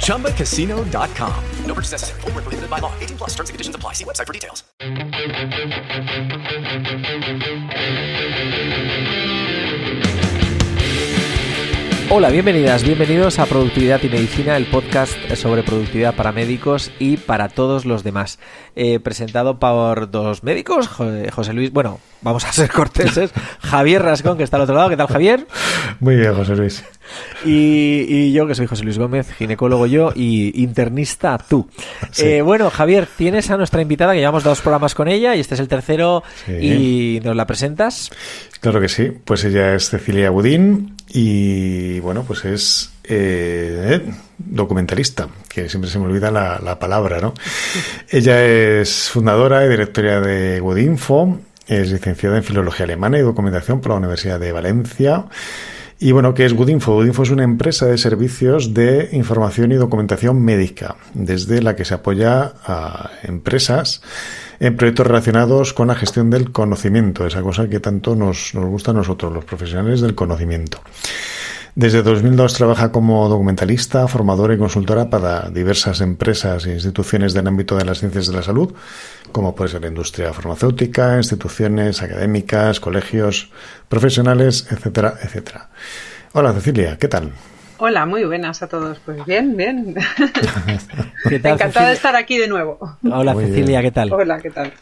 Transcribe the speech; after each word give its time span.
ChumbaCasino.com. 0.00 1.34
No 1.66 1.74
purchase 1.74 1.92
necessary. 1.92 2.20
Void 2.22 2.34
where 2.34 2.42
prohibited 2.42 2.68
by 2.70 2.80
law. 2.80 2.92
18 3.00 3.16
plus 3.18 3.30
terms 3.36 3.50
and 3.50 3.54
conditions 3.54 3.76
apply. 3.76 3.92
See 3.94 4.04
website 4.04 4.26
for 4.26 4.32
details. 4.32 4.64
Hola, 12.10 12.30
bienvenidas, 12.30 12.84
bienvenidos 12.84 13.38
a 13.38 13.44
Productividad 13.44 14.02
y 14.02 14.08
Medicina, 14.08 14.56
el 14.56 14.64
podcast 14.64 15.12
sobre 15.34 15.62
productividad 15.62 16.14
para 16.14 16.32
médicos 16.32 16.90
y 16.98 17.18
para 17.18 17.50
todos 17.50 17.84
los 17.84 18.02
demás. 18.02 18.38
Eh, 18.76 18.98
presentado 18.98 19.58
por 19.58 20.10
dos 20.10 20.42
médicos, 20.42 20.88
Jo- 20.88 21.12
José 21.30 21.52
Luis, 21.52 21.70
bueno, 21.70 22.00
vamos 22.22 22.46
a 22.46 22.52
ser 22.52 22.70
corteses, 22.72 23.30
Javier 23.60 24.02
Rascón, 24.02 24.38
que 24.38 24.44
está 24.44 24.56
al 24.56 24.62
otro 24.62 24.74
lado. 24.74 24.88
¿Qué 24.88 24.96
tal, 24.96 25.06
Javier? 25.08 25.46
Muy 26.00 26.16
bien, 26.16 26.34
José 26.34 26.56
Luis. 26.56 26.82
Y, 27.44 28.04
y 28.08 28.32
yo, 28.32 28.46
que 28.46 28.54
soy 28.54 28.66
José 28.66 28.84
Luis 28.84 28.98
Gómez, 28.98 29.32
ginecólogo 29.32 29.86
yo 29.86 30.12
y 30.14 30.62
internista 30.62 31.38
tú. 31.38 31.68
Sí. 32.10 32.24
Eh, 32.26 32.42
bueno, 32.42 32.70
Javier, 32.70 33.06
tienes 33.16 33.50
a 33.50 33.56
nuestra 33.56 33.82
invitada, 33.82 34.12
que 34.12 34.18
llevamos 34.20 34.44
dos 34.44 34.60
programas 34.60 34.94
con 34.94 35.08
ella 35.08 35.34
y 35.36 35.40
este 35.40 35.54
es 35.54 35.60
el 35.60 35.68
tercero 35.68 36.22
Sí. 36.46 36.52
y 36.52 37.20
nos 37.24 37.36
la 37.36 37.46
presentas. 37.46 38.10
Claro 38.60 38.80
que 38.80 38.88
sí. 38.88 39.10
Pues 39.24 39.44
ella 39.44 39.74
es 39.74 39.88
Cecilia 39.90 40.30
Budín 40.30 40.94
y, 41.08 42.00
bueno, 42.00 42.24
pues 42.26 42.44
es 42.44 42.92
eh, 43.04 44.00
documentalista, 44.38 45.28
que 45.48 45.68
siempre 45.68 45.90
se 45.90 45.98
me 45.98 46.06
olvida 46.06 46.30
la, 46.30 46.58
la 46.62 46.78
palabra, 46.78 47.20
¿no? 47.20 47.34
ella 48.10 48.44
es 48.44 49.08
fundadora 49.10 49.64
y 49.64 49.68
directora 49.68 50.20
de 50.20 50.60
Woodinfo, 50.60 51.38
es 51.66 51.90
licenciada 51.92 52.36
en 52.38 52.44
Filología 52.44 52.84
Alemana 52.84 53.18
y 53.18 53.22
Documentación 53.22 53.80
por 53.80 53.92
la 53.92 53.98
Universidad 53.98 54.40
de 54.40 54.52
Valencia. 54.52 55.26
Y 56.00 56.12
bueno, 56.12 56.32
¿qué 56.32 56.44
es 56.44 56.52
Woodinfo? 56.52 56.94
Woodinfo 56.94 57.24
es 57.24 57.30
una 57.30 57.42
empresa 57.42 57.86
de 57.86 57.98
servicios 57.98 58.72
de 58.72 59.08
información 59.12 59.72
y 59.72 59.74
documentación 59.74 60.40
médica, 60.40 60.96
desde 61.12 61.60
la 61.60 61.74
que 61.74 61.84
se 61.84 61.94
apoya 61.94 62.52
a 62.64 63.10
empresas 63.24 64.00
en 64.60 64.76
proyectos 64.76 65.08
relacionados 65.08 65.72
con 65.72 65.88
la 65.88 65.96
gestión 65.96 66.30
del 66.30 66.52
conocimiento, 66.52 67.26
esa 67.26 67.42
cosa 67.42 67.68
que 67.68 67.80
tanto 67.80 68.14
nos, 68.14 68.54
nos 68.54 68.66
gusta 68.66 68.92
a 68.92 68.94
nosotros, 68.94 69.32
los 69.32 69.44
profesionales 69.44 70.00
del 70.00 70.14
conocimiento. 70.14 70.80
Desde 71.78 72.02
2002 72.02 72.54
trabaja 72.54 72.90
como 72.90 73.28
documentalista, 73.28 74.08
formadora 74.08 74.52
y 74.52 74.58
consultora 74.58 75.10
para 75.10 75.48
diversas 75.48 76.00
empresas 76.00 76.66
e 76.66 76.72
instituciones 76.72 77.34
del 77.34 77.46
ámbito 77.46 77.76
de 77.76 77.84
las 77.84 78.00
ciencias 78.00 78.26
de 78.26 78.32
la 78.32 78.42
salud, 78.42 78.74
como 79.30 79.54
puede 79.54 79.70
ser 79.70 79.82
la 79.82 79.86
industria 79.86 80.32
farmacéutica, 80.32 81.16
instituciones 81.18 82.02
académicas, 82.02 82.80
colegios 82.80 83.52
profesionales, 83.88 84.66
etcétera, 84.72 85.14
etcétera. 85.22 85.68
Hola 86.32 86.52
Cecilia, 86.52 86.98
¿qué 86.98 87.06
tal? 87.06 87.30
Hola, 87.78 88.06
muy 88.06 88.24
buenas 88.24 88.60
a 88.60 88.66
todos. 88.66 88.98
Pues 89.04 89.24
bien, 89.24 89.56
bien. 89.56 89.94
¿Qué 91.28 91.38
tal, 91.38 91.52
Encantada 91.52 91.90
de 91.90 91.94
estar 91.94 92.16
aquí 92.16 92.38
de 92.38 92.48
nuevo. 92.48 92.98
Hola, 93.08 93.34
Muy 93.34 93.44
Cecilia, 93.44 93.78
bien. 93.78 93.82
¿qué 93.82 93.90
tal? 93.92 94.12
Hola, 94.12 94.40
¿qué 94.40 94.50
tal? 94.50 94.72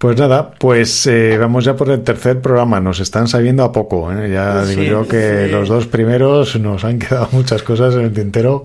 Pues 0.00 0.16
nada, 0.18 0.52
pues 0.58 1.06
eh, 1.08 1.36
vamos 1.38 1.62
ya 1.66 1.76
por 1.76 1.90
el 1.90 2.00
tercer 2.02 2.40
programa. 2.40 2.80
Nos 2.80 3.00
están 3.00 3.28
sabiendo 3.28 3.64
a 3.64 3.70
poco. 3.70 4.10
¿eh? 4.10 4.30
Ya 4.32 4.64
Sí, 4.64 4.70
digo 4.76 5.02
yo 5.02 5.06
que 5.08 5.44
sí. 5.44 5.52
los 5.52 5.68
dos 5.68 5.86
primeros 5.88 6.58
nos 6.58 6.84
han 6.84 6.98
quedado 6.98 7.28
muchas 7.32 7.62
cosas 7.62 7.94
en 7.96 8.00
el 8.00 8.12
tintero 8.14 8.64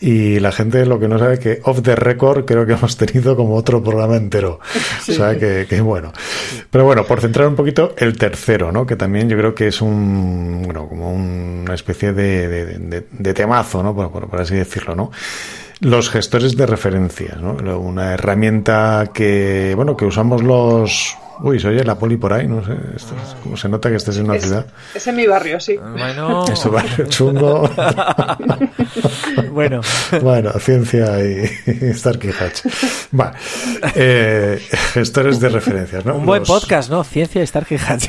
y 0.00 0.40
la 0.40 0.52
gente 0.52 0.86
lo 0.86 0.98
que 0.98 1.06
no 1.06 1.18
sabe 1.18 1.38
que 1.38 1.60
off 1.64 1.82
the 1.82 1.94
record 1.96 2.46
creo 2.46 2.64
que 2.64 2.72
hemos 2.72 2.96
tenido 2.96 3.36
como 3.36 3.56
otro 3.56 3.82
programa 3.84 4.16
entero. 4.16 4.58
O 5.06 5.12
sea 5.12 5.38
que, 5.38 5.66
que 5.68 5.82
bueno. 5.82 6.14
Pero 6.70 6.86
bueno, 6.86 7.04
por 7.04 7.20
centrar 7.20 7.46
un 7.48 7.56
poquito 7.56 7.94
el 7.98 8.16
tercero, 8.16 8.72
¿no? 8.72 8.86
Que 8.86 8.96
también 8.96 9.28
yo 9.28 9.36
creo 9.36 9.54
que 9.54 9.66
es 9.68 9.82
un, 9.82 10.62
bueno, 10.64 10.88
como 10.88 11.12
una 11.12 11.74
especie 11.74 12.14
de, 12.14 12.48
de, 12.48 12.64
de- 12.78 13.06
de 13.10 13.34
temazo, 13.34 13.82
¿no? 13.82 13.94
Por, 13.94 14.10
por- 14.10 14.30
por 14.30 14.40
así 14.40 14.54
decirlo, 14.54 14.96
¿no? 14.96 15.10
Los 15.80 16.10
gestores 16.10 16.56
de 16.56 16.66
referencias, 16.66 17.40
¿no? 17.40 17.54
Una 17.78 18.12
herramienta 18.12 19.10
que, 19.14 19.72
bueno, 19.74 19.96
que 19.96 20.04
usamos 20.04 20.42
los... 20.42 21.16
Uy, 21.42 21.58
se 21.58 21.68
oye 21.68 21.82
la 21.84 21.98
poli 21.98 22.16
por 22.16 22.32
ahí, 22.32 22.46
no 22.46 22.64
sé. 22.64 22.72
Esto 22.94 23.14
es- 23.14 23.34
como 23.42 23.56
se 23.56 23.68
nota 23.68 23.88
que 23.90 23.96
estés 23.96 24.16
en 24.18 24.24
una 24.26 24.36
Es, 24.36 24.44
ciudad. 24.44 24.66
es 24.94 25.06
en 25.06 25.16
mi 25.16 25.26
barrio, 25.26 25.58
sí. 25.60 25.76
Bueno, 25.76 26.44
Es 26.52 26.64
un 26.66 26.72
barrio 26.72 27.06
chungo. 27.06 27.70
bueno. 29.52 29.80
bueno, 30.22 30.52
ciencia 30.58 31.18
y, 31.24 31.44
y 31.66 31.94
Starkey 31.94 32.30
Hatch. 32.38 32.60
Va. 33.18 33.32
Eh, 33.94 34.60
gestores 34.92 35.40
de 35.40 35.48
referencias, 35.48 36.04
¿no? 36.04 36.16
Un 36.16 36.26
buen 36.26 36.40
Los- 36.40 36.48
podcast, 36.48 36.90
¿no? 36.90 37.02
Ciencia 37.04 37.42
y 37.42 37.46
Starkey 37.46 37.78
Hatch. 37.78 38.06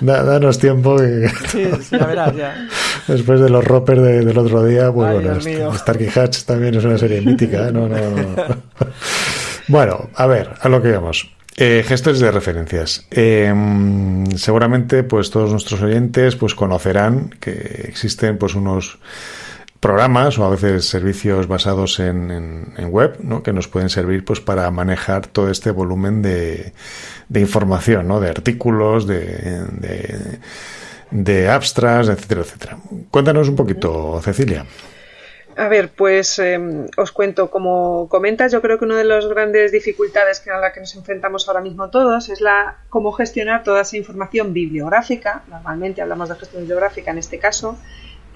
Da- 0.00 0.22
Danos 0.24 0.58
tiempo 0.58 0.96
que 0.96 1.28
Sí, 1.48 1.64
sí, 1.82 1.96
ya 1.98 2.06
verás, 2.06 2.34
ya. 2.36 2.68
después 3.06 3.40
de 3.40 3.48
los 3.50 3.64
roppers 3.64 4.02
de- 4.02 4.24
del 4.24 4.38
otro 4.38 4.64
día, 4.64 4.90
pues 4.92 5.08
Ay, 5.10 5.24
bueno. 5.24 5.74
Starkey 5.78 6.08
Hatch 6.14 6.42
también 6.44 6.74
es 6.74 6.84
una 6.84 6.98
serie 6.98 7.20
mítica, 7.20 7.68
¿eh? 7.68 7.72
No, 7.72 7.88
no, 7.88 7.96
no. 7.96 8.34
Bueno, 9.68 10.10
a 10.14 10.26
ver, 10.26 10.50
a 10.60 10.68
lo 10.68 10.82
que 10.82 10.92
vamos. 10.92 11.30
Eh, 11.56 11.84
gestores 11.86 12.18
de 12.18 12.32
referencias. 12.32 13.06
Eh, 13.12 13.54
seguramente, 14.36 15.04
pues 15.04 15.30
todos 15.30 15.50
nuestros 15.52 15.80
oyentes, 15.82 16.34
pues 16.34 16.54
conocerán 16.54 17.30
que 17.40 17.84
existen, 17.88 18.38
pues 18.38 18.54
unos 18.56 18.98
programas 19.78 20.36
o 20.38 20.44
a 20.44 20.50
veces 20.50 20.86
servicios 20.86 21.46
basados 21.46 22.00
en, 22.00 22.30
en- 22.30 22.74
en 22.76 22.88
web, 22.90 23.18
¿no? 23.20 23.42
Que 23.42 23.52
nos 23.52 23.68
pueden 23.68 23.88
servir, 23.90 24.24
pues, 24.24 24.40
para 24.40 24.68
manejar 24.70 25.26
todo 25.28 25.48
este 25.50 25.70
volumen 25.70 26.22
de, 26.22 26.72
de 27.28 27.40
información, 27.40 28.08
¿no? 28.08 28.18
De 28.18 28.30
artículos, 28.30 29.06
de, 29.06 29.26
de, 29.72 30.38
de 31.10 31.48
abstracts, 31.50 32.08
etcétera, 32.08 32.40
etcétera. 32.40 32.78
Cuéntanos 33.10 33.48
un 33.48 33.56
poquito, 33.56 34.20
Cecilia. 34.24 34.64
A 35.56 35.68
ver, 35.68 35.90
pues 35.90 36.38
eh, 36.40 36.58
os 36.96 37.12
cuento, 37.12 37.50
como 37.50 38.08
comentas, 38.08 38.50
yo 38.50 38.60
creo 38.60 38.78
que 38.78 38.84
una 38.84 38.96
de 38.96 39.04
las 39.04 39.26
grandes 39.26 39.70
dificultades 39.70 40.40
que 40.40 40.50
a 40.50 40.58
la 40.58 40.72
que 40.72 40.80
nos 40.80 40.94
enfrentamos 40.96 41.46
ahora 41.46 41.60
mismo 41.60 41.90
todos 41.90 42.28
es 42.28 42.40
la 42.40 42.78
cómo 42.88 43.12
gestionar 43.12 43.62
toda 43.62 43.82
esa 43.82 43.96
información 43.96 44.52
bibliográfica, 44.52 45.42
normalmente 45.48 46.02
hablamos 46.02 46.28
de 46.28 46.34
gestión 46.36 46.62
bibliográfica 46.62 47.12
en 47.12 47.18
este 47.18 47.38
caso, 47.38 47.78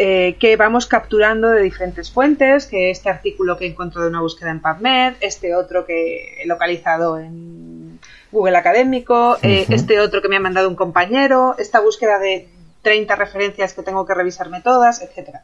eh, 0.00 0.36
que 0.38 0.54
vamos 0.54 0.86
capturando 0.86 1.48
de 1.48 1.60
diferentes 1.60 2.08
fuentes, 2.12 2.66
que 2.66 2.90
este 2.90 3.10
artículo 3.10 3.56
que 3.56 3.64
he 3.64 3.68
encontrado 3.68 4.06
en 4.06 4.14
una 4.14 4.22
búsqueda 4.22 4.50
en 4.50 4.60
PubMed, 4.60 5.14
este 5.20 5.56
otro 5.56 5.84
que 5.84 6.40
he 6.40 6.46
localizado 6.46 7.18
en 7.18 7.98
Google 8.30 8.56
Académico, 8.56 9.38
eh, 9.42 9.66
este 9.70 9.98
otro 9.98 10.22
que 10.22 10.28
me 10.28 10.36
ha 10.36 10.40
mandado 10.40 10.68
un 10.68 10.76
compañero, 10.76 11.56
esta 11.58 11.80
búsqueda 11.80 12.20
de 12.20 12.46
30 12.82 13.16
referencias 13.16 13.74
que 13.74 13.82
tengo 13.82 14.06
que 14.06 14.14
revisarme 14.14 14.60
todas, 14.60 15.02
etcétera. 15.02 15.42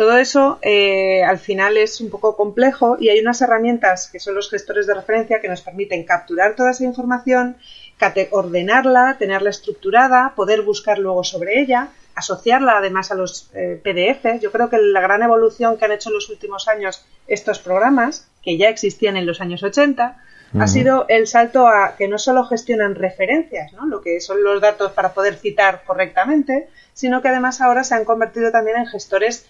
Todo 0.00 0.16
eso 0.16 0.58
eh, 0.62 1.22
al 1.24 1.38
final 1.38 1.76
es 1.76 2.00
un 2.00 2.08
poco 2.08 2.34
complejo 2.34 2.96
y 2.98 3.10
hay 3.10 3.20
unas 3.20 3.42
herramientas 3.42 4.08
que 4.10 4.18
son 4.18 4.34
los 4.34 4.48
gestores 4.48 4.86
de 4.86 4.94
referencia 4.94 5.42
que 5.42 5.48
nos 5.48 5.60
permiten 5.60 6.04
capturar 6.04 6.56
toda 6.56 6.70
esa 6.70 6.84
información, 6.84 7.58
ordenarla, 8.30 9.16
tenerla 9.18 9.50
estructurada, 9.50 10.32
poder 10.34 10.62
buscar 10.62 10.98
luego 10.98 11.22
sobre 11.22 11.60
ella, 11.60 11.88
asociarla 12.14 12.78
además 12.78 13.10
a 13.10 13.14
los 13.14 13.50
eh, 13.52 13.78
PDFs. 13.84 14.40
Yo 14.40 14.50
creo 14.50 14.70
que 14.70 14.78
la 14.78 15.02
gran 15.02 15.22
evolución 15.22 15.76
que 15.76 15.84
han 15.84 15.92
hecho 15.92 16.08
en 16.08 16.14
los 16.14 16.30
últimos 16.30 16.66
años 16.66 17.04
estos 17.28 17.58
programas, 17.58 18.26
que 18.42 18.56
ya 18.56 18.70
existían 18.70 19.18
en 19.18 19.26
los 19.26 19.42
años 19.42 19.62
80, 19.62 20.16
ha 20.58 20.66
sido 20.66 21.04
el 21.08 21.26
salto 21.26 21.68
a 21.68 21.94
que 21.96 22.08
no 22.08 22.18
solo 22.18 22.44
gestionan 22.44 22.94
referencias, 22.94 23.72
¿no? 23.74 23.86
lo 23.86 24.00
que 24.00 24.18
son 24.20 24.42
los 24.42 24.62
datos 24.62 24.92
para 24.92 25.12
poder 25.12 25.34
citar 25.34 25.82
correctamente, 25.84 26.70
sino 26.94 27.20
que 27.20 27.28
además 27.28 27.60
ahora 27.60 27.84
se 27.84 27.94
han 27.94 28.06
convertido 28.06 28.50
también 28.50 28.78
en 28.78 28.86
gestores 28.86 29.46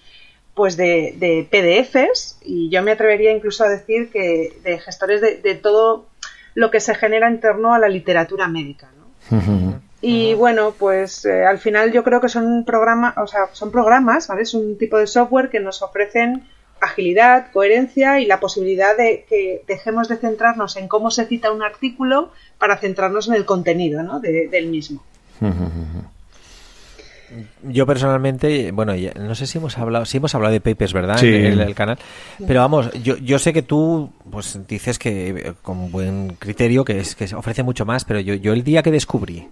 pues 0.61 0.77
de, 0.77 1.15
de, 1.17 1.49
PDFs 1.51 2.37
y 2.45 2.69
yo 2.69 2.83
me 2.83 2.91
atrevería 2.91 3.33
incluso 3.33 3.65
a 3.65 3.71
decir 3.71 4.11
que 4.11 4.53
de 4.63 4.79
gestores 4.79 5.23
de, 5.23 5.37
de 5.37 5.55
todo 5.55 6.05
lo 6.55 6.71
que 6.71 6.81
se 6.81 6.95
genera 6.95 7.29
en 7.29 7.41
torno 7.41 7.73
a 7.73 7.79
la 7.79 7.89
literatura 7.89 8.47
médica. 8.47 8.91
¿no? 9.31 9.81
Y 10.03 10.35
bueno, 10.35 10.75
pues 10.79 11.25
eh, 11.25 11.47
al 11.47 11.57
final 11.57 11.93
yo 11.93 12.05
creo 12.05 12.21
que 12.21 12.29
son 12.29 12.67
programas, 12.67 13.17
o 13.17 13.27
sea, 13.27 13.49
son 13.53 13.73
programas, 13.73 14.29
¿vale? 14.29 14.43
Es 14.43 14.53
un 14.53 14.77
tipo 14.77 14.99
de 14.99 15.07
software 15.07 15.49
que 15.49 15.61
nos 15.61 15.81
ofrecen 15.81 16.47
agilidad, 16.79 17.51
coherencia 17.53 18.21
y 18.21 18.27
la 18.27 18.39
posibilidad 18.39 18.95
de 18.95 19.25
que 19.27 19.65
dejemos 19.67 20.09
de 20.09 20.19
centrarnos 20.19 20.77
en 20.77 20.89
cómo 20.89 21.11
se 21.11 21.25
cita 21.25 21.53
un 21.53 21.63
artículo 21.63 22.33
para 22.59 22.77
centrarnos 22.77 23.29
en 23.29 23.35
el 23.35 23.47
contenido 23.47 24.03
¿no? 24.03 24.21
del 24.21 24.67
mismo. 24.67 25.03
Yo 27.63 27.87
personalmente, 27.87 28.73
bueno, 28.73 28.95
no 29.21 29.35
sé 29.35 29.47
si 29.47 29.59
hemos 29.59 29.79
hablado, 29.79 30.05
si 30.05 30.17
hemos 30.17 30.35
hablado 30.35 30.53
de 30.53 30.61
papers, 30.61 30.93
¿verdad? 30.93 31.23
En, 31.23 31.61
el, 31.61 31.75
canal. 31.75 31.99
Pero 32.47 32.61
vamos, 32.61 32.91
yo, 33.03 33.17
yo 33.19 33.39
sé 33.39 33.53
que 33.53 33.63
tú, 33.63 34.13
pues 34.31 34.59
dices 34.67 34.99
que 34.99 35.55
con 35.63 35.91
buen 35.93 36.37
criterio 36.39 36.85
que 36.85 36.99
es 36.99 37.15
que 37.15 37.33
ofrece 37.35 37.63
mucho 37.63 37.87
más, 37.87 38.05
pero 38.05 38.21
yo, 38.21 38.35
yo 38.35 38.53
el 38.53 38.65
día 38.65 38.83
que 38.83 38.91
descubrí 38.91 39.49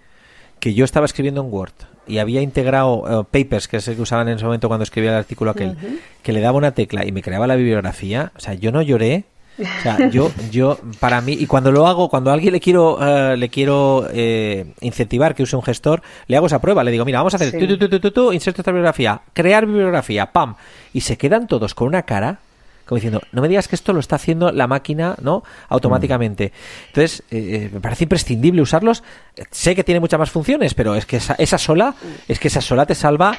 que 0.58 0.74
yo 0.74 0.84
estaba 0.84 1.06
escribiendo 1.06 1.40
en 1.40 1.52
Word 1.52 1.72
y 2.06 2.18
había 2.18 2.40
integrado 2.40 3.04
eh, 3.06 3.24
papers, 3.30 3.68
que 3.68 3.78
es 3.78 3.88
el 3.88 3.96
que 3.96 4.02
usaban 4.02 4.28
en 4.28 4.36
ese 4.36 4.44
momento 4.44 4.68
cuando 4.68 4.84
escribía 4.84 5.10
el 5.10 5.16
artículo 5.16 5.50
aquel, 5.50 5.76
que 6.22 6.32
le 6.32 6.40
daba 6.40 6.56
una 6.58 6.72
tecla 6.72 7.04
y 7.04 7.12
me 7.12 7.22
creaba 7.22 7.46
la 7.46 7.56
bibliografía, 7.56 8.32
o 8.36 8.40
sea, 8.40 8.54
yo 8.54 8.72
no 8.72 8.82
lloré. 8.82 9.24
O 9.58 9.82
sea, 9.82 10.08
yo, 10.10 10.30
yo, 10.50 10.78
para 11.00 11.20
mí, 11.20 11.32
y 11.32 11.46
cuando 11.46 11.72
lo 11.72 11.86
hago, 11.86 12.08
cuando 12.08 12.30
a 12.30 12.34
alguien 12.34 12.52
le 12.52 12.60
quiero, 12.60 12.98
eh, 13.00 13.36
le 13.36 13.48
quiero 13.48 14.06
eh, 14.12 14.72
incentivar 14.80 15.34
que 15.34 15.42
use 15.42 15.56
un 15.56 15.62
gestor, 15.62 16.02
le 16.26 16.36
hago 16.36 16.46
esa 16.46 16.60
prueba, 16.60 16.84
le 16.84 16.90
digo, 16.90 17.04
mira, 17.04 17.18
vamos 17.18 17.34
a 17.34 17.36
hacer, 17.36 17.58
tu, 17.58 17.78
tu, 17.78 18.00
tu, 18.00 18.10
tu, 18.10 18.32
inserto 18.32 18.62
esta 18.62 18.70
bibliografía, 18.70 19.20
crear 19.32 19.66
bibliografía, 19.66 20.32
pam, 20.32 20.54
y 20.92 21.00
se 21.00 21.16
quedan 21.16 21.46
todos 21.46 21.74
con 21.74 21.88
una 21.88 22.02
cara 22.02 22.38
como 22.88 22.96
diciendo, 22.96 23.20
no 23.32 23.42
me 23.42 23.48
digas 23.48 23.68
que 23.68 23.76
esto 23.76 23.92
lo 23.92 24.00
está 24.00 24.16
haciendo 24.16 24.50
la 24.50 24.66
máquina, 24.66 25.14
¿no? 25.20 25.42
Automáticamente. 25.68 26.52
Entonces, 26.86 27.22
eh, 27.30 27.66
eh, 27.66 27.70
me 27.70 27.80
parece 27.80 28.04
imprescindible 28.04 28.62
usarlos. 28.62 29.04
Sé 29.50 29.74
que 29.74 29.84
tiene 29.84 30.00
muchas 30.00 30.18
más 30.18 30.30
funciones, 30.30 30.72
pero 30.72 30.94
es 30.94 31.04
que 31.04 31.18
esa, 31.18 31.34
esa 31.34 31.58
sola, 31.58 31.94
es 32.26 32.38
que 32.38 32.48
esa 32.48 32.62
sola 32.62 32.86
te 32.86 32.94
salva, 32.94 33.36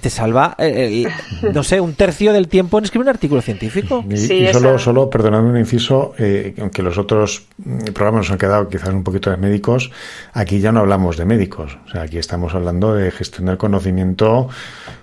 te 0.00 0.08
salva, 0.08 0.54
eh, 0.56 1.08
no 1.52 1.64
sé, 1.64 1.80
un 1.80 1.94
tercio 1.94 2.32
del 2.32 2.46
tiempo 2.46 2.78
en 2.78 2.84
escribir 2.84 3.06
un 3.06 3.10
artículo 3.10 3.42
científico. 3.42 4.04
Y, 4.08 4.46
solo, 4.52 4.78
solo, 4.78 5.10
perdonadme 5.10 5.50
un 5.50 5.58
inciso, 5.58 6.14
aunque 6.60 6.82
los 6.82 6.96
otros 6.96 7.46
programas 7.92 8.26
nos 8.26 8.30
han 8.30 8.38
quedado 8.38 8.68
quizás 8.68 8.90
un 8.90 9.02
poquito 9.02 9.30
de 9.30 9.36
médicos, 9.36 9.90
aquí 10.32 10.60
ya 10.60 10.70
no 10.70 10.78
hablamos 10.78 11.16
de 11.16 11.24
médicos. 11.24 11.76
O 11.86 11.90
sea, 11.90 12.02
aquí 12.02 12.18
estamos 12.18 12.54
hablando 12.54 12.94
de 12.94 13.10
gestionar 13.10 13.56
conocimiento 13.56 14.48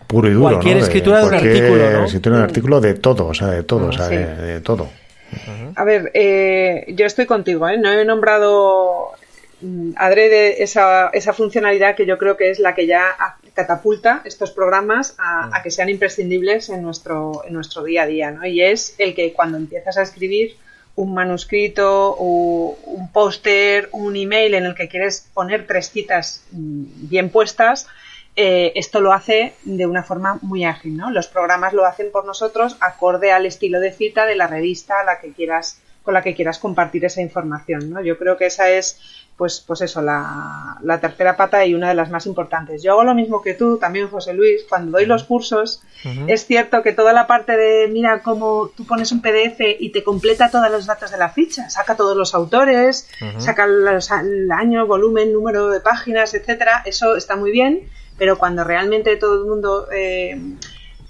puro 0.10 0.28
y 0.28 0.34
duro. 0.34 0.50
Cualquier 0.50 0.78
escritura 0.78 1.20
de, 1.20 1.28
un 1.28 1.34
artículo. 1.36 1.92
¿no? 1.92 2.06
Escritura 2.06 2.36
de 2.36 2.42
un 2.42 2.50
artículo 2.50 2.82
de 2.82 2.94
todo, 2.96 3.28
o 3.28 3.34
sea, 3.34 3.48
de 3.50 3.64
todo, 3.64 3.88
o 3.88 3.92
sea, 3.92 4.08
de, 4.08 4.60
todo. 4.60 4.90
A 5.76 5.84
ver, 5.84 6.12
eh, 6.16 6.86
yo 6.90 7.06
estoy 7.06 7.28
contigo, 7.28 7.70
¿eh? 7.70 7.78
No 7.78 7.92
he 7.92 8.04
nombrado 8.04 9.12
mm, 9.62 9.92
adrede 9.96 10.64
esa, 10.64 11.10
esa 11.10 11.34
funcionalidad 11.34 11.96
que 11.96 12.08
yo 12.08 12.18
creo 12.18 12.36
que 12.36 12.50
es 12.50 12.58
la 12.58 12.74
que 12.74 12.88
ya 12.88 13.16
catapulta 13.54 14.24
estos 14.26 14.50
programas 14.50 15.16
a, 15.20 15.62
que 15.62 15.70
sean 15.70 15.90
imprescindibles 15.90 16.70
en 16.70 16.82
nuestro, 16.82 17.44
en 17.46 17.54
nuestro 17.54 17.84
día 17.84 18.04
a 18.04 18.08
día, 18.08 18.32
¿no? 18.32 18.48
Y 18.48 18.64
es 18.64 18.96
el 18.98 19.14
que 19.14 19.32
cuando 19.34 19.58
empiezas 19.58 19.98
a 19.98 20.02
escribir 20.02 20.56
un 20.96 21.14
manuscrito 21.14 22.16
o 22.18 22.80
un 22.86 23.12
póster, 23.12 23.90
un 23.92 24.16
email 24.16 24.56
en 24.56 24.66
el 24.66 24.74
que 24.74 24.88
quieres 24.88 25.30
poner 25.36 25.68
tres 25.68 25.92
citas 25.92 26.44
mm, 26.52 27.10
bien 27.10 27.30
puestas, 27.30 27.88
eh, 28.36 28.72
esto 28.76 29.02
lo 29.02 29.12
hace 29.12 29.54
de 29.64 29.86
una 29.86 30.04
forma 30.04 30.40
muy 30.42 30.64
ágil, 30.64 30.96
¿no? 30.96 31.12
Los 31.12 31.28
programas 31.28 31.74
lo 31.74 31.86
hacen 31.86 32.12
por 32.12 32.26
nosotros 32.26 32.78
acorde 32.80 33.32
al 33.32 33.46
estilo 33.46 33.80
de 33.80 33.92
cita 33.92 34.26
de 34.26 34.36
la 34.36 34.48
revista 34.48 35.02
a 35.02 35.04
la 35.04 35.20
que 35.20 35.34
quieras, 35.34 35.82
con 36.04 36.14
la 36.14 36.22
que 36.22 36.36
quieras 36.36 36.58
compartir 36.58 37.04
esa 37.04 37.22
información, 37.22 37.90
¿no? 37.90 38.02
Yo 38.02 38.18
creo 38.18 38.38
que 38.38 38.46
esa 38.46 38.70
es, 38.70 39.26
pues, 39.36 39.62
pues 39.68 39.82
eso, 39.82 40.02
la, 40.02 40.78
tercera 41.02 41.36
pata 41.36 41.66
y 41.66 41.74
una 41.74 41.90
de 41.90 41.96
las 41.96 42.10
más 42.12 42.28
importantes. 42.28 42.82
Yo 42.82 42.94
hago 42.94 43.04
lo 43.04 43.14
mismo 43.14 43.42
que 43.42 43.56
tú, 43.56 43.78
también 43.78 44.08
José 44.08 44.34
Luis, 44.34 44.62
cuando 44.70 44.92
doy 44.92 45.06
los 45.06 45.24
cursos, 45.26 45.82
es 46.28 46.46
cierto 46.46 46.82
que 46.82 46.94
toda 46.94 47.12
la 47.12 47.28
parte 47.28 47.58
de, 47.58 47.90
mira 47.90 48.22
cómo 48.22 48.70
tú 48.70 48.86
pones 48.86 49.12
un 49.12 49.22
PDF 49.22 49.60
y 49.80 49.90
te 49.90 50.02
completa 50.02 50.50
todos 50.50 50.72
los 50.72 50.86
datos 50.86 51.12
de 51.12 51.18
la 51.18 51.30
ficha, 51.30 51.70
saca 51.70 51.98
todos 51.98 52.16
los 52.16 52.34
autores, 52.34 53.10
saca 53.38 53.66
el 53.66 54.50
año, 54.52 54.88
volumen, 54.88 55.34
número 55.34 55.68
de 55.68 55.82
páginas, 55.82 56.34
etcétera, 56.34 56.84
eso 56.86 57.18
está 57.18 57.36
muy 57.36 57.52
bien 57.52 57.90
pero 58.20 58.38
cuando 58.38 58.64
realmente 58.64 59.16
todo 59.16 59.42
el 59.42 59.50
mundo 59.50 59.88
eh, 59.92 60.38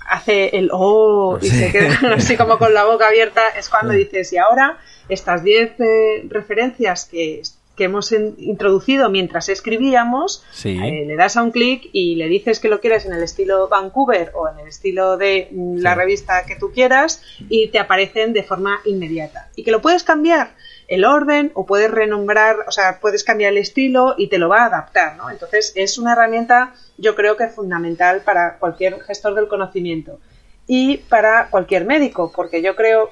hace 0.07 0.55
el 0.57 0.69
oh 0.71 1.39
y 1.41 1.49
se 1.49 1.71
queda 1.71 1.99
así 2.15 2.37
como 2.37 2.57
con 2.57 2.73
la 2.73 2.85
boca 2.85 3.07
abierta, 3.07 3.41
es 3.57 3.67
cuando 3.67 3.93
dices, 3.93 4.31
y 4.31 4.37
ahora 4.37 4.77
estas 5.09 5.43
10 5.43 5.79
eh, 5.79 6.25
referencias 6.29 7.05
que, 7.05 7.41
que 7.79 7.85
hemos 7.85 8.11
introducido 8.11 9.09
mientras 9.09 9.47
escribíamos, 9.47 10.43
eh, 10.65 11.05
le 11.07 11.15
das 11.15 11.37
a 11.37 11.43
un 11.43 11.51
clic 11.51 11.89
y 11.93 12.15
le 12.15 12.27
dices 12.27 12.59
que 12.59 12.67
lo 12.67 12.81
quieres 12.81 13.05
en 13.05 13.13
el 13.13 13.23
estilo 13.23 13.69
Vancouver 13.69 14.31
o 14.35 14.49
en 14.49 14.59
el 14.59 14.67
estilo 14.67 15.15
de 15.15 15.47
mm, 15.49 15.77
la 15.77 15.95
revista 15.95 16.43
que 16.45 16.57
tú 16.57 16.71
quieras 16.73 17.23
y 17.47 17.69
te 17.69 17.79
aparecen 17.79 18.33
de 18.33 18.43
forma 18.43 18.81
inmediata. 18.85 19.47
Y 19.55 19.63
que 19.63 19.71
lo 19.71 19.81
puedes 19.81 20.03
cambiar 20.03 20.55
el 20.89 21.05
orden 21.05 21.51
o 21.53 21.65
puedes 21.65 21.89
renombrar, 21.89 22.57
o 22.67 22.71
sea, 22.71 22.99
puedes 22.99 23.23
cambiar 23.23 23.53
el 23.53 23.59
estilo 23.59 24.15
y 24.17 24.27
te 24.27 24.39
lo 24.39 24.49
va 24.49 24.63
a 24.63 24.65
adaptar, 24.65 25.15
¿no? 25.15 25.29
Entonces 25.29 25.71
es 25.75 25.97
una 25.97 26.13
herramienta 26.13 26.73
yo 26.99 27.15
creo 27.15 27.37
que 27.37 27.45
es 27.45 27.53
fundamental 27.53 28.21
para 28.21 28.57
cualquier 28.57 29.01
gestor 29.01 29.35
del 29.35 29.47
conocimiento 29.47 30.19
y 30.67 30.97
para 30.97 31.49
cualquier 31.49 31.85
médico, 31.85 32.31
porque 32.35 32.61
yo 32.61 32.75
creo 32.75 33.09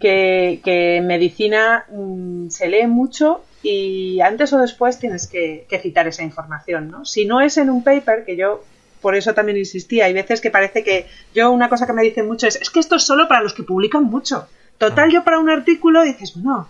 que, 0.00 0.60
en 0.64 1.06
medicina 1.06 1.84
mm, 1.90 2.48
se 2.48 2.68
lee 2.68 2.86
mucho 2.86 3.44
y 3.62 4.20
antes 4.20 4.52
o 4.52 4.58
después 4.58 4.98
tienes 4.98 5.26
que, 5.26 5.66
citar 5.82 6.08
esa 6.08 6.22
información, 6.22 6.90
¿no? 6.90 7.04
Si 7.04 7.24
no 7.24 7.40
es 7.40 7.56
en 7.58 7.70
un 7.70 7.84
paper, 7.84 8.24
que 8.24 8.36
yo 8.36 8.64
por 9.00 9.14
eso 9.16 9.34
también 9.34 9.58
insistía, 9.58 10.06
hay 10.06 10.12
veces 10.12 10.40
que 10.40 10.50
parece 10.50 10.82
que 10.82 11.06
yo 11.34 11.50
una 11.50 11.68
cosa 11.68 11.86
que 11.86 11.92
me 11.92 12.02
dicen 12.02 12.26
mucho 12.26 12.46
es, 12.46 12.56
es 12.56 12.70
que 12.70 12.80
esto 12.80 12.96
es 12.96 13.02
solo 13.02 13.28
para 13.28 13.42
los 13.42 13.52
que 13.52 13.62
publican 13.64 14.04
mucho. 14.04 14.46
Total, 14.78 15.10
yo 15.10 15.22
para 15.22 15.38
un 15.38 15.50
artículo 15.50 16.02
dices, 16.02 16.34
bueno, 16.34 16.68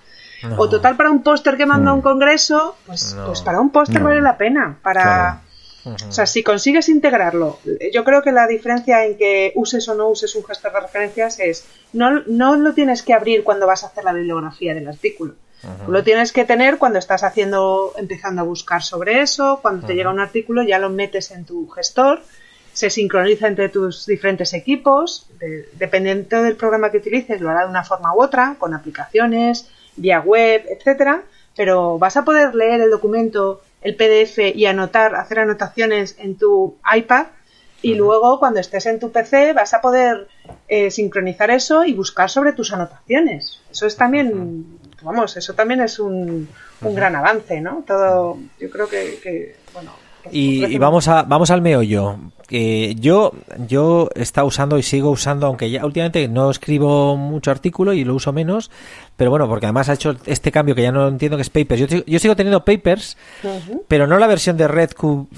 o 0.56 0.69
total 0.69 0.96
para 0.96 1.11
un 1.11 1.23
póster 1.23 1.56
que 1.56 1.67
manda 1.67 1.90
a 1.90 1.94
un 1.94 2.02
congreso, 2.02 2.76
pues, 2.87 3.17
pues 3.26 3.40
para 3.43 3.61
un 3.61 3.70
póster 3.70 4.02
vale 4.02 4.20
la 4.20 4.37
pena. 4.37 4.79
Para, 4.82 5.40
O 5.84 6.12
sea, 6.12 6.26
si 6.26 6.43
consigues 6.43 6.88
integrarlo, 6.88 7.58
yo 7.93 8.05
creo 8.05 8.23
que 8.23 8.31
la 8.31 8.46
diferencia 8.46 9.05
en 9.05 9.17
que 9.17 9.52
uses 9.56 9.88
o 9.88 9.94
no 9.94 10.08
uses 10.08 10.34
un 10.37 10.44
gestor 10.44 10.73
de 10.73 10.81
referencias 10.81 11.40
es 11.40 11.67
no, 11.93 12.23
no 12.26 12.56
lo 12.56 12.73
tienes 12.73 13.02
que 13.02 13.14
abrir 13.14 13.43
cuando 13.43 13.67
vas 13.67 13.82
a 13.82 13.88
hacer 13.88 14.05
la 14.05 14.12
bibliografía 14.12 14.75
del 14.75 14.88
artículo. 14.88 15.34
Lo 15.87 16.02
tienes 16.02 16.32
que 16.32 16.44
tener 16.44 16.79
cuando 16.79 16.98
estás 16.98 17.22
haciendo, 17.22 17.93
empezando 17.96 18.43
a 18.43 18.44
buscar 18.44 18.82
sobre 18.82 19.20
eso, 19.20 19.60
cuando 19.62 19.86
te 19.86 19.94
llega 19.94 20.10
un 20.10 20.19
artículo 20.19 20.65
ya 20.65 20.79
lo 20.79 20.91
metes 20.91 21.31
en 21.31 21.44
tu 21.44 21.69
gestor, 21.69 22.20
se 22.72 22.91
sincroniza 22.91 23.46
entre 23.46 23.69
tus 23.69 24.06
diferentes 24.06 24.55
equipos, 24.55 25.29
dependiendo 25.74 26.43
del 26.43 26.56
programa 26.56 26.91
que 26.91 26.98
utilices, 26.98 27.41
lo 27.41 27.51
hará 27.51 27.65
de 27.65 27.70
una 27.70 27.84
forma 27.84 28.15
u 28.15 28.22
otra, 28.22 28.56
con 28.58 28.74
aplicaciones, 28.74 29.69
vía 29.96 30.20
web, 30.20 30.65
etcétera, 30.69 31.22
pero 31.55 31.98
vas 31.98 32.17
a 32.17 32.24
poder 32.24 32.55
leer 32.55 32.81
el 32.81 32.91
documento, 32.91 33.62
el 33.82 33.96
PDF 33.96 34.39
y 34.55 34.67
anotar, 34.67 35.15
hacer 35.15 35.41
anotaciones 35.41 36.17
en 36.19 36.36
tu 36.36 36.77
iPad 36.94 37.27
y 37.82 37.96
luego 37.96 38.39
cuando 38.39 38.60
estés 38.60 38.86
en 38.86 39.01
tu 39.01 39.10
PC 39.10 39.53
vas 39.53 39.74
a 39.74 39.81
poder 39.81 40.29
eh, 40.69 40.91
sincronizar 40.91 41.51
eso 41.51 41.84
y 41.84 41.93
buscar 41.93 42.31
sobre 42.31 42.53
tus 42.53 42.72
anotaciones. 42.72 43.60
Eso 43.70 43.86
es 43.86 43.96
también, 43.96 44.79
vamos, 45.03 45.36
eso 45.36 45.55
también 45.55 45.81
es 45.81 45.98
un, 45.98 46.48
un 46.81 46.94
gran 46.94 47.17
avance, 47.17 47.60
¿no? 47.60 47.82
Todo, 47.84 48.39
yo 48.60 48.70
creo 48.70 48.89
que, 48.89 49.56
bueno. 49.74 49.91
Y, 50.31 50.65
y, 50.65 50.79
vamos 50.79 51.08
a 51.08 51.24
vamos 51.24 51.51
al 51.51 51.62
meollo. 51.62 52.17
Eh, 52.48 52.94
yo 52.96 53.32
yo 53.67 54.08
estado 54.15 54.46
usando 54.46 54.79
y 54.79 54.84
sigo 54.84 55.10
usando, 55.10 55.48
aunque 55.48 55.69
ya 55.69 55.84
últimamente 55.84 56.29
no 56.29 56.48
escribo 56.48 57.17
mucho 57.17 57.51
artículo 57.51 57.93
y 57.93 58.05
lo 58.05 58.15
uso 58.15 58.32
menos, 58.32 58.70
pero 59.16 59.31
bueno, 59.31 59.48
porque 59.48 59.66
además 59.66 59.88
ha 59.88 59.94
hecho 59.94 60.16
este 60.26 60.50
cambio 60.50 60.74
que 60.74 60.82
ya 60.82 60.92
no 60.92 61.06
entiendo 61.06 61.36
que 61.36 61.42
es 61.42 61.50
Papers. 61.50 62.04
Yo, 62.06 62.19
sigo 62.19 62.34
teniendo 62.34 62.64
Papers, 62.64 63.16
pero 63.88 64.06
no 64.06 64.19
la 64.19 64.26
versión 64.26 64.56
de 64.56 64.69
Red 64.69 64.90
Cube, 64.92 65.28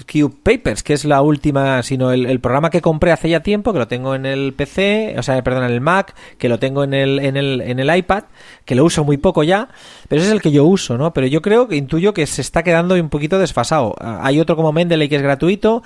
Papers, 0.42 0.82
que 0.82 0.92
es 0.92 1.04
la 1.04 1.22
última, 1.22 1.82
sino 1.82 2.12
el, 2.12 2.40
programa 2.40 2.70
que 2.70 2.80
compré 2.80 3.12
hace 3.12 3.28
ya 3.28 3.40
tiempo, 3.40 3.72
que 3.72 3.78
lo 3.78 3.88
tengo 3.88 4.14
en 4.14 4.26
el 4.26 4.52
PC, 4.52 5.16
o 5.18 5.22
sea, 5.22 5.42
perdón, 5.42 5.64
en 5.64 5.72
el 5.72 5.80
Mac, 5.80 6.14
que 6.38 6.48
lo 6.48 6.58
tengo 6.58 6.84
en 6.84 6.94
el, 6.94 7.18
en 7.18 7.36
el, 7.36 7.60
en 7.60 7.78
el 7.78 7.96
iPad, 7.96 8.24
que 8.64 8.74
lo 8.74 8.84
uso 8.84 9.04
muy 9.04 9.16
poco 9.16 9.42
ya, 9.42 9.68
pero 10.08 10.20
ese 10.20 10.30
es 10.30 10.34
el 10.34 10.42
que 10.42 10.52
yo 10.52 10.64
uso, 10.64 10.96
¿no? 10.96 11.12
Pero 11.12 11.26
yo 11.26 11.42
creo 11.42 11.68
que 11.68 11.76
intuyo 11.76 12.14
que 12.14 12.26
se 12.26 12.40
está 12.42 12.62
quedando 12.62 12.94
un 12.94 13.08
poquito 13.08 13.38
desfasado. 13.38 13.94
Hay 13.98 14.40
otro 14.40 14.56
como 14.56 14.72
Mendeley 14.72 15.08
que 15.08 15.16
es 15.16 15.22
gratuito. 15.22 15.82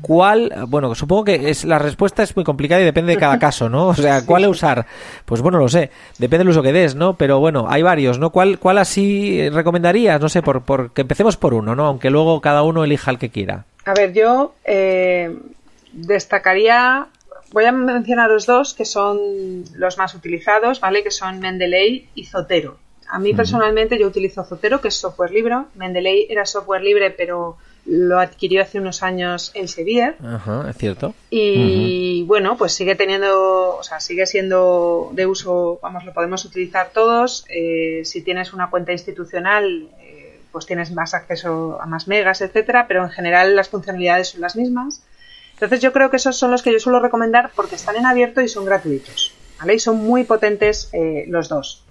¿Cuál? 0.00 0.52
Bueno, 0.68 0.94
supongo 0.94 1.24
que 1.24 1.50
es 1.50 1.64
la 1.64 1.78
respuesta 1.78 2.22
es 2.22 2.34
muy 2.36 2.44
complicada 2.44 2.80
y 2.80 2.84
depende 2.84 3.14
de 3.14 3.18
cada 3.18 3.38
caso, 3.40 3.68
¿no? 3.68 3.88
O 3.88 3.94
sea, 3.94 4.24
¿cuál 4.26 4.46
usar? 4.46 4.86
Pues 5.24 5.40
bueno, 5.40 5.58
lo 5.58 5.68
sé. 5.68 5.90
Depende 6.18 6.38
del 6.38 6.50
uso 6.50 6.62
que 6.62 6.72
des, 6.72 6.94
¿no? 6.94 7.14
Pero 7.14 7.29
bueno, 7.38 7.66
hay 7.68 7.82
varios, 7.82 8.18
¿no? 8.18 8.30
¿Cuál, 8.30 8.58
cuál 8.58 8.78
así 8.78 9.48
recomendarías? 9.50 10.20
No 10.20 10.28
sé, 10.28 10.42
por, 10.42 10.62
por 10.62 10.92
que 10.92 11.02
empecemos 11.02 11.36
por 11.36 11.54
uno, 11.54 11.76
¿no? 11.76 11.86
Aunque 11.86 12.10
luego 12.10 12.40
cada 12.40 12.62
uno 12.62 12.82
elija 12.82 13.10
el 13.10 13.18
que 13.18 13.30
quiera. 13.30 13.64
A 13.84 13.94
ver, 13.94 14.12
yo 14.12 14.54
eh, 14.64 15.38
destacaría 15.92 17.08
voy 17.52 17.64
a 17.64 17.72
mencionaros 17.72 18.46
dos 18.46 18.74
que 18.74 18.84
son 18.84 19.64
los 19.74 19.98
más 19.98 20.14
utilizados, 20.14 20.80
¿vale? 20.80 21.02
Que 21.02 21.10
son 21.10 21.40
Mendeley 21.40 22.08
y 22.14 22.24
Zotero. 22.26 22.78
A 23.08 23.18
mí 23.18 23.34
personalmente 23.34 23.98
yo 23.98 24.06
utilizo 24.06 24.44
Zotero, 24.44 24.80
que 24.80 24.88
es 24.88 24.94
software 24.94 25.32
libre. 25.32 25.56
Mendeley 25.74 26.26
era 26.30 26.46
software 26.46 26.82
libre, 26.82 27.10
pero 27.10 27.56
lo 27.86 28.18
adquirió 28.18 28.62
hace 28.62 28.78
unos 28.78 29.02
años 29.02 29.50
Elsevier. 29.54 30.16
Ajá, 30.24 30.66
es 30.70 30.76
cierto. 30.76 31.14
Y 31.30 32.22
bueno, 32.24 32.56
pues 32.56 32.72
sigue 32.72 32.94
teniendo, 32.94 33.76
o 33.76 33.82
sea, 33.82 34.00
sigue 34.00 34.26
siendo 34.26 35.10
de 35.12 35.26
uso, 35.26 35.78
vamos, 35.82 36.04
lo 36.04 36.12
podemos 36.12 36.44
utilizar 36.44 36.90
todos. 36.92 37.44
Eh, 37.48 38.02
si 38.04 38.22
tienes 38.22 38.52
una 38.52 38.70
cuenta 38.70 38.92
institucional, 38.92 39.88
eh, 40.00 40.40
pues 40.52 40.66
tienes 40.66 40.92
más 40.92 41.14
acceso 41.14 41.80
a 41.80 41.86
más 41.86 42.08
megas, 42.08 42.40
etcétera, 42.40 42.86
pero 42.86 43.04
en 43.04 43.10
general 43.10 43.56
las 43.56 43.68
funcionalidades 43.68 44.28
son 44.28 44.40
las 44.40 44.56
mismas. 44.56 45.02
Entonces 45.54 45.80
yo 45.80 45.92
creo 45.92 46.10
que 46.10 46.16
esos 46.16 46.36
son 46.36 46.50
los 46.50 46.62
que 46.62 46.72
yo 46.72 46.78
suelo 46.78 47.00
recomendar 47.00 47.50
porque 47.54 47.74
están 47.74 47.96
en 47.96 48.06
abierto 48.06 48.40
y 48.40 48.48
son 48.48 48.64
gratuitos. 48.64 49.34
¿vale? 49.60 49.74
Y 49.74 49.78
son 49.78 49.98
muy 49.98 50.24
potentes 50.24 50.88
eh, 50.92 51.24
los 51.28 51.48
dos. 51.48 51.84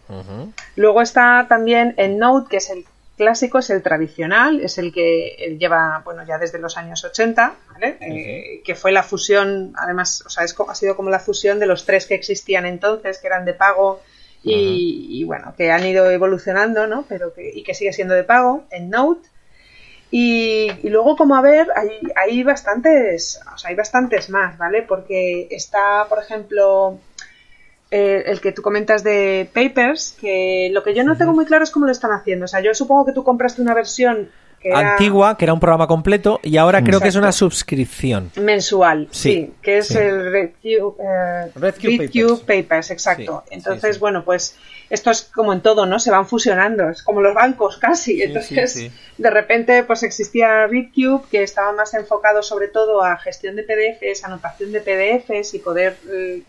Luego 0.76 1.04
está 1.04 1.46
también 1.48 1.94
el 1.98 2.18
Node, 2.18 2.48
que 2.50 2.58
es 2.58 2.72
el 2.72 2.84
clásico, 3.20 3.60
es 3.60 3.70
el 3.70 3.84
tradicional, 3.84 4.62
es 4.62 4.78
el 4.78 4.94
que 4.94 5.58
lleva, 5.60 6.02
bueno, 6.06 6.26
ya 6.26 6.38
desde 6.38 6.58
los 6.58 6.78
años 6.78 7.04
80, 7.04 7.54
¿vale? 7.74 7.98
Eh, 8.00 8.62
que 8.64 8.76
fue 8.76 8.94
la 8.94 9.04
fusión, 9.04 9.74
además, 9.76 10.24
o 10.26 10.30
sea, 10.30 10.46
es, 10.46 10.56
ha 10.58 10.74
sido 10.74 10.96
como 10.96 11.10
la 11.10 11.20
fusión 11.20 11.60
de 11.60 11.66
los 11.66 11.86
tres 11.86 12.06
que 12.06 12.16
existían 12.16 12.66
entonces, 12.66 13.20
que 13.20 13.28
eran 13.28 13.44
de 13.44 13.54
pago 13.54 14.02
y, 14.42 15.22
bueno, 15.26 15.54
que 15.58 15.70
han 15.70 15.86
ido 15.86 16.10
evolucionando, 16.10 16.88
¿no? 16.88 17.04
Pero 17.10 17.34
que, 17.34 17.52
y 17.54 17.62
que 17.64 17.74
sigue 17.74 17.92
siendo 17.92 18.14
de 18.14 18.24
pago, 18.24 18.64
en 18.72 18.90
Node. 18.90 19.20
Y, 20.12 20.72
luego, 20.84 21.18
como 21.18 21.36
a 21.36 21.42
ver, 21.42 21.68
hay, 21.76 22.00
hay 22.16 22.42
bastantes, 22.44 23.42
o 23.54 23.58
sea, 23.58 23.70
hay 23.70 23.76
bastantes 23.76 24.30
más, 24.30 24.58
¿vale? 24.58 24.82
Porque 24.84 25.50
está, 25.52 26.06
por 26.08 26.20
ejemplo, 26.20 26.98
eh, 27.92 28.24
el 28.28 28.40
que 28.40 28.52
tú 28.52 28.62
comentas 28.62 29.04
de 29.04 29.50
Papers, 29.54 30.16
que 30.20 30.70
lo 30.72 30.84
que 30.84 30.94
yo 30.94 31.04
no 31.04 31.18
tengo 31.18 31.34
muy 31.34 31.46
claro 31.46 31.64
es 31.64 31.72
cómo 31.72 31.86
lo 31.86 31.92
están 31.92 32.12
haciendo. 32.12 32.46
O 32.46 32.48
sea, 32.48 32.62
yo 32.62 32.74
supongo 32.74 33.06
que 33.06 33.14
tú 33.14 33.24
compraste 33.24 33.62
una 33.62 33.74
versión 33.74 34.30
antigua, 34.74 35.38
que 35.38 35.46
era 35.46 35.54
un 35.54 35.60
programa 35.60 35.88
completo, 35.88 36.40
y 36.44 36.58
ahora 36.58 36.84
creo 36.84 37.00
que 37.00 37.08
es 37.08 37.16
una 37.16 37.32
suscripción. 37.32 38.32
Mensual, 38.36 39.08
sí, 39.12 39.54
que 39.62 39.78
es 39.80 39.92
el 39.92 40.32
RedCube, 40.32 40.98
Papers. 42.46 42.92
exacto. 42.92 43.44
Entonces, 43.50 44.00
bueno, 44.00 44.24
pues 44.24 44.56
esto 44.90 45.12
es 45.12 45.24
como 45.24 45.54
en 45.54 45.62
todo, 45.62 45.86
¿no? 45.86 46.00
Se 46.00 46.12
van 46.12 46.28
fusionando, 46.28 46.90
es 46.90 47.04
como 47.04 47.22
los 47.22 47.34
bancos 47.34 47.78
casi. 47.82 48.22
Entonces, 48.22 48.92
de 49.18 49.30
repente, 49.30 49.84
pues 49.84 50.04
existía 50.04 50.68
RedCube, 50.68 51.24
que 51.30 51.44
estaba 51.44 51.72
más 51.72 51.94
enfocado 51.94 52.44
sobre 52.44 52.68
todo 52.68 53.02
a 53.04 53.18
gestión 53.18 53.56
de 53.56 53.64
PDFs, 53.64 54.24
anotación 54.26 54.72
de 54.72 54.82
PDFs 54.82 55.54
y 55.54 55.60
poder 55.60 55.98
eh, 56.12 56.44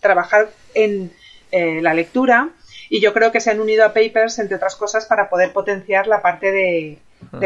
trabajar 0.00 0.50
en 0.74 1.12
eh, 1.50 1.80
la 1.80 1.94
lectura. 1.94 2.50
Y 2.90 3.00
yo 3.00 3.12
creo 3.12 3.32
que 3.32 3.40
se 3.40 3.50
han 3.50 3.60
unido 3.60 3.84
a 3.84 3.94
Papers, 3.94 4.38
entre 4.38 4.56
otras 4.56 4.76
cosas, 4.76 5.06
para 5.06 5.28
poder 5.28 5.52
potenciar 5.52 6.06
la 6.06 6.22
parte 6.22 6.52
de, 6.52 6.98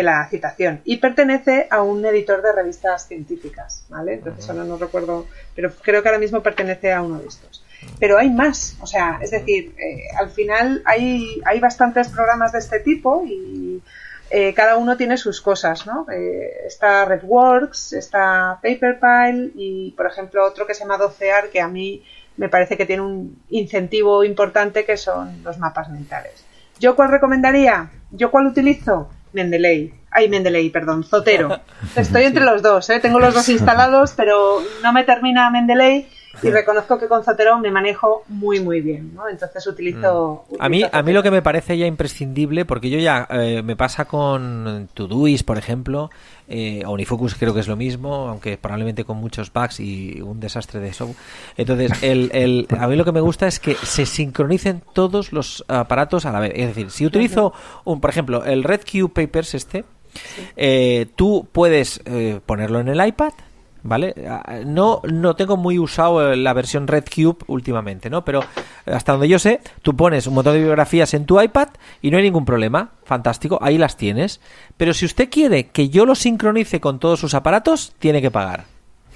la 0.03 0.29
citación. 0.29 0.81
Y 0.85 0.99
pertenece 0.99 1.67
a 1.71 1.83
un 1.83 2.05
editor 2.05 2.43
de 2.43 2.53
revistas 2.53 3.09
científicas, 3.09 3.87
¿vale? 3.89 4.15
Entonces 4.15 4.49
ahora 4.49 4.65
no 4.65 4.77
recuerdo, 4.77 5.27
pero 5.55 5.73
creo 5.83 6.03
que 6.03 6.09
ahora 6.09 6.19
mismo 6.19 6.43
pertenece 6.43 6.93
a 6.93 7.03
uno 7.03 7.19
de 7.19 7.27
estos. 7.27 7.65
Pero 7.99 8.19
hay 8.19 8.31
más, 8.31 8.77
o 8.81 8.87
sea, 8.87 9.19
es 9.23 9.31
decir, 9.31 9.75
eh, 9.79 10.05
al 10.17 10.31
final 10.31 10.83
hay, 10.85 11.41
hay 11.45 11.59
bastantes 11.59 12.09
programas 12.09 12.53
de 12.53 12.59
este 12.59 12.81
tipo 12.81 13.25
y 13.27 13.83
eh, 14.31 14.55
cada 14.55 14.77
uno 14.77 14.97
tiene 14.97 15.17
sus 15.17 15.41
cosas, 15.41 15.87
¿no? 15.87 16.07
está 16.67 17.05
RedWorks, 17.05 17.95
está 17.95 18.61
Paperpile 18.63 19.51
y, 19.55 19.93
por 19.97 20.07
ejemplo, 20.07 20.45
otro 20.45 20.67
que 20.67 20.75
se 20.75 20.81
llama 20.81 20.99
Docear, 20.99 21.51
que 21.51 21.61
a 21.61 21.69
mí 21.69 22.05
me 22.37 22.49
parece 22.49 22.77
que 22.77 22.87
tiene 22.87 23.03
un 23.03 23.43
incentivo 23.51 24.25
importante 24.25 24.85
que 24.85 24.97
son 24.97 25.43
los 25.43 25.59
mapas 25.59 25.91
mentales. 25.91 26.45
¿Yo 26.79 26.97
cuál 26.97 27.11
recomendaría? 27.11 27.91
¿Yo 28.11 28.31
cuál 28.31 28.47
utilizo? 28.47 29.11
Mendeley. 29.33 29.95
Ay, 30.11 30.29
Mendeley, 30.29 30.71
perdón, 30.71 31.05
Zotero. 31.05 31.61
Estoy 31.97 32.25
entre 32.25 32.45
los 32.45 32.63
dos, 32.63 32.91
¿eh? 32.91 33.01
tengo 33.01 33.19
los 33.19 33.35
dos 33.35 33.49
instalados, 33.49 34.13
pero 34.17 34.63
no 34.83 34.93
me 34.93 35.05
termina 35.05 35.51
Mendeley 35.51 36.09
y 36.43 36.51
reconozco 36.51 36.99
que 36.99 37.09
con 37.09 37.23
Zotero 37.25 37.59
me 37.59 37.71
manejo 37.71 38.25
muy 38.29 38.61
muy 38.61 38.81
bien, 38.81 39.15
¿no? 39.15 39.29
Entonces 39.29 39.67
utilizo... 39.67 40.45
Mm. 40.51 40.55
a 40.59 40.69
mí 40.69 40.83
a 40.91 41.03
mí 41.03 41.13
lo 41.13 41.23
que 41.23 41.31
me 41.31 41.43
parece 41.43 41.77
ya 41.77 41.87
imprescindible, 41.87 42.65
porque 42.65 42.91
yo 42.91 42.99
ya 42.99 43.27
eh, 43.31 43.63
me 43.63 43.77
pasa 43.77 44.05
con 44.05 44.89
Todoist, 44.95 45.45
por 45.45 45.59
ejemplo, 45.59 46.11
eh, 46.49 46.83
Unifocus 46.87 47.35
creo 47.35 47.55
que 47.55 47.61
es 47.61 47.69
lo 47.69 47.77
mismo, 47.77 48.29
aunque 48.29 48.59
probablemente 48.59 49.05
con 49.05 49.17
muchos 49.17 49.53
bugs 49.53 49.81
y 49.81 50.21
un 50.21 50.41
desastre 50.41 50.81
de 50.81 50.93
software. 50.93 51.17
Entonces, 51.57 52.03
el, 52.03 52.31
el, 52.35 52.67
a 52.79 52.87
mí 52.89 52.97
lo 52.97 53.05
que 53.05 53.13
me 53.13 53.21
gusta 53.21 53.47
es 53.47 53.59
que 53.59 53.75
se 53.75 54.07
sincronicen 54.07 54.83
todos 54.93 55.33
los 55.33 55.65
aparatos 55.69 56.27
a 56.27 56.33
la 56.33 56.41
vez. 56.41 56.53
Es 56.55 56.69
decir, 56.69 56.91
si 56.91 57.07
utilizo, 57.07 57.53
un, 57.85 58.01
por 58.01 58.11
ejemplo, 58.11 58.45
el 58.45 58.65
Red 58.65 58.83
Papers 59.13 59.55
este, 59.55 59.85
eh, 60.57 61.07
tú 61.17 61.49
puedes 61.53 62.01
eh, 62.05 62.41
ponerlo 62.45 62.81
en 62.81 62.89
el 62.89 63.07
iPad, 63.07 63.33
¿vale? 63.83 64.15
Ah, 64.29 64.61
no, 64.65 65.01
no 65.05 65.35
tengo 65.37 65.57
muy 65.57 65.79
usado 65.79 66.35
la 66.35 66.53
versión 66.53 66.87
RedCube 66.87 67.39
últimamente, 67.47 68.11
¿no? 68.11 68.25
Pero 68.25 68.43
hasta 68.87 69.13
donde 69.13 69.29
yo 69.29 69.39
sé, 69.39 69.61
tú 69.83 69.97
pones 69.97 70.27
un 70.27 70.35
montón 70.35 70.55
de 70.55 70.61
biografías 70.61 71.15
en 71.15 71.27
tu 71.27 71.41
iPad 71.41 71.69
y 72.01 72.11
no 72.11 72.17
hay 72.17 72.23
ningún 72.23 72.45
problema. 72.45 72.91
Fantástico, 73.05 73.59
ahí 73.61 73.79
las 73.79 73.97
tienes. 73.97 74.41
Pero 74.77 74.95
si 74.95 75.05
usted 75.05 75.29
quiere 75.31 75.67
que 75.69 75.89
yo 75.89 76.07
lo 76.07 76.15
sincronice 76.15 76.81
con 76.81 76.99
todos 76.99 77.21
sus 77.21 77.35
aparatos, 77.35 77.93
tiene 77.99 78.23
que 78.23 78.31
pagar. 78.31 78.65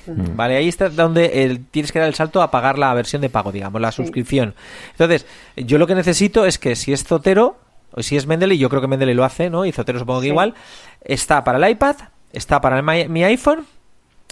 Mm. 0.06 0.36
Vale, 0.36 0.56
ahí 0.56 0.68
está 0.68 0.88
donde 0.88 1.60
tienes 1.70 1.92
que 1.92 1.98
dar 1.98 2.08
el 2.08 2.14
salto 2.14 2.42
a 2.42 2.50
pagar 2.50 2.78
la 2.78 2.92
versión 2.94 3.22
de 3.22 3.30
pago, 3.30 3.52
digamos, 3.52 3.80
la 3.80 3.92
suscripción. 3.92 4.54
Entonces, 4.92 5.26
yo 5.56 5.78
lo 5.78 5.86
que 5.86 5.94
necesito 5.94 6.46
es 6.46 6.58
que 6.58 6.76
si 6.76 6.92
es 6.92 7.04
Zotero, 7.04 7.56
o 7.92 8.02
si 8.02 8.16
es 8.16 8.26
Mendeley, 8.26 8.58
yo 8.58 8.68
creo 8.68 8.80
que 8.80 8.88
Mendeley 8.88 9.14
lo 9.14 9.24
hace, 9.24 9.50
¿no? 9.50 9.64
Y 9.64 9.72
Zotero 9.72 9.98
supongo 9.98 10.20
que 10.20 10.28
igual, 10.28 10.54
está 11.02 11.42
para 11.44 11.58
el 11.58 11.72
iPad, 11.72 11.96
está 12.32 12.60
para 12.60 12.82
mi 12.82 13.24
iPhone 13.24 13.64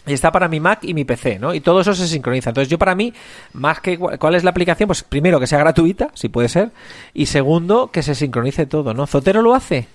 y 0.06 0.12
está 0.12 0.30
para 0.32 0.48
mi 0.48 0.60
Mac 0.60 0.80
y 0.82 0.94
mi 0.94 1.04
PC, 1.04 1.38
¿no? 1.38 1.54
Y 1.54 1.60
todo 1.60 1.80
eso 1.80 1.94
se 1.94 2.06
sincroniza. 2.06 2.50
Entonces 2.50 2.68
yo 2.68 2.78
para 2.78 2.94
mí, 2.94 3.12
más 3.52 3.80
que 3.80 3.98
cuál 3.98 4.34
es 4.34 4.44
la 4.44 4.50
aplicación, 4.50 4.86
pues 4.86 5.02
primero 5.02 5.40
que 5.40 5.46
sea 5.46 5.58
gratuita, 5.58 6.10
si 6.14 6.28
puede 6.28 6.48
ser, 6.48 6.70
y 7.12 7.26
segundo 7.26 7.90
que 7.90 8.02
se 8.02 8.14
sincronice 8.14 8.66
todo, 8.66 8.94
¿no? 8.94 9.06
¿Zotero 9.06 9.42
lo 9.42 9.54
hace? 9.54 9.86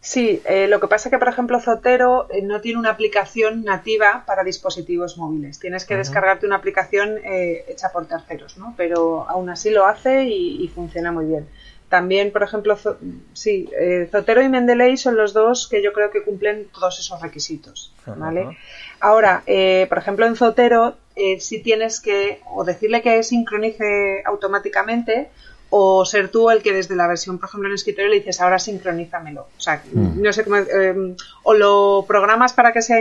Sí, 0.00 0.40
eh, 0.44 0.68
lo 0.68 0.78
que 0.78 0.86
pasa 0.86 1.08
es 1.08 1.10
que, 1.12 1.18
por 1.18 1.28
ejemplo, 1.28 1.58
Zotero 1.60 2.28
eh, 2.30 2.42
no 2.42 2.60
tiene 2.60 2.78
una 2.78 2.90
aplicación 2.90 3.64
nativa 3.64 4.22
para 4.24 4.44
dispositivos 4.44 5.18
móviles. 5.18 5.58
Tienes 5.58 5.84
que 5.84 5.96
descargarte 5.96 6.46
una 6.46 6.56
aplicación 6.56 7.18
eh, 7.24 7.64
hecha 7.68 7.90
por 7.92 8.06
terceros, 8.06 8.56
¿no? 8.56 8.74
Pero 8.76 9.28
aún 9.28 9.50
así 9.50 9.70
lo 9.70 9.84
hace 9.84 10.24
y 10.24 10.70
funciona 10.72 11.10
muy 11.10 11.26
bien. 11.26 11.48
También, 11.88 12.32
por 12.32 12.42
ejemplo, 12.42 12.76
sí, 13.32 13.70
eh, 13.78 14.08
Zotero 14.10 14.42
y 14.42 14.48
Mendeley 14.48 14.96
son 14.96 15.16
los 15.16 15.32
dos 15.32 15.68
que 15.68 15.82
yo 15.82 15.92
creo 15.92 16.10
que 16.10 16.24
cumplen 16.24 16.66
todos 16.74 16.98
esos 16.98 17.20
requisitos, 17.22 17.94
¿vale? 18.06 18.58
Ahora, 18.98 19.44
eh, 19.46 19.86
por 19.88 19.98
ejemplo, 19.98 20.26
en 20.26 20.34
Zotero 20.34 20.96
eh, 21.14 21.38
si 21.38 21.60
tienes 21.60 22.00
que 22.00 22.40
o 22.52 22.64
decirle 22.64 23.02
que 23.02 23.22
sincronice 23.22 24.22
automáticamente 24.26 25.30
o 25.70 26.04
ser 26.04 26.28
tú 26.28 26.50
el 26.50 26.60
que 26.60 26.72
desde 26.72 26.96
la 26.96 27.06
versión, 27.06 27.38
por 27.38 27.48
ejemplo, 27.48 27.68
en 27.68 27.72
el 27.72 27.76
escritorio 27.76 28.10
le 28.10 28.16
dices 28.16 28.40
ahora 28.40 28.58
sincronízamelo. 28.58 29.42
O 29.56 29.60
sea, 29.60 29.80
mm. 29.92 30.20
no 30.20 30.32
sé 30.32 30.42
cómo... 30.42 30.56
o 31.44 31.54
lo 31.54 32.04
programas 32.08 32.52
para 32.52 32.72
que 32.72 32.82
sea 32.82 32.98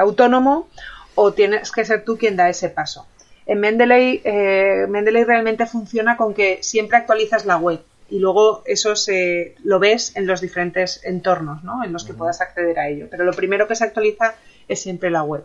autónomo 0.00 0.68
o 1.14 1.32
tienes 1.32 1.72
que 1.72 1.84
ser 1.84 2.04
tú 2.04 2.16
quien 2.16 2.36
da 2.36 2.48
ese 2.48 2.70
paso. 2.70 3.06
En 3.48 3.60
Mendeley, 3.60 4.20
eh, 4.24 4.86
Mendeley 4.88 5.24
realmente 5.24 5.64
funciona 5.64 6.18
con 6.18 6.34
que 6.34 6.58
siempre 6.62 6.98
actualizas 6.98 7.46
la 7.46 7.56
web 7.56 7.80
y 8.10 8.18
luego 8.18 8.62
eso 8.66 8.94
se, 8.94 9.54
lo 9.64 9.78
ves 9.78 10.14
en 10.16 10.26
los 10.26 10.42
diferentes 10.42 11.02
entornos 11.02 11.64
¿no? 11.64 11.82
en 11.82 11.92
los 11.92 12.04
que 12.04 12.12
puedas 12.12 12.42
acceder 12.42 12.78
a 12.78 12.88
ello. 12.88 13.06
Pero 13.10 13.24
lo 13.24 13.32
primero 13.32 13.66
que 13.66 13.74
se 13.74 13.84
actualiza 13.84 14.34
es 14.68 14.80
siempre 14.80 15.10
la 15.10 15.22
web. 15.22 15.44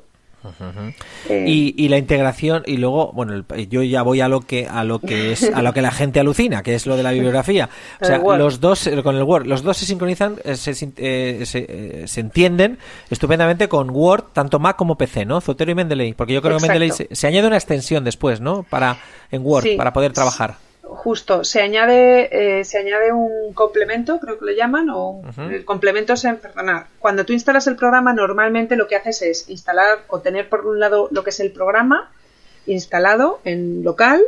Eh, 1.30 1.46
y, 1.48 1.88
la 1.88 1.98
integración 1.98 2.64
y 2.66 2.78
luego 2.78 3.12
bueno 3.14 3.46
yo 3.70 3.84
ya 3.84 4.02
voy 4.02 4.22
a 4.22 4.28
lo 4.28 4.42
que 4.42 4.68
a 4.68 4.84
lo 4.84 5.00
que 5.00 5.32
es 5.32 5.44
a 5.54 5.62
lo 5.62 5.74
que 5.74 5.82
la 5.82 5.92
gente 5.92 6.20
alucina 6.20 6.64
que 6.64 6.76
es 6.76 6.86
lo 6.86 6.98
de 6.98 7.04
la 7.04 7.12
bibliografía. 7.12 7.70
O 8.02 8.06
sea 8.06 8.18
los 8.18 8.60
dos 8.60 8.88
eh, 8.88 9.02
con 9.04 9.16
el 9.16 9.24
Word 9.24 9.46
los 9.46 9.64
dos 9.64 9.78
se 9.78 9.86
sincronizan 9.86 10.36
eh, 10.44 10.56
se, 10.56 10.74
se, 10.76 12.20
entienden 12.20 12.78
estupendamente 13.10 13.70
con 13.70 13.90
Word 13.90 14.26
tanto 14.34 14.60
Mac 14.60 14.76
como 14.76 14.98
PC 14.98 15.26
no 15.26 15.40
Zotero 15.42 15.72
y 15.72 15.76
Mendeley 15.76 16.14
porque 16.14 16.34
yo 16.34 16.42
creo 16.42 16.58
que 16.58 16.68
Mendeley 16.68 16.92
se, 16.92 17.28
añade 17.28 17.48
una 17.48 17.58
extensión 17.58 18.04
después 18.04 18.42
no 18.42 18.64
para 18.64 18.98
en 19.32 19.46
Word 19.46 19.78
para 19.78 19.94
poder 19.94 20.12
trabajar 20.12 20.56
justo, 20.84 21.44
se 21.44 21.62
añade, 21.62 22.60
eh, 22.60 22.66
se 22.66 22.78
añade 22.78 23.14
un 23.14 23.54
complemento, 23.54 24.20
creo 24.20 24.38
que 24.38 24.46
lo 24.46 24.52
llaman, 24.52 24.90
o 24.90 25.22
el 25.38 25.64
complemento 25.66 26.14
es, 26.14 26.24
perdona, 26.42 26.88
cuando 27.00 27.26
tú 27.26 27.34
instalas 27.34 27.68
el 27.68 27.76
programa, 27.76 28.14
normalmente 28.14 28.76
lo 28.76 28.88
que 28.88 28.98
haces 28.98 29.22
es 29.22 29.50
instalar 29.50 30.00
o 30.08 30.20
tener 30.20 30.50
por 30.50 30.68
un 30.68 30.80
lado 30.80 31.08
lo 31.12 31.24
que 31.24 31.30
es 31.30 31.40
el 31.40 31.52
programa 31.52 32.12
instalado 32.66 33.40
en 33.46 33.84
local, 33.84 34.22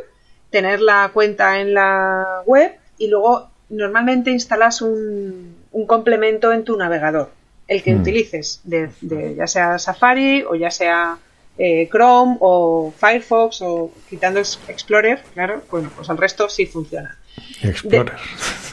tener 0.50 0.80
la 0.80 1.12
cuenta 1.14 1.60
en 1.60 1.74
la 1.74 2.42
web 2.46 2.72
y 2.98 3.08
luego 3.08 3.50
normalmente 3.70 4.32
instalas 4.32 4.82
un, 4.82 5.58
un 5.72 5.86
complemento 5.86 6.54
en 6.54 6.64
tu 6.64 6.78
navegador, 6.78 7.32
el 7.68 7.84
que 7.84 7.94
mm. 7.94 8.02
utilices, 8.02 8.62
de, 8.64 8.90
ya 9.36 9.48
sea 9.48 9.78
Safari 9.78 10.44
o 10.44 10.56
ya 10.56 10.72
sea 10.72 11.18
eh, 11.58 11.88
Chrome 11.90 12.38
o 12.40 12.94
Firefox 12.98 13.62
o 13.62 13.92
quitando 14.10 14.40
Explorer, 14.40 15.24
claro, 15.34 15.64
bueno, 15.72 15.90
pues 15.96 16.10
el 16.10 16.18
resto 16.18 16.50
sí 16.50 16.66
funciona. 16.66 17.18
Explorer. 17.62 18.14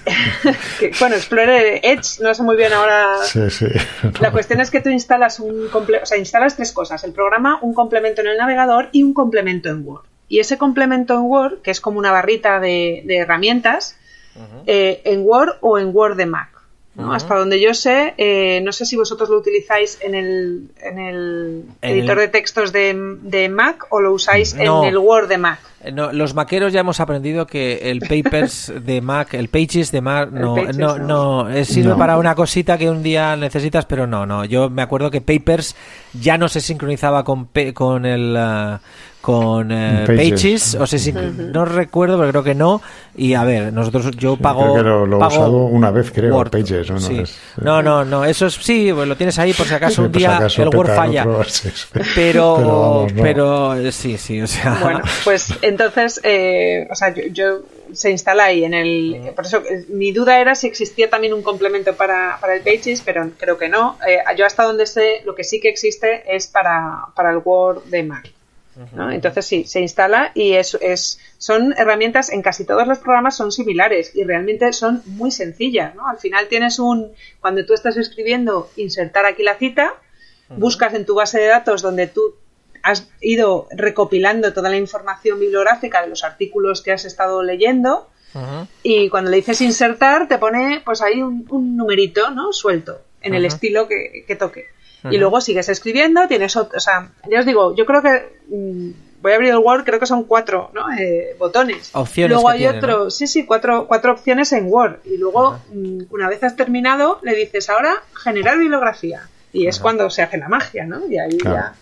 bueno, 0.99 1.17
Explorer 1.17 1.81
Edge, 1.83 2.21
no 2.21 2.35
sé 2.35 2.43
muy 2.43 2.57
bien 2.57 2.73
ahora. 2.73 3.19
Sí, 3.25 3.51
sí. 3.51 3.67
La 4.21 4.33
cuestión 4.33 4.61
es 4.61 4.71
que 4.71 4.81
tú 4.81 4.89
instalas 4.89 5.41
un 5.41 5.69
o 5.73 6.07
sea, 6.07 6.19
instalas 6.19 6.57
tres 6.57 6.73
cosas: 6.73 7.05
el 7.05 7.13
programa, 7.13 7.59
un 7.63 7.75
complemento 7.75 8.21
en 8.21 8.29
el 8.29 8.37
navegador 8.37 8.89
y 8.93 9.03
un 9.03 9.15
complemento 9.15 9.69
en 9.69 9.87
Word. 9.87 10.05
Y 10.29 10.41
ese 10.41 10.59
complemento 10.59 11.15
en 11.15 11.23
Word, 11.23 11.63
que 11.63 11.71
es 11.71 11.81
como 11.81 11.99
una 11.99 12.11
barrita 12.11 12.59
de, 12.59 13.05
herramientas, 13.07 13.97
eh, 14.67 15.03
en 15.05 15.25
Word 15.27 15.57
o 15.61 15.79
en 15.79 15.95
Word 15.95 16.17
de 16.17 16.27
Mac. 16.27 16.52
Hasta 16.99 17.37
donde 17.37 17.59
yo 17.59 17.73
sé, 17.73 18.15
eh, 18.19 18.61
no 18.63 18.73
sé 18.73 18.85
si 18.85 18.97
vosotros 18.97 19.31
lo 19.31 19.39
utilizáis 19.39 19.99
en 20.03 20.15
el, 20.15 20.69
en 20.79 20.99
el 20.99 21.65
editor 21.81 22.19
de 22.19 22.29
textos 22.29 22.71
de, 22.71 23.49
Mac 23.51 23.87
o 23.89 24.01
lo 24.01 24.13
usáis 24.13 24.53
en 24.55 24.85
el 24.85 24.99
Word 24.99 25.29
de 25.29 25.39
Mac. 25.39 25.61
Eh, 25.83 25.93
no, 25.93 26.13
los 26.13 26.35
maqueros 26.35 26.73
ya 26.73 26.81
hemos 26.81 27.01
aprendido 27.01 27.47
que 27.47 27.91
el 27.91 28.01
Papers 28.01 28.73
de 28.85 29.01
Mac, 29.01 29.35
el 29.35 29.49
Pages 29.49 29.91
de 29.91 30.01
Mac, 30.01 30.31
no, 30.31 30.57
no, 30.73 30.99
no, 30.99 31.49
eh, 31.51 31.65
sirve 31.65 31.95
para 31.97 32.19
una 32.19 32.35
cosita 32.35 32.79
que 32.79 32.89
un 32.89 33.03
día 33.03 33.37
necesitas, 33.37 33.85
pero 33.87 34.07
no, 34.07 34.25
no. 34.25 34.45
Yo 34.45 34.71
me 34.71 34.83
acuerdo 34.83 35.11
que 35.11 35.21
Papers 35.21 35.75
ya 36.13 36.39
no 36.39 36.49
se 36.49 36.61
sincronizaba 36.61 37.25
con, 37.25 37.49
con 37.75 38.07
el, 38.07 38.37
ah, 38.37 38.81
con 39.23 39.71
eh, 39.71 40.05
Pages. 40.05 40.75
o 40.75 40.87
sea, 40.87 40.99
si, 40.99 41.13
no 41.13 41.65
recuerdo, 41.65 42.19
pero 42.19 42.31
creo 42.31 42.43
que 42.43 42.55
no. 42.55 42.83
Y 43.17 43.35
a 43.35 43.45
ver, 43.45 43.73
nosotros 43.73 44.11
yo 44.17 44.37
pago. 44.37 44.75
Creo 44.75 44.75
que 44.75 44.83
lo, 44.83 45.23
he 45.23 45.27
usado 45.27 45.65
una 45.67 45.91
vez, 45.91 46.11
creo, 46.11 46.45
Pages. 46.45 46.91
¿no? 46.91 46.99
No, 46.99 47.83
no, 47.83 47.83
no, 47.83 48.05
no, 48.05 48.25
eso 48.25 48.47
es, 48.47 48.55
sí, 48.55 48.91
pues 48.93 49.07
lo 49.07 49.17
tienes 49.17 49.39
ahí 49.39 49.53
por 49.53 49.67
si 49.67 49.75
acaso 49.75 50.03
un 50.03 50.13
día 50.13 50.41
el 50.59 50.69
Word 50.69 50.91
falla. 50.91 51.25
pero, 52.15 53.07
pero, 53.17 53.75
eh, 53.75 53.93
sí, 53.93 54.19
sí, 54.19 54.43
o 54.43 54.47
sea. 54.47 54.79
Bueno, 54.83 55.01
pues 55.25 55.55
entonces, 55.73 56.21
eh, 56.23 56.87
o 56.91 56.95
sea, 56.95 57.15
yo, 57.15 57.63
se 57.93 58.11
instala 58.11 58.45
ahí 58.45 58.65
en 58.65 58.75
el. 58.75 59.33
Por 59.35 59.45
eso, 59.45 59.63
mi 59.89 60.13
duda 60.13 60.41
era 60.41 60.55
si 60.55 60.67
existía 60.67 61.11
también 61.11 61.33
un 61.33 61.43
complemento 61.43 61.95
para, 61.95 62.39
para 62.41 62.55
el 62.55 62.63
Pages, 62.63 63.03
pero 63.03 63.31
creo 63.37 63.59
que 63.59 63.69
no. 63.69 63.99
yo 64.37 64.47
hasta 64.47 64.63
donde 64.63 64.87
sé, 64.87 65.23
lo 65.25 65.35
que 65.35 65.45
sí 65.45 65.61
que 65.61 65.69
existe 65.69 66.23
es 66.35 66.47
para, 66.47 67.07
para 67.15 67.31
el 67.31 67.39
Word 67.45 67.85
de 67.85 68.03
Mac. 68.03 68.33
Entonces 69.11 69.45
sí, 69.45 69.65
se 69.65 69.81
instala 69.81 70.33
y 70.35 70.53
es, 70.55 70.77
es, 70.81 71.21
son 71.37 71.75
herramientas, 71.77 72.31
en 72.31 72.41
casi 72.41 72.65
todos 72.65 72.87
los 72.87 72.99
programas 72.99 73.37
son 73.37 73.53
similares 73.53 74.13
y 74.15 74.25
realmente 74.25 74.73
son 74.73 75.03
muy 75.05 75.31
sencillas. 75.31 75.95
¿no? 75.95 76.09
Al 76.09 76.19
final 76.19 76.49
tienes 76.49 76.79
un, 76.79 77.13
cuando 77.41 77.67
tú 77.67 77.75
estás 77.75 77.97
escribiendo, 77.97 78.71
insertar 78.77 79.27
aquí 79.27 79.43
la 79.43 79.57
cita, 79.57 79.95
buscas 80.49 80.95
en 80.95 81.05
tu 81.05 81.15
base 81.15 81.39
de 81.39 81.47
datos 81.47 81.83
donde 81.83 82.07
tú 82.07 82.35
has 82.83 83.09
ido 83.21 83.69
recopilando 83.71 84.53
toda 84.53 84.71
la 84.71 84.77
información 84.77 85.39
bibliográfica 85.41 86.03
de 86.03 86.09
los 86.09 86.25
artículos 86.25 86.83
que 86.83 86.93
has 86.93 87.05
estado 87.05 87.43
leyendo 87.43 88.09
y 88.83 89.11
cuando 89.11 89.31
le 89.31 89.37
dices 89.37 89.61
insertar 89.61 90.27
te 90.27 90.39
pone 90.39 90.81
pues 90.83 91.03
ahí 91.03 91.23
un, 91.23 91.77
numerito 91.77 92.31
¿no? 92.31 92.53
suelto 92.53 93.03
en 93.21 93.35
el 93.35 93.45
estilo 93.45 93.87
que, 93.87 94.25
que 94.27 94.37
toque 94.37 94.69
y 95.11 95.19
luego 95.19 95.41
sigues 95.41 95.69
escribiendo, 95.69 96.29
tienes 96.29 96.57
otro, 96.57 96.77
o 96.77 96.81
sea, 96.81 97.11
ya 97.29 97.41
os 97.41 97.47
digo, 97.47 97.75
yo 97.75 97.85
creo 97.87 98.03
que 98.03 98.41
mm, 98.49 98.91
voy 99.21 99.33
a 99.33 99.35
abrir 99.35 99.51
el 99.51 99.59
Word, 99.59 99.85
creo 99.85 99.99
que 99.99 100.07
son 100.07 100.25
cuatro 100.25 100.71
¿no? 100.75 100.93
Eh, 100.93 101.35
botones. 101.39 101.91
Opciones. 101.93 102.35
Luego 102.35 102.49
hay 102.49 102.67
otro, 102.67 103.11
sí, 103.11 103.27
sí, 103.27 103.45
cuatro, 103.45 103.87
cuatro 103.87 104.13
opciones 104.13 104.53
en 104.53 104.67
Word. 104.67 105.01
Y 105.05 105.17
luego, 105.17 105.59
mm, 105.73 106.03
una 106.11 106.29
vez 106.29 106.43
has 106.45 106.57
terminado, 106.57 107.19
le 107.23 107.35
dices 107.35 107.69
ahora 107.69 108.03
generar 108.15 108.59
bibliografía. 108.59 109.23
Y 109.53 109.67
es 109.67 109.81
cuando 109.81 110.09
se 110.09 110.23
hace 110.23 110.39
la 110.39 110.49
magia, 110.49 110.87
¿no? 110.87 111.07
Y 111.07 111.19
ahí 111.19 111.37
ya. 111.45 111.75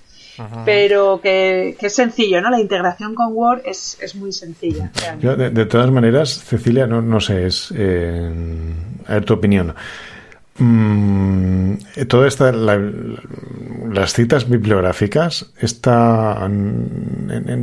Pero 0.65 1.21
que, 1.23 1.77
es 1.81 1.95
sencillo, 1.95 2.41
¿no? 2.41 2.51
La 2.51 2.61
integración 2.61 3.15
con 3.15 3.33
Word 3.33 3.63
es, 3.65 3.99
es 4.01 4.15
muy 4.15 4.33
sencilla. 4.33 4.91
de, 5.21 5.67
todas 5.67 5.91
maneras, 5.91 6.43
Cecilia, 6.45 6.87
no, 6.87 7.03
no 7.03 7.21
sé, 7.21 7.47
es 7.47 7.73
eh, 7.77 8.31
a 9.07 9.15
ver 9.15 9.25
tu 9.25 9.35
opinión. 9.35 9.75
Mm, 10.61 11.75
toda 12.07 12.29
esta, 12.29 12.53
las 12.53 14.13
citas 14.13 14.49
bibliográficas, 14.49 15.53
está, 15.59 16.47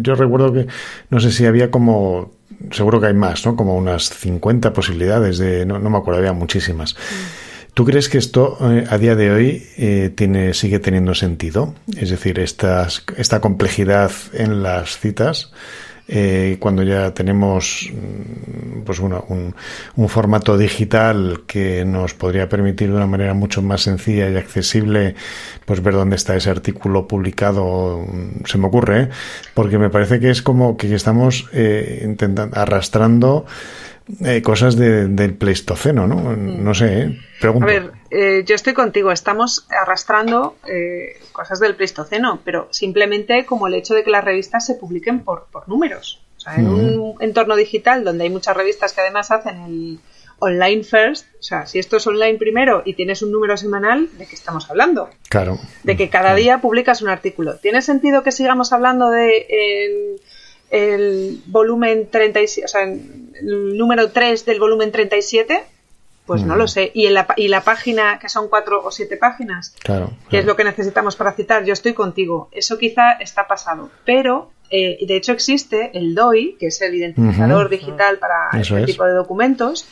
yo 0.01 0.15
recuerdo 0.15 0.51
que, 0.51 0.67
no 1.11 1.19
sé 1.19 1.31
si 1.31 1.45
había 1.45 1.69
como, 1.69 2.31
seguro 2.71 2.99
que 2.99 3.07
hay 3.07 3.13
más, 3.13 3.45
¿no? 3.45 3.55
Como 3.55 3.75
unas 3.77 4.09
50 4.09 4.73
posibilidades 4.73 5.37
de, 5.37 5.65
no, 5.65 5.79
me 5.79 5.97
acuerdo, 5.97 6.19
había 6.19 6.33
muchísimas. 6.33 6.95
¿Tú 7.77 7.85
crees 7.85 8.09
que 8.09 8.17
esto 8.17 8.57
eh, 8.59 8.85
a 8.89 8.97
día 8.97 9.15
de 9.15 9.29
hoy 9.29 9.67
eh, 9.77 10.11
tiene, 10.15 10.55
sigue 10.55 10.79
teniendo 10.79 11.13
sentido? 11.13 11.75
Es 11.95 12.09
decir, 12.09 12.39
estas, 12.39 13.03
esta 13.17 13.39
complejidad 13.39 14.09
en 14.33 14.63
las 14.63 14.97
citas, 14.97 15.51
eh, 16.07 16.57
cuando 16.59 16.81
ya 16.81 17.13
tenemos 17.13 17.87
mm, 17.93 18.81
pues 18.81 18.97
un, 18.97 19.53
un, 19.95 20.09
formato 20.09 20.57
digital 20.57 21.43
que 21.45 21.85
nos 21.85 22.15
podría 22.15 22.49
permitir 22.49 22.89
de 22.89 22.95
una 22.95 23.05
manera 23.05 23.35
mucho 23.35 23.61
más 23.61 23.81
sencilla 23.81 24.27
y 24.27 24.37
accesible 24.37 25.13
pues 25.63 25.83
ver 25.83 25.93
dónde 25.93 26.15
está 26.15 26.35
ese 26.35 26.49
artículo 26.49 27.07
publicado 27.07 27.99
mm, 27.99 28.45
se 28.45 28.57
me 28.57 28.65
ocurre 28.65 29.01
¿eh? 29.01 29.09
porque 29.53 29.77
me 29.77 29.91
parece 29.91 30.19
que 30.19 30.31
es 30.31 30.41
como 30.41 30.77
que 30.77 30.95
estamos 30.95 31.45
intentando 31.53 32.57
arrastrando 32.57 33.45
eh, 34.23 34.41
cosas 34.41 34.75
del 34.75 35.35
Pleistoceno, 35.35 36.07
¿no? 36.07 36.35
No 36.35 36.73
sé, 36.73 37.01
¿eh? 37.01 37.19
Pregunto. 37.39 37.65
A 37.65 37.71
ver, 37.71 37.91
eh, 38.09 38.43
yo 38.45 38.55
estoy 38.55 38.73
contigo. 38.73 39.11
Estamos 39.11 39.67
arrastrando 39.69 40.55
eh, 40.67 41.19
cosas 41.31 41.59
del 41.59 41.75
Pleistoceno, 41.75 42.39
pero 42.43 42.67
simplemente 42.71 43.45
como 43.45 43.67
el 43.67 43.73
hecho 43.73 43.93
de 43.93 44.03
que 44.03 44.11
las 44.11 44.23
revistas 44.23 44.65
se 44.65 44.75
publiquen 44.75 45.19
por, 45.21 45.47
por 45.51 45.67
números. 45.67 46.21
O 46.37 46.39
sea, 46.39 46.55
en 46.55 46.67
un 46.67 47.15
entorno 47.19 47.55
digital 47.55 48.03
donde 48.03 48.23
hay 48.23 48.29
muchas 48.29 48.55
revistas 48.55 48.93
que 48.93 49.01
además 49.01 49.31
hacen 49.31 49.59
el 49.61 49.99
online 50.39 50.83
first, 50.83 51.25
o 51.39 51.43
sea, 51.43 51.65
si 51.65 51.79
esto 51.79 51.97
es 51.97 52.05
online 52.05 52.37
primero 52.37 52.83
y 52.85 52.93
tienes 52.93 53.23
un 53.23 53.31
número 53.31 53.57
semanal, 53.57 54.07
¿de 54.17 54.27
qué 54.27 54.35
estamos 54.35 54.69
hablando? 54.69 55.09
Claro. 55.29 55.59
De 55.83 55.97
que 55.97 56.09
cada 56.09 56.35
día 56.35 56.61
publicas 56.61 57.01
un 57.01 57.09
artículo. 57.09 57.57
¿Tiene 57.57 57.81
sentido 57.81 58.21
que 58.21 58.31
sigamos 58.31 58.71
hablando 58.71 59.09
de 59.09 60.17
el 60.69 61.41
volumen 61.45 62.09
37, 62.09 62.65
o 62.65 62.67
sea, 62.67 62.83
el 62.83 63.77
número 63.77 64.11
3 64.11 64.45
del 64.45 64.59
volumen 64.59 64.91
37, 64.91 65.63
pues 66.27 66.43
no 66.43 66.57
lo 66.57 66.65
mm. 66.65 66.67
sé. 66.67 66.91
Y, 66.93 67.05
en 67.05 67.13
la, 67.13 67.27
y 67.37 67.47
la 67.47 67.61
página, 67.61 68.19
que 68.19 68.27
son 68.27 68.49
cuatro 68.49 68.83
o 68.83 68.91
siete 68.91 69.15
páginas, 69.15 69.73
claro, 69.81 70.11
que 70.29 70.39
es 70.39 70.45
lo 70.45 70.55
que 70.55 70.65
necesitamos 70.65 71.15
para 71.15 71.31
citar, 71.31 71.63
yo 71.63 71.73
estoy 71.73 71.93
contigo. 71.93 72.49
Eso 72.51 72.77
quizá 72.77 73.13
está 73.13 73.47
pasado. 73.47 73.89
Pero, 74.05 74.51
eh, 74.69 74.97
de 75.07 75.15
hecho, 75.15 75.31
existe 75.31 75.97
el 75.97 76.13
DOI, 76.13 76.57
que 76.59 76.67
es 76.67 76.81
el 76.81 76.95
identificador 76.95 77.69
digital 77.69 78.17
para 78.19 78.49
este 78.59 78.83
tipo 78.83 79.05
de 79.05 79.13
documentos. 79.13 79.87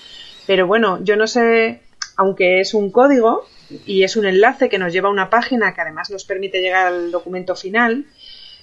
Pero 0.46 0.68
bueno, 0.68 1.00
yo 1.02 1.16
no 1.16 1.26
sé, 1.26 1.82
aunque 2.18 2.60
es 2.60 2.74
un 2.74 2.92
código 2.92 3.46
y 3.86 4.04
es 4.04 4.18
un 4.18 4.26
enlace 4.26 4.70
que 4.70 4.78
nos 4.78 4.92
lleva 4.92 5.08
a 5.08 5.12
una 5.12 5.30
página 5.30 5.74
que 5.74 5.82
además 5.82 6.12
nos 6.12 6.26
permite 6.26 6.60
llegar 6.60 6.88
al 6.88 7.12
documento 7.12 7.56
final, 7.56 8.06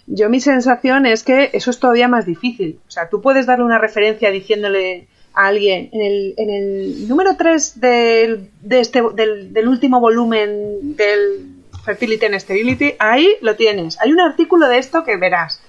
yo 0.07 0.29
mi 0.29 0.41
sensación 0.41 1.07
es 1.07 1.23
que 1.23 1.51
eso 1.53 1.71
es 1.71 1.79
todavía 1.79 2.09
más 2.09 2.27
difícil. 2.27 2.81
O 2.89 2.91
sea, 2.91 3.09
tú 3.09 3.21
puedes 3.21 3.47
darle 3.47 3.65
una 3.65 3.79
referencia 3.79 4.31
diciéndole 4.31 5.07
a 5.35 5.47
alguien 5.47 5.89
en 5.93 6.03
el, 6.03 6.35
en 6.37 6.51
el 6.51 7.09
número 7.09 7.37
3 7.37 7.81
del, 7.81 8.51
de 8.61 8.81
este, 8.81 9.03
del, 9.15 9.53
del 9.53 9.69
último 9.69 10.01
volumen 10.01 10.97
del 10.97 11.63
Fertility 11.85 12.27
and 12.27 12.39
Sterility, 12.39 12.95
ahí 12.99 13.37
lo 13.41 13.57
tienes. 13.57 14.01
Hay 14.01 14.13
un 14.13 14.21
artículo 14.21 14.69
de 14.69 14.79
esto 14.79 15.05
que 15.05 15.17
verás. 15.17 15.61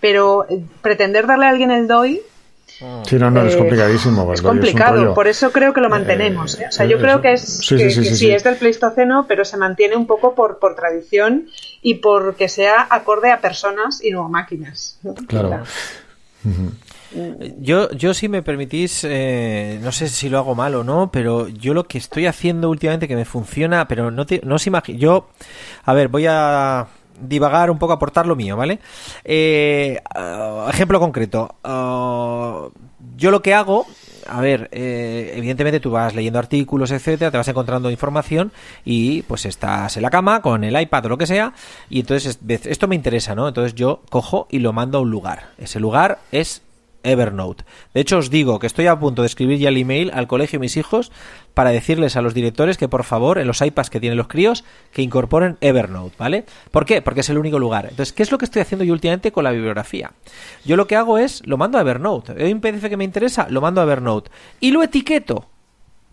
Pero 0.00 0.46
eh, 0.48 0.62
pretender 0.80 1.26
darle 1.26 1.46
a 1.46 1.48
alguien 1.48 1.70
el 1.70 1.88
DOI 1.88 2.20
Sí, 3.06 3.16
no, 3.16 3.30
no, 3.30 3.42
es 3.44 3.54
eh, 3.54 3.58
complicadísimo. 3.58 4.32
Es 4.32 4.42
complicado, 4.42 5.14
por 5.14 5.26
eso 5.26 5.50
creo 5.50 5.72
que 5.72 5.80
lo 5.80 5.88
mantenemos. 5.88 6.60
¿eh? 6.60 6.66
O 6.68 6.72
sea, 6.72 6.86
yo 6.86 6.98
creo 6.98 7.20
que 7.20 7.32
es 7.32 7.42
sí, 7.42 8.30
es 8.30 8.44
del 8.44 8.56
Pleistoceno, 8.56 9.26
pero 9.26 9.44
se 9.44 9.56
mantiene 9.56 9.96
un 9.96 10.06
poco 10.06 10.34
por, 10.34 10.58
por 10.58 10.76
tradición 10.76 11.48
y 11.82 11.94
porque 11.94 12.48
sea 12.48 12.86
acorde 12.88 13.32
a 13.32 13.40
personas 13.40 14.02
y 14.02 14.10
no 14.10 14.24
a 14.24 14.28
máquinas. 14.28 14.98
Claro. 15.26 15.64
Yo, 17.58 17.90
yo 17.92 18.12
si 18.12 18.28
me 18.28 18.42
permitís, 18.42 19.02
eh, 19.04 19.80
no 19.82 19.92
sé 19.92 20.08
si 20.08 20.28
lo 20.28 20.38
hago 20.38 20.54
mal 20.54 20.74
o 20.74 20.84
no, 20.84 21.10
pero 21.10 21.48
yo 21.48 21.72
lo 21.72 21.84
que 21.84 21.98
estoy 21.98 22.26
haciendo 22.26 22.68
últimamente 22.68 23.08
que 23.08 23.16
me 23.16 23.24
funciona, 23.24 23.88
pero 23.88 24.10
no, 24.10 24.26
te, 24.26 24.42
no 24.44 24.56
os 24.56 24.66
imagino. 24.66 24.98
Yo, 24.98 25.28
a 25.84 25.94
ver, 25.94 26.08
voy 26.08 26.26
a 26.28 26.86
divagar 27.20 27.70
un 27.70 27.78
poco, 27.78 27.92
aportar 27.92 28.26
lo 28.26 28.36
mío, 28.36 28.56
¿vale? 28.56 28.78
Eh, 29.24 30.00
ejemplo 30.68 31.00
concreto. 31.00 31.54
Uh, 31.64 32.70
yo 33.16 33.30
lo 33.30 33.42
que 33.42 33.54
hago, 33.54 33.86
a 34.26 34.40
ver, 34.40 34.68
eh, 34.72 35.32
evidentemente 35.34 35.80
tú 35.80 35.90
vas 35.90 36.14
leyendo 36.14 36.38
artículos, 36.38 36.90
etcétera, 36.90 37.30
te 37.30 37.36
vas 37.36 37.48
encontrando 37.48 37.90
información 37.90 38.52
y 38.84 39.22
pues 39.22 39.46
estás 39.46 39.96
en 39.96 40.02
la 40.02 40.10
cama 40.10 40.42
con 40.42 40.64
el 40.64 40.80
iPad 40.80 41.06
o 41.06 41.08
lo 41.10 41.18
que 41.18 41.26
sea 41.26 41.52
y 41.90 42.00
entonces 42.00 42.38
esto 42.48 42.88
me 42.88 42.94
interesa, 42.94 43.34
¿no? 43.34 43.48
Entonces 43.48 43.74
yo 43.74 44.02
cojo 44.10 44.46
y 44.50 44.58
lo 44.60 44.72
mando 44.72 44.98
a 44.98 45.00
un 45.00 45.10
lugar. 45.10 45.50
Ese 45.58 45.80
lugar 45.80 46.18
es 46.32 46.62
Evernote. 47.02 47.64
De 47.94 48.00
hecho, 48.00 48.18
os 48.18 48.30
digo 48.30 48.58
que 48.58 48.66
estoy 48.66 48.86
a 48.86 48.98
punto 48.98 49.22
de 49.22 49.26
escribir 49.26 49.58
ya 49.58 49.68
el 49.68 49.76
email 49.76 50.10
al 50.12 50.26
colegio 50.26 50.58
de 50.58 50.62
mis 50.62 50.76
hijos 50.76 51.12
para 51.54 51.70
decirles 51.70 52.16
a 52.16 52.22
los 52.22 52.34
directores 52.34 52.76
que 52.76 52.88
por 52.88 53.04
favor 53.04 53.38
en 53.38 53.46
los 53.46 53.60
iPads 53.60 53.90
que 53.90 54.00
tienen 54.00 54.16
los 54.16 54.28
críos 54.28 54.64
que 54.92 55.02
incorporen 55.02 55.56
Evernote, 55.60 56.14
¿vale? 56.18 56.44
¿Por 56.70 56.84
qué? 56.84 57.02
Porque 57.02 57.20
es 57.20 57.28
el 57.30 57.38
único 57.38 57.58
lugar. 57.58 57.86
Entonces, 57.90 58.12
¿qué 58.12 58.22
es 58.22 58.30
lo 58.30 58.38
que 58.38 58.44
estoy 58.44 58.62
haciendo 58.62 58.84
yo 58.84 58.92
últimamente 58.92 59.32
con 59.32 59.44
la 59.44 59.50
bibliografía? 59.50 60.12
Yo 60.64 60.76
lo 60.76 60.86
que 60.86 60.96
hago 60.96 61.18
es, 61.18 61.44
lo 61.46 61.56
mando 61.56 61.78
a 61.78 61.80
Evernote. 61.80 62.34
Hay 62.42 62.52
un 62.52 62.60
PDF 62.60 62.88
que 62.88 62.96
me 62.96 63.04
interesa, 63.04 63.46
lo 63.50 63.60
mando 63.60 63.80
a 63.80 63.84
Evernote. 63.84 64.30
Y 64.60 64.70
lo 64.70 64.82
etiqueto. 64.82 65.46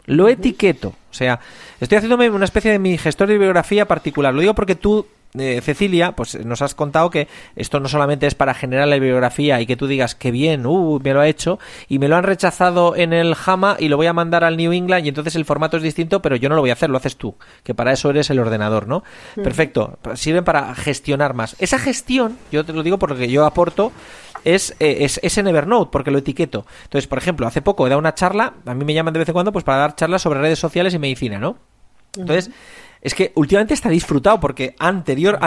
Lo 0.06 0.28
etiqueto. 0.28 0.90
O 0.90 1.14
sea, 1.14 1.40
estoy 1.80 1.98
haciéndome 1.98 2.30
una 2.30 2.46
especie 2.46 2.72
de 2.72 2.80
mi 2.80 2.98
gestor 2.98 3.28
de 3.28 3.34
bibliografía 3.34 3.88
particular. 3.88 4.34
Lo 4.34 4.42
digo 4.42 4.54
porque 4.54 4.76
tú 4.76 5.08
eh, 5.40 5.62
Cecilia, 5.62 6.14
pues 6.14 6.44
nos 6.46 6.62
has 6.62 6.76
contado 6.76 7.10
que 7.10 7.28
esto 7.56 7.80
no 7.80 7.88
solamente 7.88 8.28
es 8.28 8.36
para 8.36 8.54
generar 8.54 8.88
la 8.88 8.96
bibliografía 8.96 9.62
y 9.62 9.66
que 9.66 9.76
tú 9.76 9.88
digas 9.88 10.16
que 10.16 10.32
bien, 10.32 10.66
uh, 10.66 11.00
me 11.04 11.14
lo 11.14 11.22
ha 11.22 11.28
hecho, 11.28 11.60
y 11.88 12.00
me 12.00 12.08
lo 12.08 12.16
han 12.16 12.24
rechazado 12.24 12.96
en 12.96 13.14
el 13.14 13.36
JAMA 13.36 13.78
y 13.80 13.88
lo 13.88 13.98
voy 13.98 14.08
a 14.08 14.14
mandar 14.14 14.44
al 14.44 14.58
New 14.58 14.72
England 14.72 15.06
y 15.06 15.10
entonces 15.10 15.36
el 15.36 15.46
formato 15.46 15.78
es 15.78 15.84
distinto, 15.84 16.22
pero 16.22 16.36
yo 16.36 16.50
no 16.50 16.56
lo 16.56 16.62
voy 16.62 16.70
a 16.70 16.74
hacer, 16.74 16.90
lo 16.90 16.98
haces 16.98 17.18
tú, 17.18 17.36
que 17.64 17.74
para 17.74 17.92
eso 17.92 18.10
eres 18.10 18.30
el 18.30 18.40
ordenador, 18.40 18.88
¿no? 18.88 19.04
Perfecto, 19.36 20.00
sirven 20.16 20.44
para 20.44 20.74
gestionar 20.76 21.34
más. 21.34 21.56
Esa 21.60 21.80
gestión, 21.80 22.38
yo 22.52 22.66
te 22.66 22.74
lo 22.74 22.84
digo 22.84 23.00
porque 23.00 23.28
yo 23.30 23.46
aporto, 23.46 23.92
es, 24.44 24.76
eh, 24.80 24.98
es, 25.02 25.20
es, 25.24 25.38
en 25.38 25.48
Evernote, 25.48 25.90
porque 25.92 26.12
lo 26.12 26.20
etiqueto. 26.20 26.66
Entonces, 26.84 27.08
por 27.08 27.18
ejemplo, 27.18 27.48
hace 27.48 27.62
poco 27.62 27.86
he 27.86 27.90
dado 27.90 28.00
una 28.00 28.14
charla, 28.14 28.54
a 28.66 28.74
mí 28.74 28.86
me 28.86 28.94
llaman 28.94 29.14
de 29.14 29.20
vez 29.20 29.30
en 29.30 29.34
cuando, 29.34 29.52
pues 29.52 29.66
para 29.66 29.80
dar 29.80 29.96
charlas 29.96 30.22
sobre 30.22 30.40
redes 30.40 30.60
sociales 30.60 30.94
y 30.94 31.00
medicina, 31.00 31.40
¿no? 31.40 31.58
Entonces, 32.18 32.52
es 33.06 33.14
que 33.14 33.32
últimamente 33.36 33.76
está 33.76 33.88
disfrutado 33.90 34.40
porque 34.40 34.76
anterior 34.80 35.38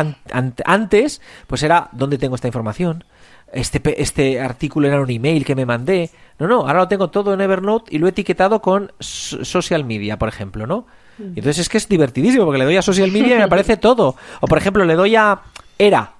antes 0.65 1.21
pues 1.49 1.63
era 1.65 1.89
dónde 1.93 2.17
tengo 2.17 2.37
esta 2.37 2.47
información 2.47 3.05
este 3.53 4.01
este 4.01 4.41
artículo 4.41 4.87
era 4.87 5.01
un 5.01 5.11
email 5.11 5.45
que 5.45 5.55
me 5.55 5.67
mandé. 5.67 6.11
No 6.39 6.47
no 6.47 6.61
ahora 6.61 6.81
lo 6.81 6.89
tengo 6.89 7.11
todo 7.11 7.35
en 7.35 7.41
Evernote 7.41 7.95
y 7.95 7.99
lo 7.99 8.07
he 8.07 8.11
etiquetado 8.11 8.61
con 8.61 8.93
social 9.01 9.85
media 9.85 10.19
por 10.19 10.29
ejemplo 10.29 10.67
no 10.67 10.87
y 11.19 11.41
entonces 11.41 11.59
es 11.59 11.69
que 11.69 11.79
es 11.79 11.89
divertidísimo 11.89 12.45
porque 12.45 12.59
le 12.59 12.65
doy 12.65 12.77
a 12.77 12.83
social 12.83 13.11
media 13.11 13.35
y 13.35 13.39
me 13.39 13.45
aparece 13.45 13.77
todo. 13.89 14.15
O 14.41 14.47
por 14.47 14.59
ejemplo 14.59 14.85
le 14.85 14.95
doy 14.95 15.17
a 15.17 15.41
era 15.79 16.13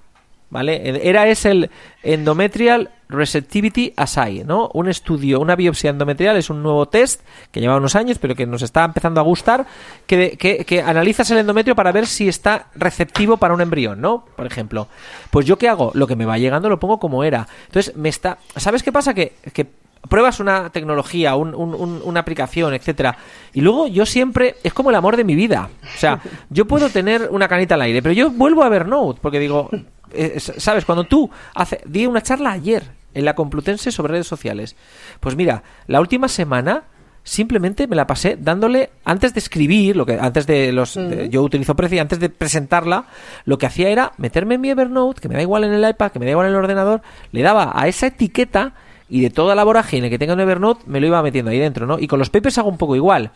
¿vale? 0.49 1.07
Era 1.07 1.27
es 1.27 1.45
el 1.45 1.69
Endometrial 2.03 2.89
Receptivity 3.09 3.91
Assay, 3.97 4.43
¿no? 4.45 4.69
Un 4.73 4.87
estudio, 4.87 5.39
una 5.39 5.55
biopsia 5.55 5.89
endometrial 5.89 6.37
es 6.37 6.51
un 6.51 6.61
nuevo 6.61 6.87
test 6.87 7.21
que 7.51 7.59
lleva 7.59 7.75
unos 7.75 7.95
años, 7.95 8.19
pero 8.19 8.35
que 8.35 8.45
nos 8.45 8.61
está 8.61 8.85
empezando 8.85 9.19
a 9.19 9.23
gustar, 9.23 9.65
que, 10.05 10.37
que, 10.37 10.63
que, 10.63 10.83
analizas 10.83 11.29
el 11.31 11.39
endometrio 11.39 11.75
para 11.75 11.91
ver 11.91 12.05
si 12.05 12.29
está 12.29 12.67
receptivo 12.75 13.37
para 13.37 13.55
un 13.55 13.61
embrión, 13.61 13.99
¿no? 13.99 14.25
Por 14.35 14.45
ejemplo. 14.45 14.87
Pues 15.31 15.47
yo 15.47 15.57
qué 15.57 15.67
hago? 15.67 15.91
Lo 15.95 16.05
que 16.05 16.15
me 16.15 16.25
va 16.25 16.37
llegando 16.37 16.69
lo 16.69 16.79
pongo 16.79 16.99
como 16.99 17.23
era. 17.23 17.47
Entonces, 17.65 17.95
me 17.95 18.09
está... 18.09 18.37
¿Sabes 18.55 18.83
qué 18.83 18.91
pasa? 18.91 19.15
Que, 19.15 19.33
que 19.53 19.65
pruebas 20.07 20.39
una 20.39 20.69
tecnología, 20.69 21.35
un, 21.35 21.55
un, 21.55 22.01
una 22.03 22.19
aplicación, 22.19 22.75
etcétera, 22.75 23.17
y 23.53 23.61
luego 23.61 23.87
yo 23.87 24.05
siempre 24.05 24.55
es 24.63 24.71
como 24.71 24.91
el 24.91 24.95
amor 24.95 25.17
de 25.17 25.23
mi 25.23 25.33
vida. 25.33 25.69
O 25.83 25.97
sea, 25.97 26.21
yo 26.49 26.65
puedo 26.65 26.89
tener 26.89 27.27
una 27.31 27.47
canita 27.47 27.73
al 27.73 27.81
aire, 27.81 28.01
pero 28.01 28.13
yo 28.13 28.29
vuelvo 28.29 28.63
a 28.63 28.69
ver 28.69 28.87
Note 28.87 29.19
porque 29.21 29.39
digo, 29.39 29.69
eh, 30.11 30.39
sabes, 30.39 30.85
cuando 30.85 31.03
tú 31.03 31.29
hace, 31.53 31.81
di 31.85 32.05
una 32.05 32.21
charla 32.21 32.51
ayer 32.51 32.98
en 33.13 33.25
la 33.25 33.35
Complutense 33.35 33.91
sobre 33.91 34.13
redes 34.13 34.27
sociales. 34.27 34.75
Pues 35.19 35.35
mira, 35.35 35.63
la 35.87 35.99
última 35.99 36.27
semana 36.27 36.83
simplemente 37.23 37.87
me 37.87 37.95
la 37.95 38.07
pasé 38.07 38.37
dándole 38.39 38.91
antes 39.03 39.33
de 39.33 39.39
escribir 39.39 39.95
lo 39.95 40.05
que 40.05 40.13
antes 40.13 40.47
de 40.47 40.71
los 40.71 40.97
yo 41.29 41.43
utilizo 41.43 41.75
Prezi 41.75 41.99
antes 41.99 42.19
de 42.19 42.29
presentarla 42.29 43.05
lo 43.45 43.57
que 43.57 43.65
hacía 43.65 43.89
era 43.89 44.13
meterme 44.17 44.55
en 44.55 44.61
mi 44.61 44.69
Evernote 44.69 45.21
que 45.21 45.27
me 45.27 45.35
da 45.35 45.41
igual 45.41 45.65
en 45.65 45.73
el 45.73 45.87
iPad 45.87 46.11
que 46.11 46.19
me 46.19 46.25
da 46.25 46.31
igual 46.31 46.47
en 46.47 46.53
el 46.53 46.57
ordenador 46.57 47.01
le 47.31 47.41
daba 47.41 47.71
a 47.75 47.87
esa 47.87 48.07
etiqueta 48.07 48.73
y 49.09 49.21
de 49.21 49.29
toda 49.29 49.55
la 49.55 49.63
vorágine 49.63 50.09
que 50.09 50.19
tenga 50.19 50.33
en 50.33 50.39
Evernote 50.39 50.83
me 50.85 50.99
lo 50.99 51.07
iba 51.07 51.21
metiendo 51.23 51.51
ahí 51.51 51.59
dentro, 51.59 51.85
¿no? 51.87 51.99
Y 51.99 52.07
con 52.07 52.19
los 52.19 52.29
papers 52.29 52.57
hago 52.57 52.69
un 52.69 52.77
poco 52.77 52.95
igual. 52.95 53.31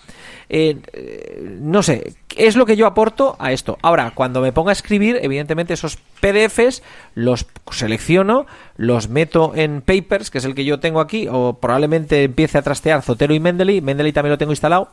Eh, 0.49 0.77
eh, 0.93 1.57
no 1.61 1.81
sé, 1.81 2.13
es 2.35 2.55
lo 2.55 2.65
que 2.65 2.75
yo 2.75 2.85
aporto 2.85 3.35
a 3.39 3.51
esto. 3.51 3.77
Ahora, 3.81 4.11
cuando 4.13 4.41
me 4.41 4.51
ponga 4.51 4.69
a 4.69 4.73
escribir, 4.73 5.19
evidentemente 5.21 5.73
esos 5.73 5.97
PDFs 6.21 6.83
los 7.15 7.47
selecciono, 7.71 8.45
los 8.77 9.09
meto 9.09 9.53
en 9.55 9.81
papers, 9.81 10.29
que 10.29 10.37
es 10.37 10.45
el 10.45 10.53
que 10.53 10.65
yo 10.65 10.79
tengo 10.79 10.99
aquí, 10.99 11.27
o 11.29 11.57
probablemente 11.59 12.23
empiece 12.23 12.57
a 12.57 12.61
trastear 12.61 13.01
Zotero 13.01 13.33
y 13.33 13.39
Mendeley. 13.39 13.81
Mendeley 13.81 14.13
también 14.13 14.31
lo 14.31 14.37
tengo 14.37 14.51
instalado. 14.51 14.89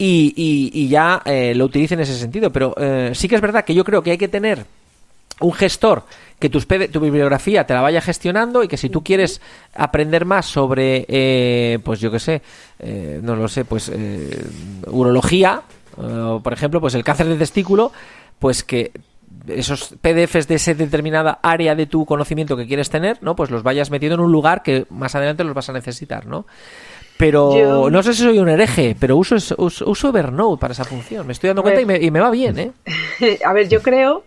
Y, 0.00 0.32
y, 0.36 0.88
ya 0.88 1.22
eh, 1.24 1.54
lo 1.56 1.64
utilice 1.64 1.94
en 1.94 2.00
ese 2.00 2.16
sentido. 2.16 2.52
Pero 2.52 2.72
sí 3.14 3.26
que 3.26 3.34
es 3.34 3.40
verdad 3.40 3.64
que 3.64 3.74
yo 3.74 3.82
creo 3.84 4.00
que 4.00 4.12
hay 4.12 4.18
que 4.18 4.28
tener 4.28 4.64
un 5.40 5.52
gestor 5.52 6.04
que 6.38 6.48
tus 6.48 6.66
tu 6.66 7.00
bibliografía 7.00 7.66
te 7.66 7.74
la 7.74 7.80
vaya 7.80 8.00
gestionando 8.00 8.62
y 8.62 8.68
que 8.68 8.76
si 8.76 8.88
tú 8.88 9.02
quieres 9.02 9.40
aprender 9.74 10.24
más 10.24 10.46
sobre, 10.46 11.04
eh, 11.08 11.78
pues 11.82 12.00
yo 12.00 12.10
qué 12.10 12.20
sé, 12.20 12.42
eh, 12.78 13.20
no 13.22 13.34
lo 13.34 13.48
sé, 13.48 13.64
pues 13.64 13.90
eh, 13.92 14.44
urología, 14.86 15.62
por 15.96 16.52
ejemplo, 16.52 16.80
pues 16.80 16.94
el 16.94 17.02
cáncer 17.02 17.26
de 17.26 17.36
testículo, 17.36 17.90
pues 18.38 18.62
que 18.62 18.92
esos 19.48 19.96
PDFs 20.00 20.46
de 20.46 20.54
esa 20.54 20.74
determinada 20.74 21.40
área 21.42 21.74
de 21.74 21.86
tu 21.86 22.04
conocimiento 22.06 22.56
que 22.56 22.68
quieres 22.68 22.88
tener, 22.88 23.18
¿no? 23.20 23.34
Pues 23.34 23.50
los 23.50 23.64
vayas 23.64 23.90
metiendo 23.90 24.14
en 24.14 24.20
un 24.20 24.30
lugar 24.30 24.62
que 24.62 24.86
más 24.90 25.16
adelante 25.16 25.42
los 25.42 25.54
vas 25.54 25.68
a 25.70 25.72
necesitar, 25.72 26.26
¿no? 26.26 26.46
Pero 27.16 27.90
no 27.90 28.02
sé 28.04 28.14
si 28.14 28.22
soy 28.22 28.38
un 28.38 28.48
hereje, 28.48 28.94
pero 28.98 29.16
uso, 29.16 29.34
uso, 29.58 30.08
Evernote 30.08 30.60
para 30.60 30.72
esa 30.72 30.84
función. 30.84 31.26
Me 31.26 31.32
estoy 31.32 31.48
dando 31.48 31.62
cuenta 31.62 31.80
y 31.80 31.84
me, 31.84 31.96
y 31.96 32.12
me 32.12 32.20
va 32.20 32.30
bien, 32.30 32.58
¿eh? 32.60 32.72
a 33.44 33.52
ver, 33.52 33.68
yo 33.68 33.82
creo 33.82 34.22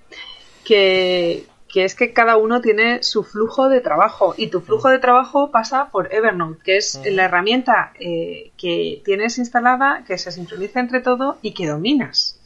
que, 0.63 1.45
que 1.71 1.85
es 1.85 1.95
que 1.95 2.13
cada 2.13 2.37
uno 2.37 2.61
tiene 2.61 3.03
su 3.03 3.23
flujo 3.23 3.69
de 3.69 3.81
trabajo 3.81 4.33
y 4.37 4.47
tu 4.47 4.61
flujo 4.61 4.89
de 4.89 4.99
trabajo 4.99 5.51
pasa 5.51 5.89
por 5.89 6.13
Evernote, 6.13 6.59
que 6.63 6.77
es 6.77 6.99
la 7.05 7.25
herramienta 7.25 7.93
eh, 7.99 8.51
que 8.57 9.01
tienes 9.05 9.37
instalada, 9.37 10.03
que 10.05 10.17
se 10.17 10.31
sincroniza 10.31 10.79
entre 10.79 11.01
todo 11.01 11.37
y 11.41 11.53
que 11.53 11.67
dominas. 11.67 12.37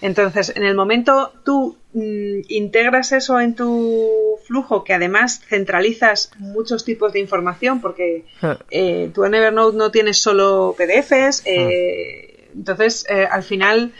Entonces, 0.00 0.54
en 0.56 0.64
el 0.64 0.74
momento 0.74 1.30
tú 1.44 1.76
mm, 1.92 2.40
integras 2.48 3.12
eso 3.12 3.38
en 3.38 3.54
tu 3.54 4.38
flujo, 4.46 4.84
que 4.84 4.94
además 4.94 5.42
centralizas 5.46 6.30
muchos 6.38 6.82
tipos 6.86 7.12
de 7.12 7.20
información, 7.20 7.82
porque 7.82 8.24
eh, 8.70 9.10
tú 9.14 9.24
en 9.24 9.34
Evernote 9.34 9.76
no 9.76 9.90
tienes 9.90 10.16
solo 10.16 10.74
PDFs, 10.78 11.42
eh, 11.44 12.48
entonces 12.54 13.04
al 13.30 13.42
final 13.42 13.92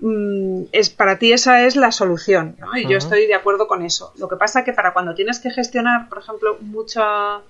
Mm, 0.00 0.64
es 0.70 0.90
para 0.90 1.18
ti 1.18 1.32
esa 1.32 1.64
es 1.64 1.74
la 1.74 1.90
solución, 1.90 2.56
¿no? 2.60 2.76
Y 2.76 2.86
yo 2.86 2.98
estoy 2.98 3.26
de 3.26 3.34
acuerdo 3.34 3.66
con 3.66 3.82
eso. 3.82 4.12
Lo 4.18 4.28
que 4.28 4.36
pasa 4.36 4.64
que 4.64 4.72
para 4.72 4.92
cuando 4.92 5.14
tienes 5.14 5.40
que 5.40 5.50
gestionar, 5.50 6.08
por 6.08 6.18
ejemplo, 6.18 6.56
mucha 6.60 7.40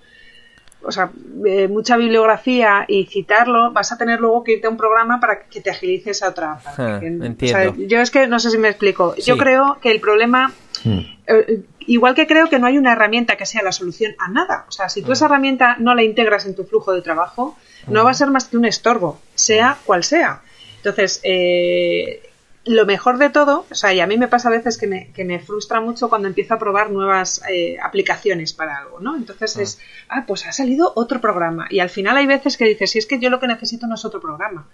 o 0.81 0.91
sea, 0.91 1.11
eh, 1.45 1.67
mucha 1.67 1.97
bibliografía 1.97 2.85
y 2.87 3.05
citarlo, 3.05 3.71
vas 3.71 3.91
a 3.91 3.97
tener 3.97 4.19
luego 4.21 4.43
que 4.43 4.53
irte 4.53 4.67
a 4.67 4.69
un 4.69 4.77
programa 4.77 5.19
para 5.19 5.41
que 5.41 5.59
te 5.59 5.69
agilice 5.69 6.11
esa 6.11 6.29
otra 6.29 6.57
parte. 6.57 6.81
Ah, 6.81 6.99
entiendo. 7.01 7.75
yo 7.85 7.99
es 7.99 8.11
que 8.11 8.27
no 8.27 8.39
sé 8.39 8.49
si 8.49 8.57
me 8.57 8.69
explico. 8.69 9.13
Yo 9.17 9.37
creo 9.37 9.77
que 9.81 9.91
el 9.91 9.99
problema, 9.99 10.53
hmm. 10.85 10.99
eh, 11.27 11.63
igual 11.79 12.15
que 12.15 12.27
creo 12.27 12.47
que 12.47 12.59
no 12.59 12.67
hay 12.67 12.77
una 12.77 12.93
herramienta 12.93 13.35
que 13.35 13.45
sea 13.45 13.61
la 13.61 13.73
solución 13.73 14.15
a 14.19 14.29
nada. 14.29 14.65
O 14.69 14.71
sea, 14.71 14.87
si 14.87 15.01
tú 15.01 15.11
esa 15.11 15.25
hmm. 15.25 15.31
herramienta 15.31 15.75
no 15.79 15.93
la 15.95 16.03
integras 16.03 16.45
en 16.45 16.55
tu 16.55 16.63
flujo 16.63 16.93
de 16.93 17.01
trabajo, 17.01 17.57
no 17.87 18.05
va 18.05 18.11
a 18.11 18.13
ser 18.13 18.29
más 18.29 18.45
que 18.45 18.55
un 18.55 18.65
estorbo, 18.65 19.19
sea 19.35 19.77
cual 19.85 20.05
sea. 20.05 20.41
Entonces, 20.77 21.19
eh, 21.23 22.28
lo 22.65 22.85
mejor 22.85 23.17
de 23.17 23.29
todo, 23.29 23.65
o 23.69 23.75
sea, 23.75 23.93
y 23.93 23.99
a 23.99 24.07
mí 24.07 24.17
me 24.17 24.27
pasa 24.27 24.49
a 24.49 24.51
veces 24.51 24.77
que 24.77 24.85
me, 24.85 25.11
que 25.11 25.23
me 25.23 25.39
frustra 25.39 25.79
mucho 25.79 26.09
cuando 26.09 26.27
empiezo 26.27 26.53
a 26.53 26.59
probar 26.59 26.91
nuevas 26.91 27.41
eh, 27.49 27.77
aplicaciones 27.81 28.53
para 28.53 28.77
algo, 28.77 28.99
¿no? 28.99 29.15
Entonces 29.15 29.57
ah. 29.57 29.61
es, 29.61 29.79
ah, 30.09 30.25
pues 30.27 30.45
ha 30.45 30.51
salido 30.51 30.91
otro 30.95 31.21
programa. 31.21 31.67
Y 31.69 31.79
al 31.79 31.89
final 31.89 32.17
hay 32.17 32.27
veces 32.27 32.57
que 32.57 32.65
dices, 32.65 32.91
si 32.91 32.99
es 32.99 33.05
que 33.05 33.19
yo 33.19 33.29
lo 33.29 33.39
que 33.39 33.47
necesito 33.47 33.87
no 33.87 33.95
es 33.95 34.05
otro 34.05 34.19
programa. 34.19 34.67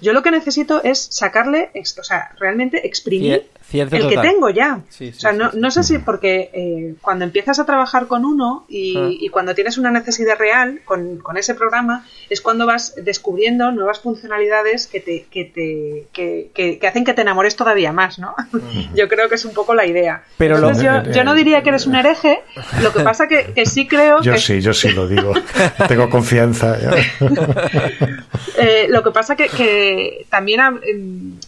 Yo 0.00 0.12
lo 0.12 0.22
que 0.22 0.30
necesito 0.30 0.82
es 0.82 0.98
sacarle, 1.10 1.70
o 1.74 2.04
sea, 2.04 2.32
realmente 2.38 2.86
exprimir 2.86 3.48
el 3.72 4.08
que 4.08 4.18
tengo 4.18 4.50
ya. 4.50 4.80
o 4.88 5.12
sea, 5.12 5.32
no, 5.32 5.50
no, 5.52 5.70
sé 5.70 5.82
si 5.82 5.98
porque 5.98 6.50
eh, 6.52 6.94
cuando 7.00 7.24
empiezas 7.24 7.58
a 7.58 7.66
trabajar 7.66 8.06
con 8.06 8.24
uno 8.24 8.64
y, 8.68 9.28
cuando 9.30 9.54
tienes 9.54 9.78
una 9.78 9.90
necesidad 9.90 10.38
real 10.38 10.80
con, 10.84 11.18
con, 11.18 11.36
ese 11.36 11.54
programa, 11.54 12.06
es 12.30 12.40
cuando 12.40 12.66
vas 12.66 12.94
descubriendo 13.02 13.70
nuevas 13.70 14.00
funcionalidades 14.00 14.86
que 14.86 15.00
te, 15.00 15.26
que 15.30 15.44
te 15.44 16.08
que, 16.12 16.50
que, 16.54 16.86
hacen 16.86 17.04
que 17.04 17.14
te 17.14 17.22
enamores 17.22 17.56
todavía 17.56 17.92
más, 17.92 18.18
¿no? 18.18 18.34
yo 18.94 19.08
creo 19.08 19.28
que 19.28 19.34
es 19.34 19.44
un 19.44 19.52
poco 19.52 19.74
la 19.74 19.86
idea. 19.86 20.24
Pero 20.38 20.72
yo, 20.72 21.02
yo, 21.12 21.24
no 21.24 21.34
diría 21.34 21.62
que 21.62 21.68
eres 21.68 21.86
un 21.86 21.94
hereje, 21.94 22.40
lo 22.82 22.92
que 22.92 23.00
pasa 23.00 23.28
que, 23.28 23.52
que 23.54 23.66
sí 23.66 23.86
creo 23.86 24.20
yo 24.22 24.36
sí, 24.36 24.60
yo 24.60 24.72
sí 24.72 24.90
lo 24.90 25.08
digo. 25.08 25.32
Tengo 25.88 26.08
confianza. 26.08 26.78
eh, 28.58 28.86
lo 28.88 29.02
que 29.02 29.10
pasa 29.10 29.36
que, 29.36 29.48
que 29.48 30.26
también 30.30 30.60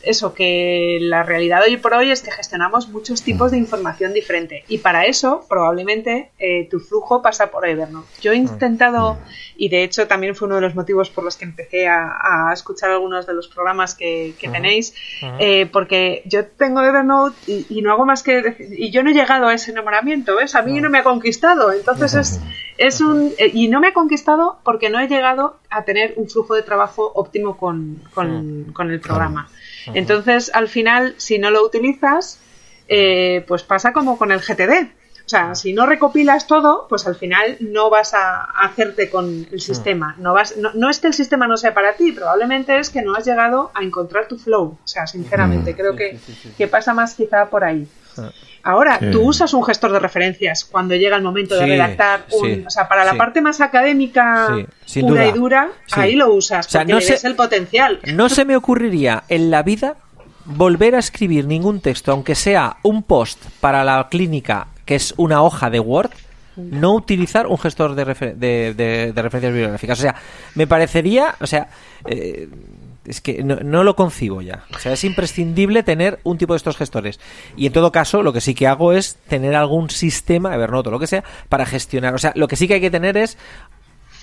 eso, 0.02 0.34
que 0.34 0.98
la 1.00 1.22
realidad 1.22 1.62
hoy 1.62 1.76
por 1.76 1.94
hoy 1.94 2.09
es 2.12 2.22
que 2.22 2.30
gestionamos 2.30 2.88
muchos 2.88 3.22
tipos 3.22 3.50
de 3.50 3.58
información 3.58 4.12
diferente. 4.12 4.64
Y 4.68 4.78
para 4.78 5.04
eso 5.04 5.44
probablemente 5.48 6.30
eh, 6.38 6.68
tu 6.70 6.80
flujo 6.80 7.22
pasa 7.22 7.50
por 7.50 7.66
Evernote. 7.66 8.08
Yo 8.20 8.32
he 8.32 8.36
intentado, 8.36 9.18
y 9.56 9.68
de 9.68 9.84
hecho 9.84 10.06
también 10.06 10.34
fue 10.34 10.46
uno 10.46 10.56
de 10.56 10.62
los 10.62 10.74
motivos 10.74 11.10
por 11.10 11.24
los 11.24 11.36
que 11.36 11.44
empecé 11.44 11.88
a, 11.88 12.50
escuchar 12.52 12.90
algunos 12.90 13.26
de 13.26 13.34
los 13.34 13.48
programas 13.48 13.94
que, 13.94 14.34
tenéis, 14.40 14.94
eh, 15.38 15.66
porque 15.72 16.22
yo 16.26 16.46
tengo 16.46 16.82
Evernote 16.82 17.36
y, 17.46 17.80
no 17.82 17.92
hago 17.92 18.04
más 18.04 18.22
que 18.22 18.56
y 18.70 18.90
yo 18.90 19.02
no 19.02 19.10
he 19.10 19.14
llegado 19.14 19.46
a 19.46 19.54
ese 19.54 19.70
enamoramiento, 19.70 20.36
¿ves? 20.36 20.54
A 20.54 20.62
mí 20.62 20.80
no 20.80 20.90
me 20.90 20.98
ha 20.98 21.02
conquistado, 21.02 21.72
entonces 21.72 22.14
es, 22.14 22.40
es 22.78 23.00
un 23.00 23.32
eh, 23.38 23.50
y 23.52 23.68
no 23.68 23.80
me 23.80 23.88
ha 23.88 23.92
conquistado 23.92 24.58
porque 24.64 24.90
no 24.90 24.98
he 25.00 25.08
llegado 25.08 25.58
a 25.70 25.84
tener 25.84 26.14
un 26.16 26.28
flujo 26.28 26.54
de 26.54 26.62
trabajo 26.62 27.10
óptimo 27.14 27.56
con, 27.56 28.02
con, 28.14 28.90
el 28.90 29.00
programa. 29.00 29.48
Entonces, 29.94 30.50
al 30.54 30.68
final, 30.68 31.14
si 31.18 31.38
no 31.38 31.50
lo 31.50 31.64
utilizas, 31.64 32.38
eh, 32.88 33.44
pues 33.46 33.62
pasa 33.62 33.92
como 33.92 34.18
con 34.18 34.32
el 34.32 34.40
GTD. 34.40 34.90
O 35.24 35.28
sea, 35.30 35.54
si 35.54 35.72
no 35.72 35.86
recopilas 35.86 36.48
todo, 36.48 36.86
pues 36.88 37.06
al 37.06 37.14
final 37.14 37.56
no 37.60 37.88
vas 37.88 38.14
a 38.14 38.42
hacerte 38.42 39.08
con 39.08 39.46
el 39.52 39.60
sistema. 39.60 40.16
No, 40.18 40.32
vas, 40.32 40.56
no, 40.56 40.90
es 40.90 40.98
que 40.98 41.06
el 41.06 41.14
sistema 41.14 41.46
no 41.46 41.56
sea 41.56 41.72
para 41.72 41.92
ti, 41.92 42.10
probablemente 42.10 42.76
es 42.76 42.90
que 42.90 43.00
no 43.00 43.14
has 43.14 43.24
llegado 43.24 43.70
a 43.74 43.84
encontrar 43.84 44.26
tu 44.26 44.38
flow. 44.38 44.76
O 44.82 44.88
sea, 44.88 45.06
sinceramente, 45.06 45.76
creo 45.76 45.94
que, 45.94 46.18
que, 46.58 46.66
pasa 46.66 46.94
más 46.94 47.14
quizá 47.14 47.46
por 47.46 47.62
ahí. 47.62 47.86
Ah. 48.62 48.70
Ahora, 48.70 48.98
tú 49.12 49.22
usas 49.22 49.52
un 49.54 49.64
gestor 49.64 49.92
de 49.92 49.98
referencias 49.98 50.64
cuando 50.64 50.94
llega 50.94 51.16
el 51.16 51.22
momento 51.22 51.56
de 51.56 51.66
redactar 51.66 52.26
un, 52.32 52.66
o 52.66 52.70
sea, 52.70 52.88
para 52.88 53.04
la 53.04 53.14
parte 53.14 53.40
más 53.40 53.60
académica 53.60 54.66
pura 55.00 55.26
y 55.26 55.32
dura, 55.32 55.68
ahí 55.92 56.14
lo 56.14 56.32
usas, 56.32 56.66
porque 56.66 56.92
no 56.92 56.98
le 56.98 57.18
el 57.22 57.34
potencial. 57.34 58.00
No 58.14 58.28
se 58.28 58.44
me 58.44 58.56
ocurriría 58.56 59.24
en 59.28 59.50
la 59.50 59.62
vida 59.62 59.96
volver 60.44 60.94
a 60.94 60.98
escribir 60.98 61.46
ningún 61.46 61.80
texto, 61.80 62.12
aunque 62.12 62.34
sea 62.34 62.76
un 62.82 63.02
post 63.02 63.42
para 63.60 63.84
la 63.84 64.08
clínica 64.10 64.68
que 64.84 64.96
es 64.96 65.14
una 65.16 65.42
hoja 65.42 65.70
de 65.70 65.78
Word, 65.78 66.10
no 66.56 66.94
utilizar 66.94 67.46
un 67.46 67.58
gestor 67.58 67.94
de, 67.94 68.04
de, 68.74 69.12
referencias 69.14 69.52
bibliográficas. 69.52 69.98
O 70.00 70.02
sea, 70.02 70.14
me 70.56 70.66
parecería, 70.66 71.36
o 71.40 71.46
sea, 71.46 71.68
eh, 72.06 72.48
es 73.04 73.20
que 73.20 73.42
no, 73.42 73.84
lo 73.84 73.96
concibo 73.96 74.42
ya. 74.42 74.64
O 74.74 74.78
sea, 74.78 74.92
es 74.92 75.04
imprescindible 75.04 75.82
tener 75.82 76.20
un 76.22 76.38
tipo 76.38 76.52
de 76.52 76.58
estos 76.58 76.76
gestores. 76.76 77.18
Y 77.56 77.66
en 77.66 77.72
todo 77.72 77.92
caso, 77.92 78.22
lo 78.22 78.32
que 78.32 78.40
sí 78.40 78.54
que 78.54 78.66
hago 78.66 78.92
es 78.92 79.16
tener 79.28 79.54
algún 79.54 79.90
sistema, 79.90 80.54
Evernote 80.54 80.90
o 80.90 80.92
lo 80.92 80.98
que 80.98 81.06
sea, 81.06 81.24
para 81.48 81.66
gestionar. 81.66 82.14
O 82.14 82.18
sea, 82.18 82.32
lo 82.34 82.46
que 82.46 82.56
sí 82.56 82.68
que 82.68 82.74
hay 82.74 82.80
que 82.80 82.90
tener 82.90 83.16
es 83.16 83.38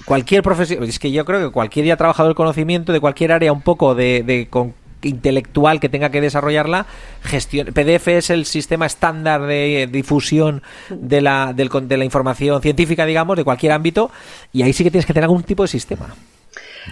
cualquier 0.06 0.44
profesión. 0.44 0.84
Es 0.84 1.00
que 1.00 1.12
yo 1.12 1.26
creo 1.26 1.48
que 1.48 1.52
cualquier 1.52 1.86
día 1.86 1.98
trabajado 1.98 2.30
el 2.30 2.36
conocimiento 2.36 2.94
de 2.94 3.00
cualquier 3.00 3.32
área 3.32 3.52
un 3.52 3.62
poco 3.62 3.96
de, 3.96 4.24
de 4.24 4.48
con 4.48 4.74
intelectual 5.02 5.80
que 5.80 5.90
tenga 5.90 6.10
que 6.10 6.22
desarrollarla, 6.22 6.86
gestión, 7.22 7.68
PDF 7.68 8.08
es 8.08 8.30
el 8.30 8.46
sistema 8.46 8.86
estándar 8.86 9.46
de 9.46 9.88
difusión 9.92 10.64
de 10.90 11.22
la, 11.22 11.54
de 11.54 11.98
la 11.98 12.06
información 12.06 12.62
científica, 12.62 13.06
digamos, 13.06 13.38
de 13.38 13.44
cualquier 13.44 13.74
ámbito, 13.74 14.12
y 14.52 14.64
ahí 14.64 14.74
sí 14.74 14.84
que 14.84 14.92
tienes 14.92 15.06
que 15.06 15.14
tener 15.14 15.26
algún 15.26 15.44
tipo 15.44 15.64
de 15.64 15.68
sistema. 15.68 16.16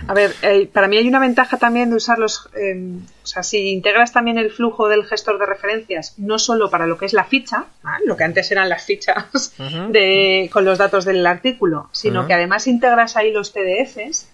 A 0.08 0.13
ver, 0.13 0.36
eh, 0.41 0.68
para 0.72 0.88
mí 0.88 0.98
hay 0.98 1.08
una 1.08 1.20
ventaja 1.20 1.58
también 1.58 1.89
de 1.89 1.96
usarlos, 1.96 2.50
eh, 2.56 2.76
o 3.24 3.26
sea, 3.26 3.44
si 3.44 3.70
integras 3.70 4.12
también 4.12 4.38
el 4.38 4.52
flujo 4.52 4.88
del 4.88 5.06
gestor 5.06 5.39
de 5.39 5.46
referencias, 5.46 6.13
no 6.18 6.38
solo 6.38 6.70
para 6.70 6.86
lo 6.86 6.98
que 6.98 7.06
es 7.06 7.13
la 7.13 7.24
ficha, 7.24 7.65
lo 8.06 8.18
que 8.18 8.24
antes 8.24 8.52
eran 8.52 8.70
las 8.70 8.86
fichas 8.86 9.54
de, 9.89 10.50
con 10.52 10.65
los 10.65 10.78
datos 10.78 11.06
del 11.06 11.26
artículo, 11.26 11.89
sino 11.91 12.28
que 12.28 12.34
además 12.34 12.68
integras 12.68 13.15
ahí 13.15 13.32
los 13.32 13.52
PDFs, 13.52 14.28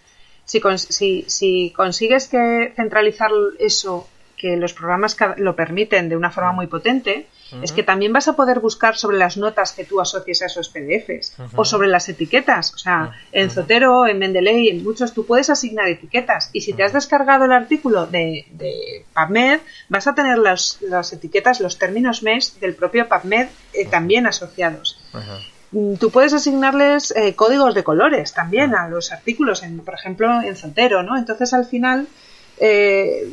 si, 0.46 1.26
si, 1.28 1.74
consigues 1.76 2.28
que 2.28 2.74
centralizar 2.76 3.32
eso, 3.60 4.08
que 4.36 4.58
los 4.58 4.74
programas 4.74 5.16
lo 5.38 5.56
permiten 5.56 6.10
de 6.10 6.18
una 6.18 6.32
forma 6.32 6.52
muy 6.52 6.68
potente, 6.68 7.28
es 7.62 7.72
que 7.72 7.84
también 7.84 8.14
vas 8.14 8.28
a 8.28 8.34
poder 8.34 8.60
buscar 8.60 8.98
sobre 8.98 9.18
las 9.18 9.38
notas 9.38 9.74
que 9.74 9.84
tú 9.84 10.00
asocies 10.00 10.42
a 10.42 10.46
esos 10.46 10.70
PDFs 10.70 11.34
o 11.56 11.66
sobre 11.66 11.88
las 11.88 12.08
etiquetas. 12.10 12.74
O 12.74 12.78
sea, 12.78 13.12
en 13.32 13.50
Zotero, 13.50 14.08
en 14.08 14.20
Mendeley, 14.20 14.70
en 14.70 14.84
muchos 14.84 15.14
tú 15.14 15.26
puedes 15.26 15.50
asignar 15.50 15.88
etiquetas. 15.88 16.50
Y 16.54 16.62
si 16.62 16.74
te 16.74 16.84
has 16.84 16.94
descargado 16.94 17.46
el 17.46 17.52
artículo 17.52 18.08
de, 18.08 18.46
PubMed, 19.14 19.60
vas 19.90 20.08
a 20.08 20.16
tener 20.16 20.38
las, 20.38 20.80
etiquetas, 21.12 21.60
los 21.60 21.78
términos 21.78 22.24
MES 22.24 22.60
del 22.60 22.76
propio 22.76 23.08
PubMed 23.08 23.48
eh, 23.74 23.86
también 23.86 24.28
asociados. 24.28 25.00
Mm, 25.72 25.96
tú 25.96 26.12
puedes 26.12 26.34
asignarles 26.34 27.12
eh, 27.16 27.34
códigos 27.36 27.74
de 27.74 27.84
colores 27.84 28.34
también 28.34 28.76
a 28.76 28.90
los 28.90 29.12
artículos, 29.12 29.64
en, 29.64 29.80
por 29.80 29.94
ejemplo, 29.94 30.42
en 30.42 30.56
Zotero, 30.56 31.04
¿no? 31.04 31.18
Entonces, 31.18 31.54
al 31.54 31.66
final, 31.66 32.08
eh, 32.60 33.28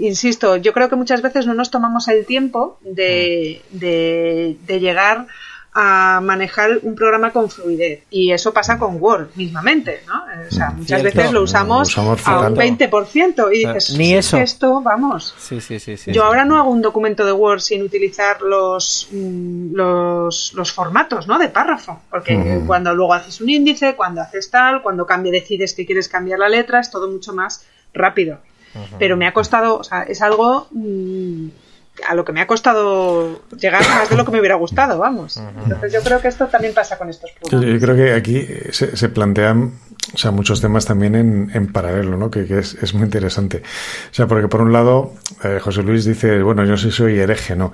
insisto, 0.00 0.56
yo 0.56 0.72
creo 0.72 0.88
que 0.88 0.96
muchas 0.96 1.22
veces 1.22 1.46
no 1.46 1.54
nos 1.54 1.70
tomamos 1.70 2.08
el 2.08 2.26
tiempo 2.26 2.78
de, 2.82 3.62
de, 3.70 4.56
de 4.66 4.80
llegar 4.80 5.26
a 5.72 6.20
manejar 6.20 6.80
un 6.82 6.96
programa 6.96 7.32
con 7.32 7.48
fluidez. 7.48 8.02
Y 8.10 8.32
eso 8.32 8.52
pasa 8.52 8.78
con 8.78 9.00
Word 9.00 9.28
mismamente, 9.36 10.02
¿no? 10.06 10.24
O 10.48 10.50
sea, 10.50 10.70
mm, 10.70 10.78
muchas 10.78 11.02
veces 11.02 11.32
lo 11.32 11.42
usamos, 11.42 11.96
a 11.96 12.02
un 12.40 12.56
20% 12.56 13.50
y 13.52 13.58
dices, 13.66 13.96
Ni 13.96 14.14
eso. 14.14 14.36
esto, 14.38 14.80
vamos. 14.80 15.34
Sí, 15.38 15.60
sí, 15.60 15.78
sí, 15.78 15.96
Yo 16.12 16.24
ahora 16.24 16.44
no 16.44 16.58
hago 16.58 16.70
un 16.70 16.82
documento 16.82 17.24
de 17.24 17.32
Word 17.32 17.60
sin 17.60 17.82
utilizar 17.82 18.42
los, 18.42 19.08
mm, 19.12 19.74
los, 19.74 20.52
los 20.54 20.72
formatos, 20.72 21.28
¿no? 21.28 21.38
De 21.38 21.48
párrafo. 21.48 22.00
Porque 22.10 22.62
cuando 22.66 22.92
luego 22.94 23.14
haces 23.14 23.40
un 23.40 23.50
índice, 23.50 23.94
cuando 23.94 24.22
haces 24.22 24.50
tal, 24.50 24.82
cuando 24.82 25.06
cambie, 25.06 25.30
decides 25.30 25.74
que 25.74 25.86
quieres 25.86 26.08
cambiar 26.08 26.40
la 26.40 26.48
letra, 26.48 26.80
es 26.80 26.90
todo 26.90 27.08
mucho 27.08 27.32
más 27.32 27.64
rápido. 27.92 28.38
Pero 28.98 29.16
me 29.16 29.26
ha 29.26 29.32
costado, 29.32 29.78
o 29.78 29.84
sea, 29.84 30.02
es 30.02 30.22
algo... 30.22 30.68
Mm, 30.70 31.48
a 32.08 32.14
lo 32.14 32.24
que 32.24 32.32
me 32.32 32.40
ha 32.40 32.46
costado 32.46 33.42
llegar 33.58 33.86
más 33.86 34.08
de 34.08 34.16
lo 34.16 34.24
que 34.24 34.30
me 34.30 34.40
hubiera 34.40 34.54
gustado, 34.54 34.98
vamos. 34.98 35.36
Entonces 35.36 35.92
yo 35.92 36.00
creo 36.02 36.20
que 36.20 36.28
esto 36.28 36.46
también 36.46 36.72
pasa 36.72 36.96
con 36.96 37.10
estos 37.10 37.30
programas. 37.32 37.74
Yo 37.74 37.80
creo 37.80 37.96
que 37.96 38.12
aquí 38.12 38.46
se, 38.70 39.08
plantean 39.08 39.72
o 40.12 40.18
sea, 40.18 40.30
muchos 40.30 40.60
temas 40.60 40.86
también 40.86 41.14
en, 41.14 41.50
en 41.54 41.72
paralelo, 41.72 42.16
¿no? 42.16 42.30
Que, 42.30 42.42
es, 42.42 42.74
es, 42.74 42.94
muy 42.94 43.04
interesante. 43.04 43.62
O 44.10 44.14
sea, 44.14 44.26
porque 44.26 44.48
por 44.48 44.60
un 44.60 44.72
lado, 44.72 45.14
eh, 45.44 45.58
José 45.60 45.82
Luis 45.82 46.04
dice, 46.04 46.42
bueno, 46.42 46.64
yo 46.64 46.76
sí 46.76 46.90
soy 46.90 47.18
hereje, 47.18 47.54
¿no? 47.54 47.72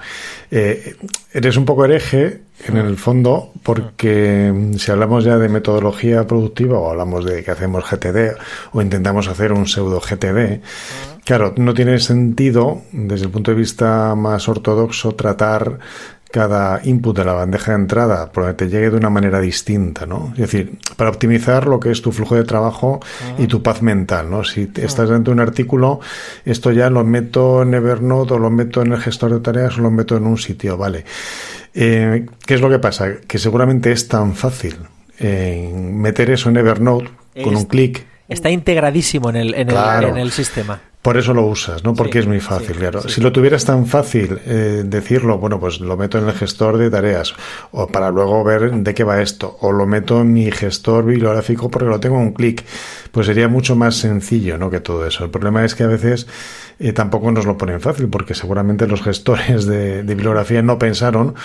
Eh, 0.51 0.97
eres 1.33 1.57
un 1.57 1.65
poco 1.65 1.85
hereje 1.85 2.43
en 2.67 2.77
el 2.77 2.97
fondo 2.97 3.53
porque 3.63 4.53
mm, 4.55 4.75
si 4.75 4.91
hablamos 4.91 5.25
ya 5.25 5.39
de 5.39 5.49
metodología 5.49 6.27
productiva 6.27 6.79
o 6.79 6.91
hablamos 6.91 7.25
de 7.25 7.43
que 7.43 7.51
hacemos 7.51 7.85
GTD 7.89 8.37
o 8.73 8.83
intentamos 8.83 9.29
hacer 9.29 9.53
un 9.53 9.67
pseudo 9.67 10.01
GTD, 10.01 10.61
Claro, 11.27 11.55
no 11.57 11.75
tiene 11.75 11.99
sentido, 11.99 12.83
desde 12.93 13.25
el 13.25 13.33
punto 13.33 13.51
de 13.51 13.57
vista 13.57 14.15
más 14.15 14.49
ortodoxo, 14.49 15.17
tratar 15.17 15.81
cada 16.31 16.81
input 16.85 17.17
de 17.17 17.25
la 17.25 17.33
bandeja 17.33 17.73
de 17.73 17.79
entrada 17.79 18.31
te 18.57 18.69
llegue 18.69 18.91
de 18.91 18.97
una 18.97 19.11
manera 19.11 19.41
distinta, 19.41 20.07
¿no? 20.07 20.33
Es 20.35 20.41
decir, 20.41 20.79
para 20.97 21.11
optimizar 21.11 21.67
lo 21.67 21.81
que 21.81 21.91
es 21.91 22.03
tu 22.03 22.13
flujo 22.13 22.35
de 22.35 22.45
trabajo 22.45 23.01
y 23.39 23.47
tu 23.47 23.63
paz 23.63 23.83
mental, 23.83 24.31
¿no? 24.31 24.45
Si 24.45 24.71
estás 24.77 25.09
dentro 25.09 25.33
de 25.33 25.41
un 25.41 25.41
artículo, 25.41 26.01
esto 26.45 26.73
ya 26.73 26.91
lo 26.91 27.05
meto 27.05 27.63
en 27.63 27.75
Evernote 27.75 28.35
o 28.35 28.39
lo 28.39 28.51
meto 28.51 28.83
en 28.83 28.93
el 28.93 29.01
gestor 29.01 29.33
de 29.33 29.41
tareas 29.41 29.79
o 29.79 29.83
lo 29.83 29.91
meto 29.91 30.17
en 30.17 30.27
un 30.27 30.39
sitio, 30.39 30.77
¿vale? 30.77 31.05
Eh, 31.75 32.27
¿Qué 32.45 32.55
es 32.55 32.61
lo 32.61 32.71
que 32.71 32.79
pasa? 32.79 33.19
Que 33.27 33.39
seguramente 33.39 33.93
es 33.93 34.09
tan 34.09 34.35
fácil 34.35 34.77
eh, 35.19 35.73
meter 35.75 36.31
eso 36.31 36.49
en 36.51 36.57
Evernote 36.57 37.09
con 37.43 37.55
un 37.55 37.65
clic. 37.65 38.05
Está 38.29 38.51
integradísimo 38.51 39.31
en 39.31 39.37
el, 39.37 39.55
en 39.55 39.71
el 40.17 40.33
sistema. 40.33 40.81
Por 41.07 41.17
eso 41.19 41.33
lo 41.33 41.47
usas, 41.47 41.85
¿no? 41.85 41.95
Porque 41.95 42.19
es 42.19 42.27
muy 42.27 42.41
fácil, 42.41 42.75
claro. 42.75 43.09
Si 43.09 43.21
lo 43.21 43.31
tuvieras 43.31 43.65
tan 43.65 43.87
fácil 43.87 44.41
eh, 44.45 44.83
decirlo, 44.85 45.39
bueno, 45.39 45.61
pues 45.61 45.79
lo 45.79 45.97
meto 45.97 46.19
en 46.19 46.27
el 46.27 46.33
gestor 46.33 46.79
de 46.79 46.91
tareas, 46.91 47.33
o 47.71 47.87
para 47.87 48.11
luego 48.11 48.43
ver 48.43 48.73
de 48.73 48.93
qué 48.93 49.05
va 49.05 49.23
esto, 49.23 49.57
o 49.61 49.71
lo 49.71 49.87
meto 49.87 50.23
en 50.23 50.33
mi 50.33 50.51
gestor 50.51 51.05
bibliográfico 51.05 51.71
porque 51.71 51.89
lo 51.89 52.01
tengo 52.01 52.17
en 52.17 52.23
un 52.23 52.33
clic, 52.33 52.65
pues 53.13 53.29
sería 53.29 53.47
mucho 53.47 53.77
más 53.77 53.95
sencillo, 53.95 54.59
¿no? 54.59 54.69
Que 54.69 54.81
todo 54.81 55.07
eso. 55.07 55.23
El 55.23 55.31
problema 55.31 55.65
es 55.65 55.77
que 55.77 55.85
a 55.85 55.87
veces 55.87 56.27
eh, 56.81 56.93
tampoco 56.93 57.31
nos 57.31 57.47
lo 57.47 57.57
ponen 57.57 57.81
fácil, 57.81 58.09
porque 58.09 58.35
seguramente 58.35 58.89
los 58.89 59.01
gestores 59.05 59.65
de, 59.65 60.03
bibliografía 60.03 60.61
no 60.61 60.77
pensaron 60.77 61.37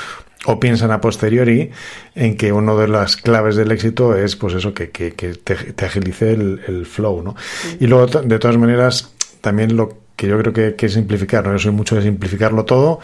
o 0.45 0.60
piensan 0.60 0.89
a 0.89 1.00
posteriori 1.02 1.69
en 2.15 2.36
que 2.36 2.52
una 2.52 2.74
de 2.74 2.88
las 2.88 3.15
claves 3.15 3.56
del 3.56 3.71
éxito 3.71 4.17
es 4.17 4.36
pues 4.36 4.56
eso 4.56 4.74
que, 4.74 4.89
que, 4.89 5.12
que 5.12 5.36
te, 5.36 5.86
agilice 5.86 6.34
el, 6.34 6.62
el 6.67 6.88
flow, 6.88 7.21
¿no? 7.21 7.36
Y 7.80 7.86
luego 7.86 8.08
de 8.08 8.39
todas 8.39 8.58
maneras 8.58 9.13
también 9.42 9.76
lo 9.76 10.01
que 10.15 10.28
yo 10.28 10.38
creo 10.38 10.54
que, 10.54 10.76
que 10.76 10.86
es 10.86 10.93
simplificar, 10.93 11.45
¿no? 11.45 11.54
yo 11.54 11.60
soy 11.60 11.71
mucho 11.71 11.95
de 11.95 12.04
simplificarlo 12.04 12.65
todo 12.65 13.00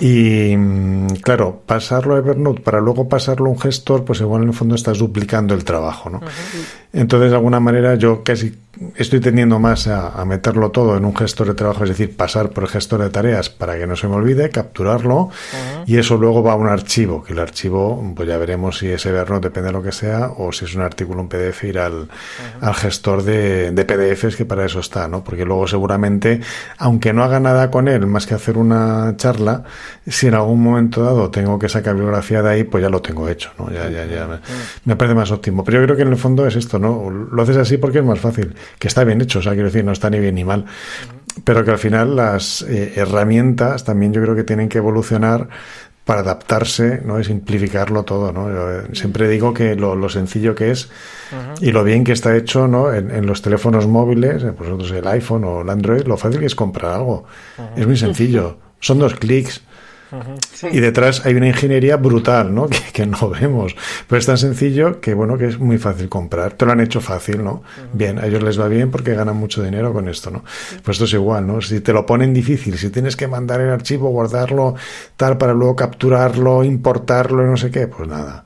y 0.00 0.56
mm, 0.56 1.06
claro, 1.22 1.62
pasarlo 1.66 2.14
a 2.14 2.18
Evernote 2.18 2.60
para 2.60 2.80
luego 2.80 3.08
pasarlo 3.08 3.46
a 3.46 3.52
un 3.52 3.58
gestor, 3.58 4.04
pues 4.04 4.20
igual 4.20 4.42
en 4.42 4.48
el 4.48 4.54
fondo 4.54 4.74
estás 4.74 4.98
duplicando 4.98 5.54
el 5.54 5.64
trabajo, 5.64 6.10
¿no? 6.10 6.20
Entonces, 6.92 7.30
de 7.30 7.36
alguna 7.36 7.60
manera, 7.60 7.94
yo 7.96 8.22
casi 8.24 8.54
estoy 8.94 9.20
tendiendo 9.20 9.58
más 9.58 9.86
a, 9.86 10.24
meterlo 10.24 10.70
todo 10.70 10.96
en 10.96 11.04
un 11.04 11.16
gestor 11.16 11.48
de 11.48 11.54
trabajo, 11.54 11.84
es 11.84 11.90
decir, 11.90 12.14
pasar 12.16 12.50
por 12.50 12.64
el 12.64 12.70
gestor 12.70 13.02
de 13.02 13.10
tareas 13.10 13.48
para 13.48 13.78
que 13.78 13.86
no 13.86 13.96
se 13.96 14.08
me 14.08 14.14
olvide, 14.14 14.50
capturarlo 14.50 15.30
y 15.86 15.98
eso 15.98 16.16
luego 16.16 16.42
va 16.42 16.52
a 16.52 16.56
un 16.56 16.68
archivo, 16.68 17.22
que 17.22 17.32
el 17.32 17.38
archivo, 17.38 18.12
pues 18.14 18.28
ya 18.28 18.36
veremos 18.36 18.78
si 18.78 18.88
es 18.88 19.04
Evernote, 19.06 19.48
depende 19.48 19.68
de 19.68 19.72
lo 19.72 19.82
que 19.82 19.92
sea, 19.92 20.30
o 20.36 20.52
si 20.52 20.64
es 20.64 20.74
un 20.74 20.82
artículo, 20.82 21.20
un 21.20 21.28
PDF, 21.28 21.64
ir 21.64 21.78
al, 21.78 22.08
al 22.60 22.74
gestor 22.74 23.22
de, 23.22 23.72
de, 23.72 23.84
PDFs, 23.84 24.36
que 24.36 24.44
para 24.44 24.64
eso 24.64 24.80
está, 24.80 25.08
¿no? 25.08 25.22
Porque 25.22 25.44
luego 25.44 25.66
seguramente, 25.66 26.35
aunque 26.78 27.12
no 27.12 27.24
haga 27.24 27.40
nada 27.40 27.70
con 27.70 27.88
él, 27.88 28.06
más 28.06 28.26
que 28.26 28.34
hacer 28.34 28.58
una 28.58 29.14
charla, 29.16 29.64
si 30.06 30.26
en 30.28 30.34
algún 30.34 30.62
momento 30.62 31.02
dado 31.02 31.30
tengo 31.30 31.58
que 31.58 31.68
sacar 31.68 31.94
bibliografía 31.94 32.42
de 32.42 32.50
ahí, 32.50 32.64
pues 32.64 32.82
ya 32.82 32.88
lo 32.88 33.00
tengo 33.02 33.28
hecho, 33.28 33.50
¿no? 33.58 33.70
Ya, 33.70 33.88
ya, 33.88 34.04
ya. 34.06 34.26
Me, 34.26 34.38
me 34.84 34.96
parece 34.96 35.14
más 35.14 35.30
óptimo. 35.30 35.64
Pero 35.64 35.80
yo 35.80 35.84
creo 35.84 35.96
que 35.96 36.02
en 36.02 36.08
el 36.08 36.16
fondo 36.16 36.46
es 36.46 36.56
esto, 36.56 36.78
¿no? 36.78 37.10
Lo 37.10 37.42
haces 37.42 37.56
así 37.56 37.76
porque 37.78 37.98
es 37.98 38.04
más 38.04 38.20
fácil, 38.20 38.54
que 38.78 38.88
está 38.88 39.04
bien 39.04 39.20
hecho, 39.20 39.38
o 39.38 39.42
sea, 39.42 39.52
quiero 39.52 39.66
decir, 39.68 39.84
no 39.84 39.92
está 39.92 40.10
ni 40.10 40.18
bien 40.18 40.34
ni 40.34 40.44
mal. 40.44 40.64
pero 41.44 41.64
que 41.64 41.70
al 41.70 41.78
final 41.78 42.16
las 42.16 42.62
eh, 42.62 42.94
herramientas 42.96 43.84
también 43.84 44.12
yo 44.12 44.22
creo 44.22 44.34
que 44.34 44.44
tienen 44.44 44.68
que 44.68 44.78
evolucionar 44.78 45.48
para 46.06 46.20
adaptarse, 46.20 47.02
¿no? 47.04 47.18
Y 47.18 47.24
simplificarlo 47.24 48.04
todo, 48.04 48.32
¿no? 48.32 48.48
Yo, 48.48 48.70
eh, 48.70 48.84
siempre 48.92 49.28
digo 49.28 49.52
que 49.52 49.74
lo, 49.74 49.96
lo 49.96 50.08
sencillo 50.08 50.54
que 50.54 50.70
es 50.70 50.88
y 51.60 51.72
lo 51.72 51.82
bien 51.82 52.04
que 52.04 52.12
está 52.12 52.36
hecho, 52.36 52.68
¿no? 52.68 52.94
En, 52.94 53.10
en 53.10 53.26
los 53.26 53.42
teléfonos 53.42 53.88
móviles, 53.88 54.44
eh, 54.44 54.52
pues 54.56 54.70
nosotros 54.70 54.92
el 54.92 55.08
iPhone 55.08 55.42
o 55.42 55.62
el 55.62 55.68
Android, 55.68 56.06
lo 56.06 56.16
fácil 56.16 56.38
que 56.38 56.46
es 56.46 56.54
comprar 56.54 56.92
algo. 56.92 57.24
Es 57.76 57.88
muy 57.88 57.96
sencillo. 57.96 58.56
Son 58.78 59.00
dos 59.00 59.14
clics. 59.14 59.62
Y 60.70 60.80
detrás 60.80 61.26
hay 61.26 61.34
una 61.34 61.48
ingeniería 61.48 61.96
brutal, 61.96 62.54
¿no? 62.54 62.68
Que, 62.76 62.92
que, 62.92 63.06
no 63.06 63.30
vemos. 63.30 63.74
Pero 64.06 64.18
es 64.18 64.26
tan 64.26 64.38
sencillo 64.38 65.00
que, 65.00 65.14
bueno, 65.14 65.36
que 65.38 65.46
es 65.46 65.58
muy 65.58 65.78
fácil 65.78 66.08
comprar. 66.08 66.52
Te 66.54 66.66
lo 66.66 66.72
han 66.72 66.80
hecho 66.80 67.00
fácil, 67.00 67.42
¿no? 67.42 67.62
Bien, 67.92 68.18
a 68.18 68.26
ellos 68.26 68.42
les 68.42 68.60
va 68.60 68.68
bien 68.68 68.90
porque 68.90 69.14
ganan 69.14 69.36
mucho 69.36 69.62
dinero 69.62 69.92
con 69.92 70.08
esto, 70.08 70.30
¿no? 70.30 70.44
Pues 70.82 70.96
esto 70.96 71.04
es 71.04 71.12
igual, 71.14 71.46
¿no? 71.46 71.60
Si 71.60 71.80
te 71.80 71.92
lo 71.92 72.06
ponen 72.06 72.32
difícil, 72.32 72.78
si 72.78 72.90
tienes 72.90 73.16
que 73.16 73.26
mandar 73.26 73.60
el 73.60 73.70
archivo, 73.70 74.10
guardarlo, 74.10 74.74
tal, 75.16 75.38
para 75.38 75.54
luego 75.54 75.76
capturarlo, 75.76 76.64
importarlo 76.64 77.44
y 77.44 77.46
no 77.46 77.56
sé 77.56 77.70
qué, 77.70 77.86
pues 77.86 78.08
nada. 78.08 78.44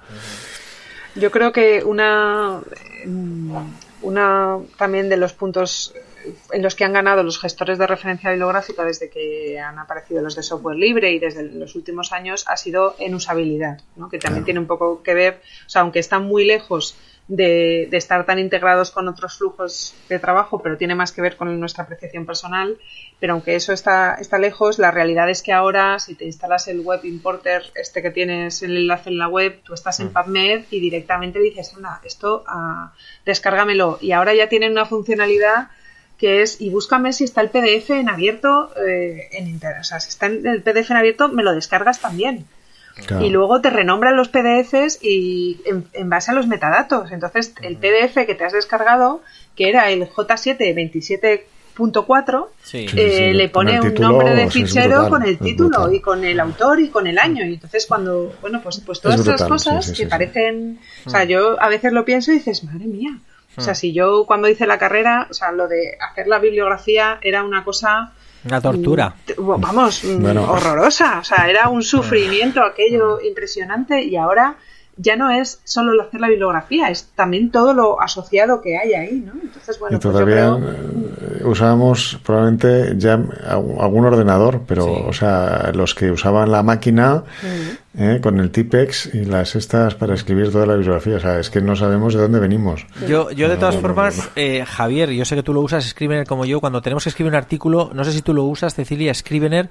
Yo 1.15 1.31
creo 1.31 1.53
que 1.53 1.83
una, 1.85 2.61
una 4.03 4.59
también 4.77 5.09
de 5.09 5.17
los 5.17 5.33
puntos 5.33 5.93
en 6.53 6.63
los 6.63 6.75
que 6.75 6.85
han 6.85 6.93
ganado 6.93 7.23
los 7.23 7.41
gestores 7.41 7.79
de 7.79 7.87
referencia 7.87 8.31
bibliográfica 8.31 8.85
desde 8.85 9.09
que 9.11 9.59
han 9.59 9.79
aparecido 9.79 10.23
los 10.23 10.37
de 10.37 10.43
software 10.43 10.77
libre 10.77 11.11
y 11.13 11.19
desde 11.19 11.43
los 11.45 11.75
últimos 11.75 12.13
años 12.13 12.45
ha 12.49 12.57
sido 12.57 12.97
en 12.99 13.15
usabilidad, 13.15 13.81
¿no? 13.97 14.09
que 14.09 14.19
también 14.19 14.41
Claro. 14.41 14.45
tiene 14.45 14.61
un 14.61 14.67
poco 14.67 15.03
que 15.03 15.15
ver, 15.15 15.41
o 15.67 15.71
sea, 15.71 15.83
aunque 15.83 15.99
están 15.99 16.25
muy 16.25 16.45
lejos 16.45 16.97
de, 17.29 17.87
de 17.89 17.97
estar 17.97 18.27
tan 18.27 18.41
integrados 18.41 18.91
con 18.91 19.07
otros 19.07 19.39
flujos 19.39 19.95
de 20.09 20.19
trabajo, 20.19 20.61
pero 20.61 20.77
tiene 20.77 20.97
más 20.97 21.13
que 21.13 21.23
ver 21.23 21.37
con 21.37 21.61
nuestra 21.61 21.85
apreciación 21.85 22.27
personal. 22.27 22.77
Pero 23.21 23.35
aunque 23.35 23.55
eso 23.55 23.73
está, 23.73 24.17
está 24.17 24.37
lejos, 24.39 24.81
la 24.81 24.91
realidad 24.91 25.31
es 25.31 25.41
que 25.43 25.53
ahora, 25.53 26.01
si 26.01 26.17
te 26.17 26.25
instalas 26.25 26.67
el 26.67 26.81
web 26.81 27.05
importer, 27.05 27.63
este 27.77 28.03
que 28.03 28.11
tienes 28.11 28.63
el 28.63 28.77
enlace 28.77 29.11
en 29.11 29.19
la 29.19 29.29
web, 29.29 29.61
tú 29.63 29.75
estás 29.75 30.01
en 30.01 30.13
PubMed 30.13 30.65
y 30.73 30.81
directamente 30.81 31.39
dices, 31.39 31.73
anda, 31.77 32.01
esto 32.05 32.43
ah, 32.49 32.93
descárgamelo. 33.25 33.99
Y 34.01 34.11
ahora 34.11 34.35
ya 34.35 34.49
tienen 34.49 34.73
una 34.73 34.87
funcionalidad 34.87 35.69
que 36.21 36.43
es, 36.43 36.61
y 36.61 36.69
búscame 36.69 37.13
si 37.15 37.25
está 37.25 37.41
el 37.41 37.49
PDF 37.49 37.91
en 37.91 38.11
abierto 38.11 38.71
eh, 38.77 39.29
en 39.33 39.49
internet. 39.49 39.81
O 39.81 39.85
sea, 39.85 39.99
si 40.01 40.11
está 40.11 40.27
en 40.27 40.47
el 40.47 40.63
PDF 40.63 40.91
en 40.91 40.99
abierto, 40.99 41.29
me 41.29 41.43
lo 41.43 41.55
descargas 41.55 41.99
también. 42.01 42.45
Claro. 43.07 43.25
Y 43.25 43.31
luego 43.31 43.63
te 43.63 43.71
renombran 43.71 44.15
los 44.17 44.29
PDFs 44.29 44.99
y 45.01 45.61
en, 45.65 45.87
en 45.95 46.11
base 46.11 46.31
a 46.33 46.35
los 46.35 46.47
metadatos. 46.47 47.11
Entonces, 47.13 47.55
el 47.63 47.77
PDF 47.77 48.27
que 48.27 48.35
te 48.35 48.45
has 48.45 48.53
descargado, 48.53 49.23
que 49.57 49.71
era 49.71 49.89
el 49.91 50.07
J7 50.07 50.75
27.4, 51.79 52.47
Sí. 52.63 52.79
eh, 52.79 52.89
Sí, 52.91 52.97
sí, 52.97 53.33
le 53.33 53.49
pone 53.49 53.81
un 53.81 53.95
nombre 53.95 54.35
de 54.35 54.51
fichero 54.51 55.09
con 55.09 55.23
el 55.23 55.39
título 55.39 55.91
y 55.91 56.01
con 56.01 56.23
el 56.25 56.39
autor 56.41 56.81
y 56.81 56.89
con 56.91 57.07
el 57.07 57.19
año. 57.19 57.47
Y 57.47 57.55
entonces 57.55 57.87
cuando, 57.87 58.35
bueno, 58.43 58.61
pues, 58.63 58.81
pues 58.85 59.01
todas 59.01 59.21
Es 59.21 59.27
estas 59.27 59.49
brutal, 59.49 59.77
cosas 59.77 59.97
que 59.97 60.07
parecen, 60.07 60.79
o 61.07 61.11
sea, 61.11 61.25
yo 61.25 61.59
a 61.63 61.69
veces 61.69 61.93
lo 61.95 62.05
pienso 62.05 62.33
y 62.33 62.35
dices, 62.35 62.63
madre 62.65 62.85
mía. 62.85 63.19
O 63.61 63.63
sea, 63.63 63.75
si 63.75 63.93
yo 63.93 64.25
cuando 64.27 64.49
hice 64.49 64.67
la 64.67 64.79
carrera, 64.79 65.27
o 65.31 65.35
sea, 65.35 65.53
lo 65.53 65.69
de 65.69 65.97
hacer 66.11 66.27
la 66.27 66.39
bibliografía 66.39 67.19
era 67.23 67.45
una 67.45 67.63
cosa 67.65 68.13
Una 68.45 68.61
tortura. 68.61 69.15
Mm, 69.37 69.61
Vamos, 69.61 70.03
mm, 70.03 70.23
Bueno. 70.23 70.51
horrorosa. 70.51 71.19
O 71.21 71.25
sea, 71.25 71.49
era 71.49 71.69
un 71.69 71.83
sufrimiento 71.83 72.63
aquello 72.63 73.21
impresionante 73.21 74.03
y 74.03 74.17
ahora 74.17 74.57
ya 74.97 75.17
no 75.17 75.31
es 75.31 75.61
solo 75.65 75.93
el 75.93 76.01
hacer 76.01 76.21
la 76.21 76.29
bibliografía, 76.29 76.89
es 76.91 77.11
también 77.15 77.51
todo 77.51 77.73
lo 77.73 78.03
asociado 78.03 78.61
que 78.61 78.77
hay 78.77 78.93
ahí, 78.93 79.23
¿no? 79.25 79.33
Entonces, 79.41 79.79
bueno, 79.79 79.97
y 79.97 80.01
pues 80.01 80.13
yo 80.13 80.21
todavía 80.21 80.35
creo... 80.35 80.59
eh, 80.59 81.45
usábamos 81.45 82.19
probablemente 82.23 82.95
ya 82.99 83.15
algún 83.47 83.81
algún 83.81 84.05
ordenador, 84.05 84.61
pero 84.67 84.85
o 84.93 85.13
sea, 85.15 85.71
los 85.75 85.95
que 85.95 86.11
usaban 86.11 86.51
la 86.51 86.63
máquina 86.63 87.23
eh, 87.99 88.21
con 88.23 88.39
el 88.39 88.51
Tipex 88.51 89.15
y 89.15 89.25
las 89.25 89.57
estas 89.57 89.95
para 89.97 90.15
escribir 90.15 90.53
toda 90.53 90.67
la 90.67 90.75
bibliografía, 90.75 91.17
o 91.17 91.21
sea, 91.21 91.41
es 91.41 91.51
que 91.51 91.61
no 91.61 91.75
sabemos 91.75 92.15
de 92.15 92.21
dónde 92.21 92.39
venimos. 92.39 92.87
Yo, 93.09 93.31
yo 93.33 93.49
de 93.49 93.57
todas 93.57 93.75
no, 93.75 93.81
formas, 93.81 94.17
no. 94.19 94.25
eh, 94.37 94.65
Javier, 94.65 95.11
yo 95.11 95.25
sé 95.25 95.35
que 95.35 95.43
tú 95.43 95.53
lo 95.53 95.61
usas, 95.61 95.85
Scrivener 95.85 96.27
como 96.27 96.45
yo, 96.45 96.61
cuando 96.61 96.83
tenemos 96.83 97.03
que 97.03 97.11
escribir 97.11 97.33
un 97.33 97.37
artículo, 97.37 97.91
no 97.93 98.05
sé 98.05 98.13
si 98.13 98.23
tú 98.23 98.33
lo 98.33 98.45
usas, 98.45 98.75
Cecilia, 98.75 99.13
Scrivener, 99.13 99.71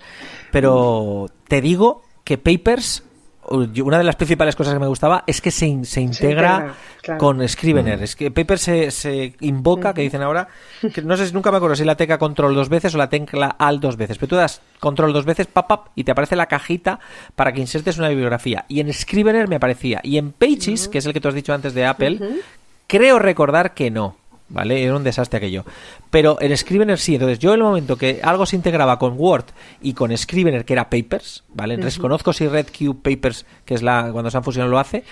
pero 0.52 1.28
te 1.48 1.62
digo 1.62 2.04
que 2.24 2.38
Papers, 2.38 3.04
una 3.50 3.98
de 3.98 4.04
las 4.04 4.16
principales 4.16 4.56
cosas 4.56 4.74
que 4.74 4.80
me 4.80 4.88
gustaba 4.88 5.24
es 5.28 5.42
que 5.42 5.52
se, 5.52 5.66
in- 5.68 5.86
se 5.86 6.02
integra, 6.02 6.54
integra, 6.56 6.74
claro. 7.02 7.20
con 7.20 7.48
Scrivener. 7.48 8.02
Es 8.04 8.16
que 8.16 8.30
Papers 8.32 8.62
se, 8.62 8.92
se 8.92 9.34
invoca, 9.42 9.94
que 9.94 10.02
dicen 10.02 10.22
ahora, 10.22 10.48
que 10.94 11.02
no 11.02 11.18
sé, 11.18 11.28
si- 11.28 11.34
nunca 11.34 11.52
me 11.52 11.58
acuerdo 11.58 11.76
si 11.76 11.84
la 11.84 11.96
tecla 11.96 12.18
control 12.18 12.54
dos 12.56 12.70
veces 12.70 12.94
o 12.96 12.98
la 12.98 13.10
tecla 13.10 13.48
alt 13.58 13.82
dos 13.82 13.98
veces, 13.98 14.18
pero 14.18 14.30
tú 14.30 14.36
das 14.36 14.62
control 14.80 15.14
dos 15.14 15.26
veces, 15.26 15.48
pap, 15.48 15.68
pap, 15.68 15.88
y 15.96 16.04
te 16.04 16.12
aparece 16.12 16.36
la 16.36 16.46
cajita 16.46 17.00
para 17.36 17.52
que 17.52 17.62
insertes 17.62 17.98
una 17.98 18.10
bibliografía. 18.10 18.66
Y 18.68 18.80
en 18.80 18.94
Scrivener 18.94 19.48
me 19.48 19.56
aparecía. 19.56 20.00
Y 20.04 20.18
en 20.18 20.32
Pages, 20.32 20.88
que 20.88 21.00
es 21.00 21.06
el 21.06 21.14
que 21.14 21.22
tú 21.22 21.28
has 21.28 21.34
dicho 21.34 21.54
antes 21.54 21.74
de 21.74 21.86
Apple, 21.86 22.20
Creo 22.88 23.20
recordar 23.20 23.76
que 23.76 23.92
no. 23.92 24.16
¿Vale? 24.50 24.84
Era 24.84 24.96
un 24.96 25.04
desastre 25.04 25.38
aquello. 25.38 25.64
Pero 26.10 26.38
en 26.42 26.56
Scrivener 26.58 26.98
sí. 26.98 27.16
Entonces, 27.16 27.40
yo 27.40 27.52
en 27.52 27.60
el 27.60 27.64
momento 27.64 27.98
que 27.98 28.20
algo 28.24 28.46
se 28.46 28.56
integraba 28.56 28.98
con 28.98 29.14
Word 29.18 29.46
y 29.82 29.94
con 29.94 30.16
Scrivener, 30.18 30.66
que 30.66 30.74
era 30.74 30.90
Papers, 30.90 31.44
¿vale? 31.50 31.78
Desconozco 31.78 32.34
si 32.34 32.48
RedCube 32.48 32.96
Papers, 32.96 33.46
que 33.66 33.76
es 33.76 33.84
la 33.84 34.10
cuando 34.12 34.32
se 34.32 34.38
han 34.38 34.44
fusionado, 34.44 34.72
lo 34.72 34.80
hace, 34.80 35.04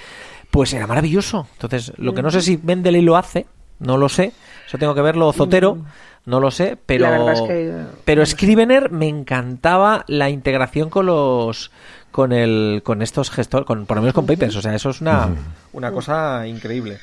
pues 0.50 0.74
era 0.74 0.88
maravilloso. 0.88 1.48
Entonces, 1.54 1.94
lo 1.98 2.14
que 2.14 2.24
no 2.24 2.32
sé 2.32 2.42
si 2.42 2.58
Mendeley 2.58 3.02
lo 3.02 3.16
hace, 3.16 3.46
no 3.80 3.98
lo 3.98 4.10
sé. 4.10 4.34
Eso 4.68 4.78
tengo 4.78 4.96
que 4.96 5.02
verlo. 5.02 5.32
Zotero, 5.34 5.78
no 6.26 6.40
lo 6.40 6.52
sé. 6.52 6.78
Pero, 6.86 7.06
La 7.06 7.12
verdad 7.12 7.34
es 7.34 7.42
que, 7.42 7.84
pero. 8.06 8.26
Scrivener 8.26 8.92
me 8.92 9.08
encantaba 9.08 10.04
la 10.08 10.30
integración 10.30 10.90
con 10.90 11.06
los 11.06 11.72
con 12.12 12.32
el 12.32 12.82
con 12.84 13.04
estos 13.04 13.30
gestores 13.30 13.68
con 13.68 13.86
por 13.86 13.98
lo 13.98 14.02
menos 14.02 14.16
con 14.16 14.26
papers 14.26 14.56
o 14.56 14.62
sea 14.62 14.74
eso 14.74 14.90
es 14.90 15.02
una, 15.02 15.30
una 15.74 15.92
cosa 15.92 16.48
increíble 16.48 16.98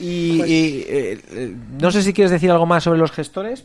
y, 0.00 0.38
Pues- 0.38 0.50
y, 0.50 0.84
eh, 0.88 1.18
eh, 1.32 1.54
no 1.80 1.90
sé 1.90 2.02
si 2.02 2.12
quieres 2.12 2.30
decir 2.30 2.50
algo 2.50 2.66
más 2.66 2.84
sobre 2.84 2.98
los 2.98 3.12
gestores 3.12 3.64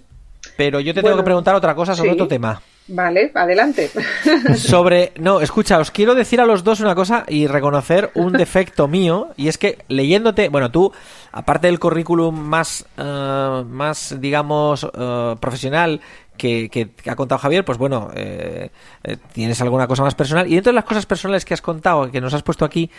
pero 0.57 0.79
yo 0.79 0.93
te 0.93 1.01
tengo 1.01 1.17
que 1.17 1.23
preguntar 1.23 1.55
otra 1.55 1.73
cosa 1.75 1.95
sobre 1.95 2.11
sí. 2.11 2.13
otro 2.13 2.27
tema 2.27 2.61
Vale, 2.87 3.31
adelante. 3.33 3.89
sobre 4.57 5.11
no 5.17 5.41
escucha 5.41 5.79
os 5.79 5.89
quiero 5.89 6.13
decir 6.13 6.39
a 6.39 6.45
los 6.45 6.63
dos 6.63 6.81
una 6.81 6.93
cosa 6.93 7.25
y 7.27 7.47
reconocer 7.47 8.11
un 8.13 8.33
defecto 8.37 8.87
mío 8.87 9.29
y 9.37 9.47
es 9.47 9.57
que 9.57 9.79
leyéndote 9.87 10.49
bueno 10.49 10.69
tú 10.69 10.93
aparte 11.35 11.67
del 11.67 11.79
currículum 11.79 12.33
más 12.35 12.85
eh, 12.97 13.63
más 13.67 14.15
digamos 14.19 14.87
eh, 14.91 15.35
profesional 15.39 16.01
que, 16.37 16.69
que 16.69 16.89
ha 17.09 17.15
contado 17.15 17.39
Javier, 17.39 17.65
pues 17.65 17.77
bueno, 17.77 18.09
eh, 18.13 18.69
eh, 19.03 19.17
tienes 19.33 19.61
alguna 19.61 19.87
cosa 19.87 20.03
más 20.03 20.15
personal. 20.15 20.47
Y 20.47 20.55
dentro 20.55 20.71
de 20.71 20.75
las 20.75 20.83
cosas 20.83 21.05
personales 21.05 21.45
que 21.45 21.53
has 21.53 21.61
contado, 21.61 22.11
que 22.11 22.21
nos 22.21 22.33
has 22.33 22.43
puesto 22.43 22.65
aquí, 22.65 22.89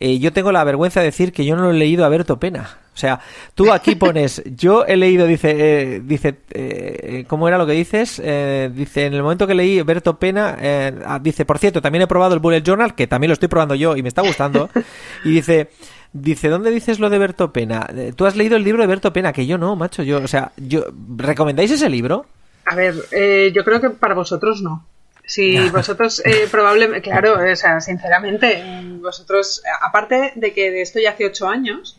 eh, 0.00 0.18
yo 0.18 0.32
tengo 0.32 0.52
la 0.52 0.64
vergüenza 0.64 1.00
de 1.00 1.06
decir 1.06 1.32
que 1.32 1.44
yo 1.44 1.56
no 1.56 1.62
lo 1.62 1.70
he 1.70 1.74
leído 1.74 2.04
a 2.04 2.08
Berto 2.08 2.38
Pena. 2.38 2.78
O 2.94 2.96
sea, 2.96 3.20
tú 3.54 3.72
aquí 3.72 3.94
pones, 3.96 4.42
yo 4.56 4.84
he 4.84 4.96
leído, 4.96 5.26
dice, 5.26 5.54
eh, 5.58 6.00
dice, 6.04 6.36
eh, 6.50 7.24
¿cómo 7.28 7.48
era 7.48 7.58
lo 7.58 7.66
que 7.66 7.72
dices? 7.72 8.20
Eh, 8.22 8.70
dice, 8.74 9.06
en 9.06 9.14
el 9.14 9.22
momento 9.22 9.46
que 9.46 9.54
leí 9.54 9.80
Berto 9.82 10.18
Pena, 10.18 10.56
eh, 10.60 10.92
ah, 11.06 11.18
dice, 11.18 11.44
por 11.44 11.58
cierto, 11.58 11.80
también 11.80 12.02
he 12.02 12.06
probado 12.06 12.34
el 12.34 12.40
Bullet 12.40 12.62
Journal, 12.62 12.94
que 12.94 13.06
también 13.06 13.28
lo 13.28 13.34
estoy 13.34 13.48
probando 13.48 13.74
yo 13.74 13.96
y 13.96 14.02
me 14.02 14.08
está 14.08 14.22
gustando. 14.22 14.68
y 15.24 15.30
dice, 15.30 15.70
Dice, 16.12 16.48
¿dónde 16.48 16.70
dices 16.70 16.98
lo 16.98 17.08
de 17.08 17.18
Berto 17.18 17.52
Pena? 17.52 17.88
Eh, 17.96 18.12
Tú 18.14 18.26
has 18.26 18.36
leído 18.36 18.56
el 18.56 18.64
libro 18.64 18.82
de 18.82 18.86
Berto 18.86 19.12
Pena, 19.12 19.32
que 19.32 19.46
yo 19.46 19.56
no, 19.56 19.76
macho. 19.76 20.02
Yo, 20.02 20.18
o 20.18 20.28
sea, 20.28 20.52
yo, 20.56 20.84
¿recomendáis 21.16 21.70
ese 21.70 21.88
libro? 21.88 22.26
A 22.66 22.74
ver, 22.74 22.94
eh, 23.12 23.50
yo 23.54 23.64
creo 23.64 23.80
que 23.80 23.90
para 23.90 24.14
vosotros 24.14 24.60
no. 24.60 24.86
Si 25.24 25.56
vosotros 25.70 26.20
eh, 26.26 26.48
probablemente, 26.50 27.02
claro, 27.02 27.38
o 27.50 27.56
sea, 27.56 27.80
sinceramente, 27.80 28.62
vosotros, 29.00 29.62
aparte 29.80 30.32
de 30.36 30.52
que 30.52 30.70
de 30.70 30.82
esto 30.82 31.00
ya 31.00 31.12
hace 31.12 31.24
ocho 31.26 31.48
años, 31.48 31.98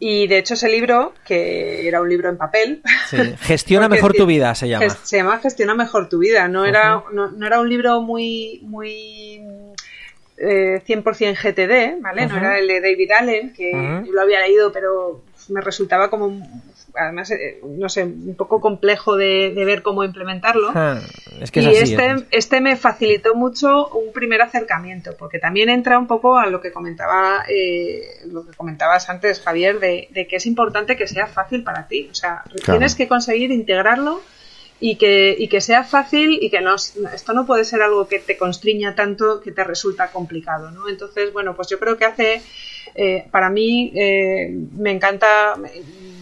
y 0.00 0.26
de 0.26 0.38
hecho 0.38 0.54
ese 0.54 0.68
libro, 0.70 1.12
que 1.26 1.86
era 1.86 2.00
un 2.00 2.08
libro 2.08 2.30
en 2.30 2.38
papel, 2.38 2.82
Sí. 3.10 3.16
Gestiona 3.40 3.88
mejor 3.90 4.14
tu 4.14 4.24
vida, 4.24 4.54
se 4.54 4.68
llama. 4.68 4.88
se 4.88 5.16
llama 5.18 5.38
Gestiona 5.38 5.74
mejor 5.74 6.08
tu 6.08 6.18
vida. 6.18 6.48
No 6.48 6.64
era, 6.64 7.02
no, 7.12 7.30
no 7.30 7.46
era 7.46 7.60
un 7.60 7.68
libro 7.68 8.00
muy, 8.00 8.60
muy 8.62 9.42
eh, 10.40 10.82
100% 10.86 11.34
GTD, 11.36 12.00
¿vale? 12.00 12.26
No 12.26 12.36
era 12.38 12.58
el 12.58 12.66
de 12.68 12.80
David 12.80 13.10
Allen, 13.12 13.52
que 13.52 13.70
yo 14.06 14.12
lo 14.12 14.20
había 14.22 14.40
leído, 14.40 14.72
pero 14.72 15.22
me 15.48 15.60
resultaba 15.62 16.10
como, 16.10 16.46
además, 16.94 17.30
eh, 17.30 17.60
no 17.64 17.88
sé, 17.88 18.04
un 18.04 18.34
poco 18.36 18.60
complejo 18.60 19.16
de, 19.16 19.52
de 19.54 19.64
ver 19.64 19.82
cómo 19.82 20.04
implementarlo. 20.04 20.70
Ah, 20.74 21.00
es 21.40 21.50
que 21.50 21.60
es 21.60 21.66
y 21.66 21.68
así. 21.70 21.92
este, 21.94 22.10
es- 22.12 22.24
este 22.30 22.60
me 22.60 22.76
facilitó 22.76 23.34
mucho 23.34 23.88
un 23.88 24.12
primer 24.12 24.42
acercamiento, 24.42 25.16
porque 25.18 25.38
también 25.38 25.70
entra 25.70 25.98
un 25.98 26.06
poco 26.06 26.38
a 26.38 26.46
lo 26.46 26.60
que 26.60 26.70
comentaba, 26.70 27.44
eh, 27.48 28.02
lo 28.26 28.44
que 28.46 28.52
comentabas 28.56 29.08
antes, 29.08 29.40
Javier, 29.40 29.80
de, 29.80 30.08
de 30.10 30.26
que 30.26 30.36
es 30.36 30.44
importante 30.46 30.96
que 30.96 31.06
sea 31.08 31.26
fácil 31.26 31.64
para 31.64 31.88
ti. 31.88 32.08
O 32.10 32.14
sea, 32.14 32.42
tienes 32.72 32.94
que 32.94 33.08
conseguir 33.08 33.50
integrarlo 33.50 34.20
y 34.80 34.96
que, 34.96 35.34
y 35.38 35.48
que 35.48 35.60
sea 35.60 35.82
fácil 35.84 36.38
y 36.40 36.50
que 36.50 36.60
no, 36.60 36.74
esto 36.76 37.32
no 37.32 37.46
puede 37.46 37.64
ser 37.64 37.82
algo 37.82 38.06
que 38.06 38.20
te 38.20 38.36
constriña 38.36 38.94
tanto 38.94 39.40
que 39.40 39.50
te 39.52 39.64
resulta 39.64 40.10
complicado, 40.12 40.70
¿no? 40.70 40.88
Entonces, 40.88 41.32
bueno, 41.32 41.56
pues 41.56 41.68
yo 41.68 41.78
creo 41.80 41.96
que 41.96 42.04
hace, 42.04 42.42
eh, 42.94 43.26
para 43.30 43.50
mí, 43.50 43.92
eh, 43.96 44.50
me 44.76 44.92
encanta, 44.92 45.56
me- 45.56 45.70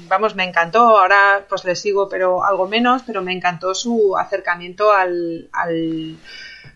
vamos, 0.08 0.34
me 0.36 0.44
encantó. 0.44 0.78
Ahora 0.98 1.44
pues 1.48 1.64
le 1.64 1.76
sigo, 1.76 2.08
pero 2.08 2.44
algo 2.44 2.66
menos, 2.66 3.02
pero 3.06 3.22
me 3.22 3.32
encantó 3.32 3.74
su 3.74 4.16
acercamiento 4.16 4.92
al, 4.92 5.48
al, 5.52 6.18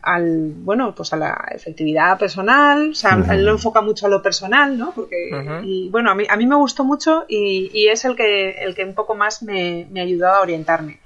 al 0.02 0.52
bueno, 0.56 0.94
pues 0.94 1.12
a 1.12 1.16
la 1.16 1.48
efectividad 1.54 2.18
personal. 2.18 2.90
O 2.90 2.94
sea, 2.94 3.14
él 3.30 3.44
lo 3.44 3.52
enfoca 3.52 3.80
mucho 3.82 4.06
a 4.06 4.10
lo 4.10 4.20
personal, 4.22 4.76
¿no? 4.76 4.92
Porque, 4.94 5.30
y 5.64 5.88
bueno, 5.90 6.10
a 6.10 6.14
mí, 6.14 6.24
a 6.28 6.36
mí 6.36 6.46
me 6.46 6.56
gustó 6.56 6.84
mucho 6.84 7.24
y, 7.28 7.70
y 7.72 7.88
es 7.88 8.04
el 8.04 8.16
que, 8.16 8.50
el 8.50 8.74
que 8.74 8.84
un 8.84 8.94
poco 8.94 9.14
más 9.14 9.42
me, 9.42 9.86
me 9.90 10.00
ayudó 10.00 10.28
a 10.28 10.40
orientarme. 10.40 10.98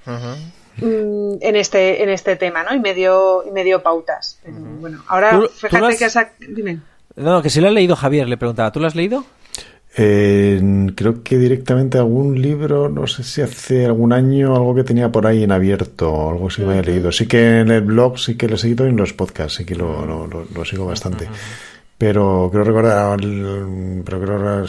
Mm, 0.81 1.35
en 1.41 1.55
este 1.55 2.03
en 2.03 2.09
este 2.09 2.35
tema, 2.35 2.63
¿no? 2.63 2.75
Y 2.75 2.79
me 2.79 2.93
dio, 2.93 3.43
y 3.47 3.51
me 3.51 3.63
dio 3.63 3.81
pautas. 3.81 4.39
Pero, 4.43 4.57
bueno, 4.79 5.03
ahora 5.07 5.31
¿Tú- 5.31 5.41
tú 5.47 5.49
fíjate 5.67 5.85
has- 5.85 5.97
que 5.97 6.05
esa... 6.05 6.29
Dime. 6.39 6.79
No, 7.15 7.41
que 7.41 7.49
si 7.49 7.61
lo 7.61 7.67
ha 7.67 7.71
leído 7.71 7.95
Javier, 7.95 8.27
le 8.27 8.35
preguntaba. 8.37 8.71
¿Tú 8.71 8.79
lo 8.81 8.87
has 8.87 8.95
leído? 8.95 9.23
Eh, 9.97 10.61
creo 10.95 11.23
que 11.23 11.37
directamente 11.37 11.97
algún 11.97 12.41
libro, 12.41 12.89
no 12.89 13.07
sé 13.07 13.23
si 13.23 13.41
hace 13.41 13.85
algún 13.85 14.11
año, 14.11 14.53
algo 14.53 14.75
que 14.75 14.83
tenía 14.83 15.09
por 15.09 15.25
ahí 15.25 15.43
en 15.43 15.53
abierto, 15.53 16.29
algo 16.29 16.47
así 16.47 16.57
que 16.61 16.67
me 16.67 16.77
había 16.77 16.91
leído. 16.91 17.11
Sí 17.13 17.27
que 17.27 17.59
en 17.61 17.71
el 17.71 17.81
blog 17.81 18.19
sí 18.19 18.35
que 18.35 18.49
lo 18.49 18.55
he 18.55 18.57
seguido 18.57 18.85
y 18.85 18.89
en 18.89 18.97
los 18.97 19.13
podcasts 19.13 19.53
sí 19.59 19.65
que 19.65 19.75
lo, 19.75 20.05
lo, 20.05 20.27
lo- 20.27 20.45
lo 20.53 20.65
sigo 20.65 20.85
bastante. 20.85 21.29
Pero 21.97 22.49
creo 22.51 22.65
recordar, 22.65 23.17
pero 24.03 24.21
creo 24.21 24.35
ahora, 24.37 24.65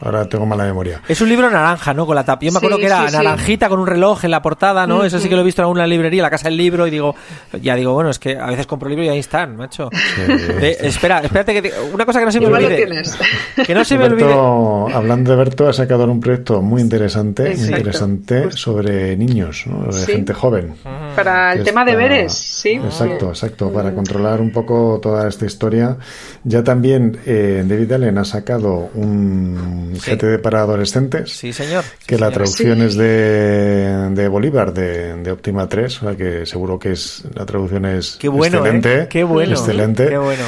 ahora 0.00 0.26
tengo 0.30 0.46
mala 0.46 0.64
memoria. 0.64 1.02
Es 1.06 1.20
un 1.20 1.28
libro 1.28 1.50
naranja, 1.50 1.92
¿no? 1.92 2.06
Con 2.06 2.14
la 2.14 2.24
tapa. 2.24 2.42
Yo 2.42 2.52
me 2.52 2.56
acuerdo 2.56 2.76
Sí, 2.78 2.80
que 2.80 2.86
era 2.86 3.02
sí, 3.02 3.08
sí. 3.10 3.16
naranjita 3.16 3.68
con 3.68 3.80
un 3.80 3.86
reloj 3.86 4.24
en 4.24 4.30
la 4.30 4.40
portada, 4.40 4.86
¿no? 4.86 5.04
Eso 5.04 5.18
sí 5.18 5.28
que 5.28 5.34
lo 5.34 5.42
he 5.42 5.44
visto 5.44 5.60
en 5.60 5.64
alguna 5.64 5.86
librería, 5.86 6.22
la 6.22 6.30
casa 6.30 6.48
del 6.48 6.56
libro, 6.56 6.86
y 6.86 6.90
digo, 6.90 7.14
ya 7.60 7.74
digo, 7.74 7.92
bueno, 7.92 8.08
es 8.08 8.18
que 8.18 8.34
a 8.38 8.46
veces 8.46 8.66
compro 8.66 8.88
libros 8.88 9.06
y 9.08 9.10
ahí 9.10 9.18
están, 9.18 9.56
macho. 9.58 9.90
Eh, 10.18 10.78
espera, 10.80 11.18
espérate 11.20 11.52
que 11.52 11.62
te- 11.68 11.72
una 11.92 12.06
cosa 12.06 12.18
que 12.20 12.24
no 12.24 12.32
se 12.32 12.40
me 12.40 12.46
Igual 12.46 12.62
lo 12.62 12.68
olvide. 12.68 12.86
tienes. 12.86 13.18
Que 13.66 13.74
no 13.74 13.84
se 13.84 13.98
me 13.98 14.04
olvide. 14.04 14.94
Hablando 14.94 15.32
de 15.32 15.36
Berto, 15.36 15.68
ha 15.68 15.72
sacado 15.74 16.04
un 16.10 16.20
proyecto 16.20 16.62
muy 16.62 16.80
interesante, 16.80 17.42
muy 17.42 17.50
Exacto. 17.52 17.76
interesante 17.76 18.52
sobre 18.52 19.18
niños, 19.18 19.64
¿no? 19.66 19.84
de 19.92 19.92
Sí. 19.92 20.12
gente 20.12 20.32
joven. 20.32 20.74
Para 21.16 21.52
el 21.52 21.64
tema 21.64 21.84
de 21.84 21.96
veres, 21.96 22.32
sí. 22.32 22.70
Exacto, 22.70 23.28
exacto, 23.30 23.72
para 23.72 23.92
controlar 23.94 24.40
un 24.40 24.50
poco 24.52 24.98
toda 25.02 25.28
esta 25.28 25.46
historia. 25.46 25.96
Ya 26.44 26.62
también 26.64 27.18
eh, 27.26 27.64
David 27.66 27.92
Allen 27.92 28.18
ha 28.18 28.24
sacado 28.24 28.90
un 28.94 29.94
Sí. 30.00 30.12
GTD 30.12 30.38
para 30.40 30.60
adolescentes, 30.60 31.30
Sí, 31.32 31.52
señor. 31.52 31.84
Sí, 31.84 31.90
que 32.06 32.14
la 32.16 32.26
señor. 32.26 32.32
traducción 32.34 32.82
es 32.82 32.94
de, 32.96 34.08
de 34.12 34.28
Bolívar, 34.28 34.72
de, 34.72 35.16
de 35.22 35.30
Optima 35.32 35.68
3, 35.68 36.02
o 36.02 36.06
sea 36.06 36.16
que 36.16 36.46
seguro 36.46 36.78
que 36.78 36.92
es 36.92 37.22
la 37.34 37.44
traducción 37.46 37.84
es 37.84 38.16
Qué 38.20 38.28
bueno, 38.28 38.58
excelente. 38.58 38.98
¿eh? 39.02 39.06
Qué 39.08 39.24
bueno. 39.24 39.52
Excelente. 39.52 40.08
Qué 40.08 40.18
bueno. 40.18 40.44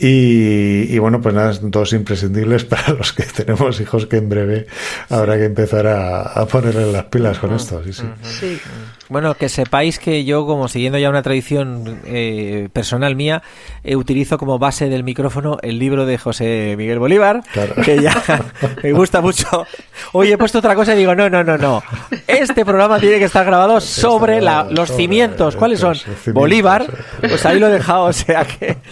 Y, 0.00 0.94
y 0.94 0.98
bueno, 1.00 1.20
pues 1.20 1.34
nada, 1.34 1.52
todos 1.72 1.92
imprescindibles 1.92 2.64
para 2.66 2.92
los 2.92 3.12
que 3.12 3.24
tenemos 3.24 3.80
hijos 3.80 4.06
que 4.06 4.18
en 4.18 4.28
breve 4.28 4.66
habrá 5.08 5.36
que 5.36 5.44
empezar 5.46 5.88
a, 5.88 6.22
a 6.22 6.46
ponerle 6.46 6.92
las 6.92 7.04
pilas 7.06 7.38
con 7.38 7.52
esto. 7.52 7.82
Sí, 7.84 7.92
sí. 7.92 8.04
Sí. 8.22 8.60
Bueno, 9.08 9.34
que 9.34 9.48
sepáis 9.48 9.98
que 9.98 10.24
yo, 10.24 10.44
como 10.46 10.68
siguiendo 10.68 10.98
ya 10.98 11.08
una 11.08 11.22
tradición 11.22 12.00
eh, 12.04 12.68
personal 12.72 13.16
mía, 13.16 13.42
eh, 13.84 13.96
utilizo 13.96 14.36
como 14.38 14.58
base 14.58 14.88
del 14.88 15.02
micrófono 15.04 15.58
el 15.62 15.78
libro 15.78 16.04
de 16.06 16.18
José 16.18 16.74
Miguel 16.76 16.98
Bolívar, 16.98 17.42
Claro. 17.52 17.74
que 17.82 18.02
ya 18.02 18.14
me 18.82 18.92
gusta 18.92 19.20
mucho. 19.20 19.66
Hoy 20.12 20.30
he 20.32 20.38
puesto 20.38 20.58
otra 20.58 20.74
cosa 20.74 20.94
y 20.94 20.98
digo, 20.98 21.14
no, 21.14 21.30
no, 21.30 21.42
no, 21.42 21.56
no. 21.58 21.82
Este 22.26 22.64
programa 22.64 22.98
tiene 23.00 23.18
que 23.18 23.24
estar 23.24 23.44
grabado 23.44 23.80
sobre 23.80 24.40
la- 24.40 24.64
los 24.64 24.88
sobre 24.88 25.02
cimientos. 25.02 25.56
¿Cuáles 25.56 25.80
son? 25.80 25.94
cimientos, 25.94 26.34
Bolívar. 26.34 26.86
Pues 27.20 27.44
ahí 27.46 27.58
lo 27.58 27.68
he 27.68 27.72
dejado, 27.72 28.04
o 28.04 28.12
sea 28.12 28.44
que... 28.44 28.76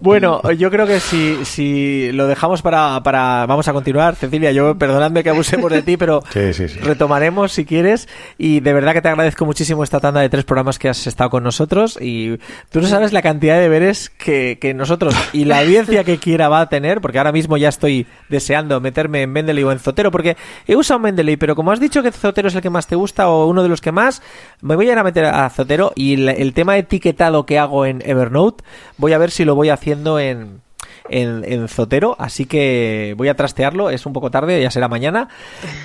Bueno, 0.00 0.42
yo 0.52 0.70
creo 0.70 0.86
que 0.86 1.00
si, 1.00 1.44
si 1.46 2.12
lo 2.12 2.26
dejamos 2.26 2.60
para, 2.60 3.02
para... 3.02 3.46
Vamos 3.46 3.66
a 3.68 3.72
continuar. 3.72 4.14
Cecilia, 4.16 4.52
yo 4.52 4.76
perdonadme 4.76 5.22
que 5.24 5.30
abusemos 5.30 5.72
de 5.72 5.80
ti, 5.82 5.96
pero 5.96 6.22
Sí, 6.30 6.52
sí, 6.52 6.68
sí. 6.68 6.78
retomaremos 6.80 7.52
si 7.52 7.64
quieres 7.64 8.06
y 8.36 8.60
de 8.60 8.72
verdad 8.74 8.92
que 8.92 9.00
te 9.00 9.08
agradezco 9.08 9.46
muchísimo 9.54 9.84
esta 9.84 10.00
tanda 10.00 10.20
de 10.20 10.28
tres 10.28 10.42
programas 10.42 10.80
que 10.80 10.88
has 10.88 11.06
estado 11.06 11.30
con 11.30 11.44
nosotros 11.44 11.96
y 12.00 12.38
tú 12.70 12.80
no 12.80 12.88
sabes 12.88 13.12
la 13.12 13.22
cantidad 13.22 13.54
de 13.54 13.60
deberes 13.60 14.10
que, 14.10 14.58
que 14.60 14.74
nosotros 14.74 15.14
y 15.32 15.44
la 15.44 15.60
audiencia 15.60 16.02
que 16.02 16.18
quiera 16.18 16.48
va 16.48 16.62
a 16.62 16.68
tener 16.68 17.00
porque 17.00 17.18
ahora 17.18 17.30
mismo 17.30 17.56
ya 17.56 17.68
estoy 17.68 18.04
deseando 18.28 18.80
meterme 18.80 19.22
en 19.22 19.30
Mendeley 19.30 19.62
o 19.62 19.70
en 19.70 19.78
Zotero 19.78 20.10
porque 20.10 20.36
he 20.66 20.74
usado 20.74 20.98
Mendeley 20.98 21.36
pero 21.36 21.54
como 21.54 21.70
has 21.70 21.78
dicho 21.78 22.02
que 22.02 22.10
Zotero 22.10 22.48
es 22.48 22.56
el 22.56 22.62
que 22.62 22.70
más 22.70 22.88
te 22.88 22.96
gusta 22.96 23.28
o 23.28 23.46
uno 23.46 23.62
de 23.62 23.68
los 23.68 23.80
que 23.80 23.92
más 23.92 24.22
me 24.60 24.74
voy 24.74 24.88
a 24.88 24.92
ir 24.94 24.98
a 24.98 25.04
meter 25.04 25.26
a 25.26 25.48
Zotero 25.50 25.92
y 25.94 26.14
el, 26.14 26.30
el 26.30 26.52
tema 26.52 26.76
etiquetado 26.76 27.46
que 27.46 27.60
hago 27.60 27.86
en 27.86 28.02
Evernote 28.04 28.64
voy 28.96 29.12
a 29.12 29.18
ver 29.18 29.30
si 29.30 29.44
lo 29.44 29.54
voy 29.54 29.68
haciendo 29.68 30.18
en 30.18 30.63
en, 31.08 31.44
en 31.44 31.68
Zotero, 31.68 32.16
así 32.18 32.46
que 32.46 33.14
voy 33.16 33.28
a 33.28 33.34
trastearlo, 33.34 33.90
es 33.90 34.06
un 34.06 34.12
poco 34.12 34.30
tarde, 34.30 34.62
ya 34.62 34.70
será 34.70 34.88
mañana, 34.88 35.28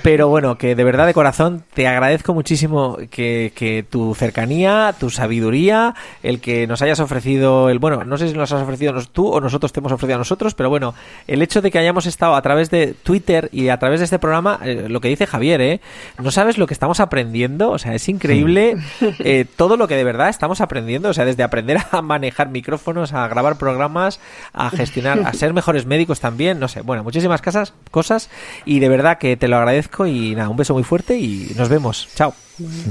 pero 0.04 0.30
bueno, 0.30 0.58
que 0.58 0.76
de 0.76 0.84
verdad 0.84 1.06
de 1.06 1.14
corazón 1.14 1.64
te 1.74 1.88
agradezco 1.88 2.34
muchísimo 2.34 2.98
que, 3.10 3.52
que 3.56 3.84
tu 3.90 4.16
cercanía, 4.16 4.96
tu 5.00 5.10
sabiduría, 5.10 5.96
el 6.24 6.40
que 6.40 6.68
nos 6.68 6.82
hayas 6.82 7.00
ofrecido, 7.00 7.70
el 7.70 7.80
bueno, 7.80 8.04
no 8.04 8.18
sé 8.18 8.30
si 8.30 8.34
nos 8.34 8.52
has 8.52 8.62
ofrecido 8.62 8.94
tú 9.12 9.28
o 9.28 9.42
nosotros 9.42 9.74
te 9.74 9.80
hemos 9.80 9.92
ofrecido 9.92 10.16
a 10.16 10.20
nosotros, 10.20 10.56
pero 10.56 10.70
bueno, 10.70 10.94
el 11.28 11.42
hecho 11.42 11.62
de 11.62 11.72
que 11.72 11.80
hayamos 11.80 12.06
estado 12.06 12.36
a 12.36 12.42
través 12.42 12.70
de 12.70 12.94
Twitter 12.94 13.50
y 13.52 13.70
a 13.70 13.78
través 13.78 14.00
de 14.00 14.06
este 14.06 14.20
programa, 14.20 14.60
eh, 14.64 14.88
lo 14.88 15.02
que 15.02 15.10
dice 15.10 15.28
Javier, 15.28 15.62
¿eh? 15.62 15.82
No 16.22 16.32
sabes 16.32 16.58
lo 16.58 16.68
que 16.68 16.74
estamos 16.74 17.00
aprendiendo, 17.00 17.72
o 17.72 17.78
sea, 17.78 17.94
es 17.94 18.08
increíble 18.10 18.78
eh, 19.20 19.46
todo 19.56 19.78
lo 19.78 19.88
que 19.88 19.96
de 19.96 20.04
verdad 20.04 20.30
estamos 20.30 20.62
aprendiendo, 20.62 21.10
o 21.10 21.14
sea, 21.14 21.26
desde 21.26 21.44
aprender 21.44 21.78
a 21.92 22.02
manejar 22.02 22.50
micrófonos, 22.50 23.14
a 23.14 23.28
grabar 23.28 23.58
programas, 23.58 24.20
a 24.54 24.70
gestionar, 24.70 25.09
a 25.14 25.34
ser 25.34 25.54
mejores 25.54 25.86
médicos 25.86 26.20
también, 26.20 26.60
no 26.60 26.68
sé, 26.68 26.82
bueno, 26.82 27.04
muchísimas 27.04 27.42
casas, 27.42 27.74
cosas 27.92 28.30
y 28.66 28.80
de 28.80 28.90
verdad 28.90 29.18
que 29.18 29.38
te 29.38 29.48
lo 29.48 29.58
agradezco 29.58 30.06
y 30.08 30.36
nada, 30.36 30.50
un 30.50 30.58
beso 30.58 30.74
muy 30.74 30.84
fuerte 30.84 31.18
y 31.18 31.54
nos 31.56 31.70
vemos. 31.70 32.10
Chao. 32.16 32.34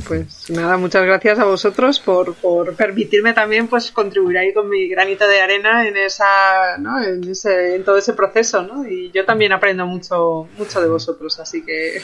Pues 0.07 0.49
nada, 0.51 0.77
muchas 0.77 1.05
gracias 1.05 1.39
a 1.39 1.45
vosotros 1.45 2.01
por, 2.01 2.35
por 2.35 2.75
permitirme 2.75 3.33
también 3.35 3.69
pues 3.69 3.91
contribuir 3.91 4.39
ahí 4.39 4.53
con 4.55 4.69
mi 4.69 4.89
granito 4.89 5.27
de 5.29 5.41
arena 5.41 5.87
en 5.87 5.97
esa, 5.97 6.79
¿no? 6.79 7.03
en, 7.03 7.29
ese, 7.29 7.77
en 7.77 7.85
todo 7.85 7.99
ese 7.99 8.13
proceso, 8.15 8.63
¿no? 8.63 8.89
Y 8.89 9.11
yo 9.13 9.25
también 9.25 9.53
aprendo 9.53 9.87
mucho, 9.87 10.49
mucho 10.57 10.81
de 10.81 10.89
vosotros, 10.89 11.39
así 11.41 11.65
que 11.65 12.01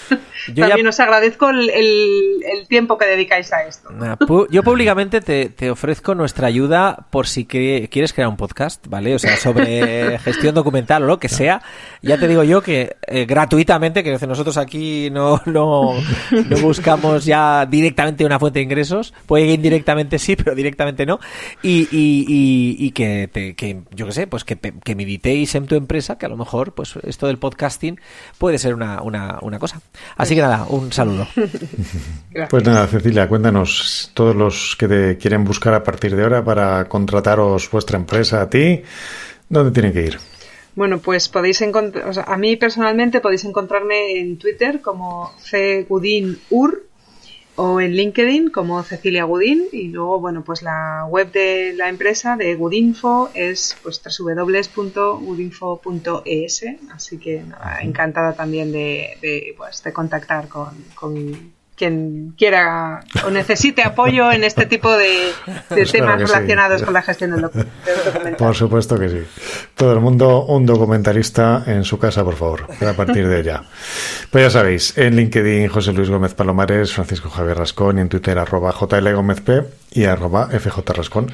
Yo 0.53 0.67
también 0.67 0.85
ya- 0.87 0.91
os 0.91 1.01
agradezco 1.01 1.49
el, 1.51 1.71
el- 1.71 2.43
el 2.45 2.67
tiempo 2.69 2.99
que 2.99 3.07
dedicáis 3.07 3.53
a 3.53 3.65
esto. 3.65 3.89
Pu- 4.19 4.47
Yo 4.51 4.63
públicamente 4.63 5.21
te, 5.21 5.49
te 5.49 5.71
ofrezco 5.71 6.15
nuestra 6.15 6.47
ayuda 6.49 7.07
por 7.11 7.27
si 7.27 7.45
que- 7.47 7.89
quieres 7.91 8.13
crear 8.13 8.29
un 8.29 8.37
podcast, 8.37 8.87
¿vale? 8.89 9.15
O 9.15 9.19
sea, 9.19 9.37
sobre 9.37 10.19
gestión 10.25 10.55
documental 10.55 11.03
o 11.05 11.07
lo 11.07 11.19
que 11.19 11.29
sea. 11.29 11.63
Ya 12.03 12.19
te 12.19 12.29
digo 12.29 12.43
yo 12.45 12.61
que 12.63 12.97
eh, 13.07 13.25
gratuitamente, 13.27 14.03
que 14.03 14.19
nosotros 14.27 14.57
aquí 14.59 15.09
no, 15.11 15.41
no, 15.47 15.93
no 16.31 16.57
buscamos 16.59 17.25
ya 17.25 17.54
directamente 17.69 18.25
una 18.25 18.39
fuente 18.39 18.59
de 18.59 18.65
ingresos. 18.65 19.15
Puede 19.27 19.47
que 19.47 19.53
indirectamente 19.55 20.19
sí, 20.19 20.37
pero 20.45 20.55
directamente 20.55 21.07
no. 21.07 21.21
Y, 21.63 21.89
y, 21.91 22.25
y, 22.29 22.77
y 22.87 22.91
que, 22.93 23.29
te, 23.33 23.55
que, 23.55 23.83
yo 23.91 24.07
qué 24.07 24.13
sé, 24.13 24.27
pues 24.27 24.45
que, 24.45 24.57
que 24.57 24.95
meditéis 24.95 25.55
en 25.55 25.67
tu 25.67 25.75
empresa, 25.75 26.19
que 26.19 26.27
a 26.27 26.29
lo 26.29 26.37
mejor, 26.37 26.73
pues 26.73 26.95
esto 27.03 27.27
del 27.27 27.39
podcasting 27.39 28.01
puede 28.39 28.59
ser 28.59 28.75
una, 28.75 29.03
una, 29.03 29.39
una 29.43 29.59
cosa. 29.59 29.81
Así 30.17 30.35
que 30.35 30.43
nada, 30.43 30.67
un 30.69 30.93
saludo. 30.93 31.27
Pues 32.51 32.65
nada, 32.65 32.87
Cecilia, 32.89 33.29
cuéntanos, 33.29 34.11
todos 34.15 34.35
los 34.35 34.77
que 34.77 34.89
te 34.89 35.19
quieren 35.19 35.45
buscar 35.45 35.75
a 35.75 35.83
partir 35.83 36.17
de 36.17 36.23
ahora 36.23 36.45
para 36.45 36.89
contrataros 36.89 37.71
vuestra 37.71 37.99
empresa 37.99 38.43
a 38.43 38.51
ti, 38.51 38.83
¿dónde 39.49 39.71
tienen 39.71 39.93
que 39.93 40.03
ir? 40.03 40.19
Bueno, 40.75 40.99
pues 40.99 41.29
podéis 41.29 41.61
encontrar, 41.63 42.09
o 42.09 42.13
sea, 42.13 42.25
a 42.25 42.37
mí 42.37 42.57
personalmente 42.57 43.21
podéis 43.21 43.45
encontrarme 43.45 44.19
en 44.19 44.39
Twitter 44.39 44.81
como 44.81 45.33
cgudinur 45.39 46.83
o 47.57 47.81
en 47.81 47.93
LinkedIn 47.93 48.51
como 48.51 48.83
Cecilia 48.83 49.25
Gudín 49.25 49.69
y 49.73 49.89
luego, 49.89 50.21
bueno, 50.21 50.45
pues 50.45 50.61
la 50.63 51.07
web 51.09 51.33
de 51.33 51.73
la 51.75 51.89
empresa 51.89 52.37
de 52.37 52.55
Gudinfo 52.57 53.31
es 53.35 53.77
pues 53.83 54.03
www.gudinfo.es 54.19 56.65
así 56.93 57.19
que 57.19 57.43
nada, 57.43 57.81
encantada 57.81 58.35
también 58.35 58.71
de, 58.73 59.17
de, 59.21 59.55
pues, 59.57 59.83
de 59.83 59.93
contactar 59.93 60.49
con, 60.49 60.85
con 60.95 61.55
quien 61.77 62.35
quiera 62.39 63.01
o 63.27 63.31
necesite 63.31 63.83
apoyo 63.83 64.31
en 64.31 64.45
este 64.45 64.67
tipo 64.67 64.93
de, 64.97 65.33
temas 65.69 65.91
sí. 65.91 66.27
relacionados 66.27 66.83
con 66.83 66.95
la 66.95 67.03
gestión 67.03 67.33
del 67.33 67.41
documental. 67.43 68.37
Por 68.37 68.55
supuesto 68.55 68.99
que 68.99 69.09
sí. 69.09 69.23
Todo 69.75 69.93
el 69.93 70.01
mundo 70.01 70.45
un 70.45 70.67
documentalista 70.67 71.65
en 71.67 71.85
su 71.85 71.99
casa, 71.99 72.25
por 72.25 72.37
favor, 72.37 72.67
a 72.81 72.93
partir 72.93 73.29
de 73.29 73.43
ya. 73.43 73.65
Pues 74.31 74.45
ya 74.45 74.51
sabéis, 74.51 74.97
en 74.97 75.17
LinkedIn 75.17 75.69
José 75.69 75.93
Luis 75.93 76.11
Gómez 76.11 76.35
Palomares, 76.35 76.93
Francisco 76.93 77.29
Javier 77.29 77.59
Rascón 77.59 77.99
y 77.99 78.03
en 78.03 78.09
Twitter 78.09 78.39
arroba 78.39 78.73
JL 78.73 79.13
Gómez 79.13 79.41
P 79.41 79.63
y 79.93 80.05
arroba 80.05 80.49
FJ 80.49 80.93
Rascón. 80.93 81.33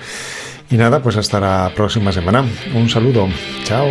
Y 0.70 0.76
nada, 0.76 1.02
pues 1.02 1.16
hasta 1.16 1.40
la 1.40 1.72
próxima 1.74 2.12
semana. 2.12 2.44
Un 2.74 2.88
saludo. 2.88 3.28
Chao. 3.64 3.88